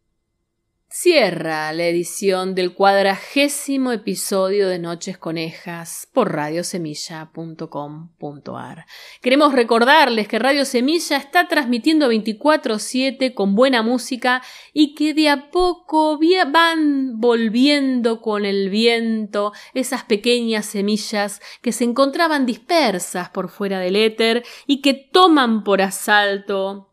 cierra 0.91 1.73
la 1.73 1.87
edición 1.87 2.57
del 2.57 2.75
cuadragésimo 2.75 3.93
episodio 3.93 4.69
de 4.69 4.81
Noches 4.81 5.17
Conejas 5.17 6.09
por 6.13 6.33
radiosemilla.com.ar. 6.33 8.87
Queremos 9.23 9.53
recordarles 9.53 10.27
que 10.27 10.41
Radio 10.41 10.65
Semilla 10.65 11.19
está 11.19 11.47
transmitiendo 11.47 12.09
24/7 12.09 13.33
con 13.33 13.55
buena 13.55 13.85
música 13.85 14.43
y 14.73 14.97
que 14.97 15.15
de 15.15 15.29
a 15.29 15.53
poco 15.53 16.19
van 16.49 17.21
volviendo 17.21 18.21
con 18.21 18.45
el 18.45 18.71
viento 18.71 19.53
esas 19.73 20.03
pequeñas 20.03 20.67
semillas 20.67 21.41
que 21.63 21.71
se 21.71 21.85
encontraban 21.85 22.45
dispersas 22.45 23.31
por 23.31 23.51
fuera 23.51 23.79
del 23.79 23.95
éter 23.95 24.43
y 24.67 24.83
que 24.83 24.95
toman 24.95 25.63
por 25.63 25.81
asalto 25.81 26.88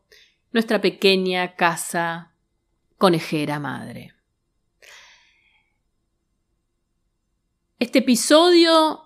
nuestra 0.52 0.80
pequeña 0.80 1.54
casa 1.54 2.32
conejera 2.98 3.58
madre. 3.58 4.14
Este 7.78 7.98
episodio 7.98 9.02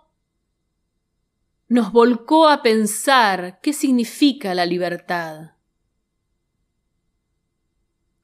nos 1.68 1.92
volcó 1.92 2.48
a 2.48 2.62
pensar 2.62 3.60
qué 3.60 3.72
significa 3.72 4.54
la 4.54 4.66
libertad, 4.66 5.52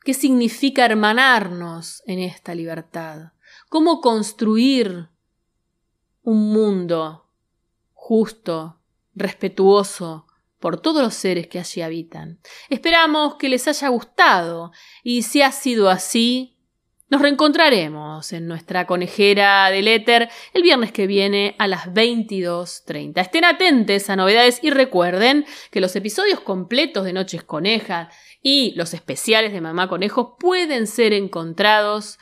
qué 0.04 0.14
significa 0.14 0.84
hermanarnos 0.84 2.02
en 2.06 2.20
esta 2.20 2.54
libertad, 2.54 3.32
cómo 3.68 4.00
construir 4.00 5.08
un 6.22 6.52
mundo 6.52 7.28
justo, 7.92 8.80
respetuoso 9.14 10.25
por 10.58 10.80
todos 10.80 11.02
los 11.02 11.14
seres 11.14 11.46
que 11.46 11.58
allí 11.58 11.82
habitan. 11.82 12.40
Esperamos 12.68 13.36
que 13.36 13.48
les 13.48 13.68
haya 13.68 13.88
gustado 13.88 14.72
y 15.02 15.22
si 15.22 15.42
ha 15.42 15.52
sido 15.52 15.90
así, 15.90 16.56
nos 17.08 17.22
reencontraremos 17.22 18.32
en 18.32 18.48
nuestra 18.48 18.86
conejera 18.86 19.70
del 19.70 19.86
éter 19.86 20.28
el 20.52 20.62
viernes 20.62 20.90
que 20.90 21.06
viene 21.06 21.54
a 21.58 21.68
las 21.68 21.86
22.30. 21.86 23.20
Estén 23.20 23.44
atentos 23.44 24.10
a 24.10 24.16
novedades 24.16 24.58
y 24.60 24.70
recuerden 24.70 25.46
que 25.70 25.80
los 25.80 25.94
episodios 25.94 26.40
completos 26.40 27.04
de 27.04 27.12
Noches 27.12 27.44
Conejas 27.44 28.12
y 28.42 28.72
los 28.74 28.92
especiales 28.92 29.52
de 29.52 29.60
Mamá 29.60 29.88
Conejo 29.88 30.36
pueden 30.36 30.88
ser 30.88 31.12
encontrados 31.12 32.18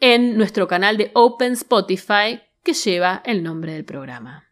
en 0.00 0.36
nuestro 0.36 0.66
canal 0.66 0.96
de 0.96 1.12
Open 1.14 1.52
Spotify 1.52 2.40
que 2.64 2.72
lleva 2.72 3.22
el 3.24 3.44
nombre 3.44 3.72
del 3.72 3.84
programa. 3.84 4.47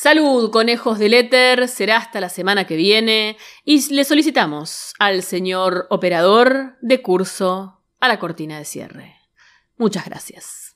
Salud, 0.00 0.52
conejos 0.52 1.00
del 1.00 1.12
éter, 1.12 1.66
será 1.66 1.96
hasta 1.96 2.20
la 2.20 2.28
semana 2.28 2.68
que 2.68 2.76
viene 2.76 3.36
y 3.64 3.92
le 3.92 4.04
solicitamos 4.04 4.94
al 5.00 5.24
señor 5.24 5.88
operador 5.90 6.76
de 6.80 7.02
curso 7.02 7.82
a 7.98 8.06
la 8.06 8.20
cortina 8.20 8.58
de 8.58 8.64
cierre. 8.64 9.16
Muchas 9.76 10.04
gracias. 10.04 10.67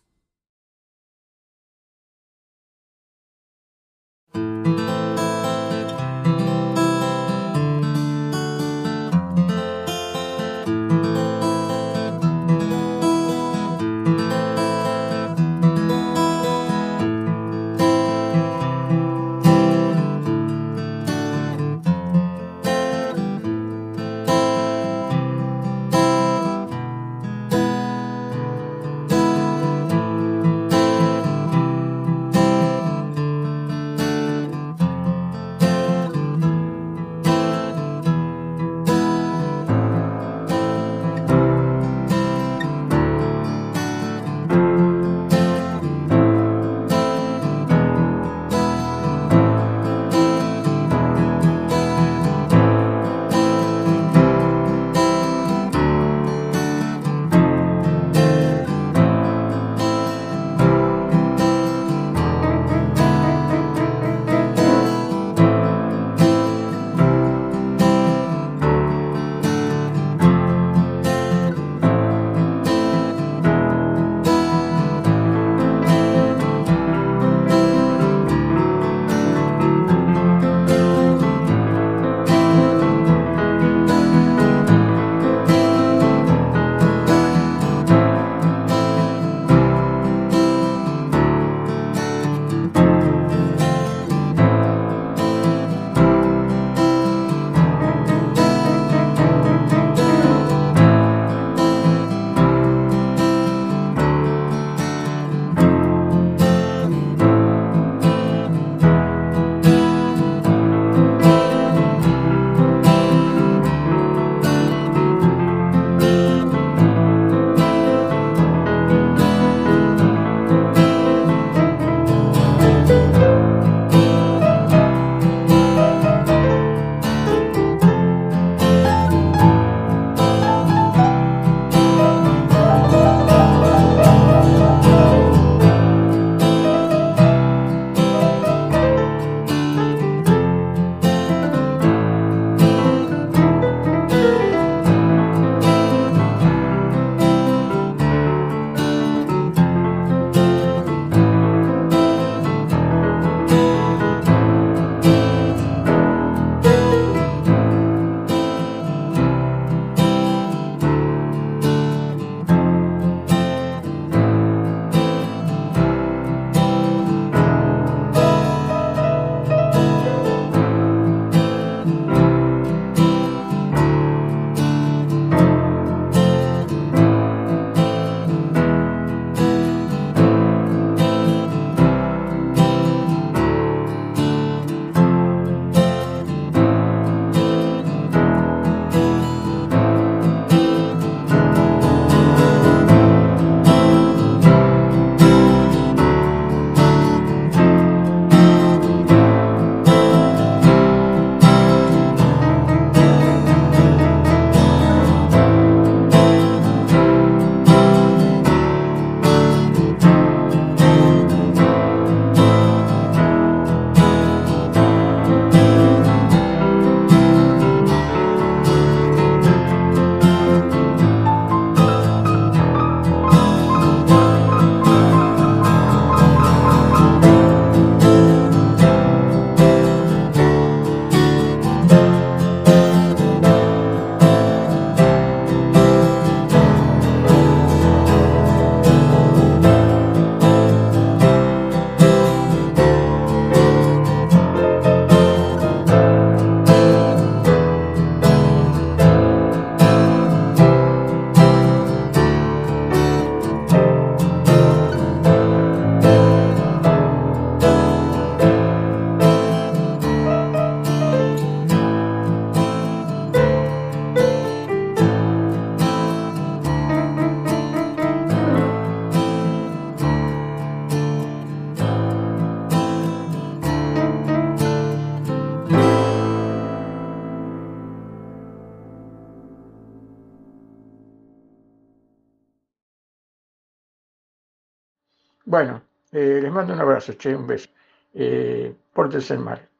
Mando 286.53 286.73
un 286.73 286.81
abrazo, 286.81 287.17
che, 287.17 287.33
un 287.35 287.47
beso. 287.47 287.69
Eh, 288.13 288.75
pórtense 288.93 289.37
mal. 289.39 289.72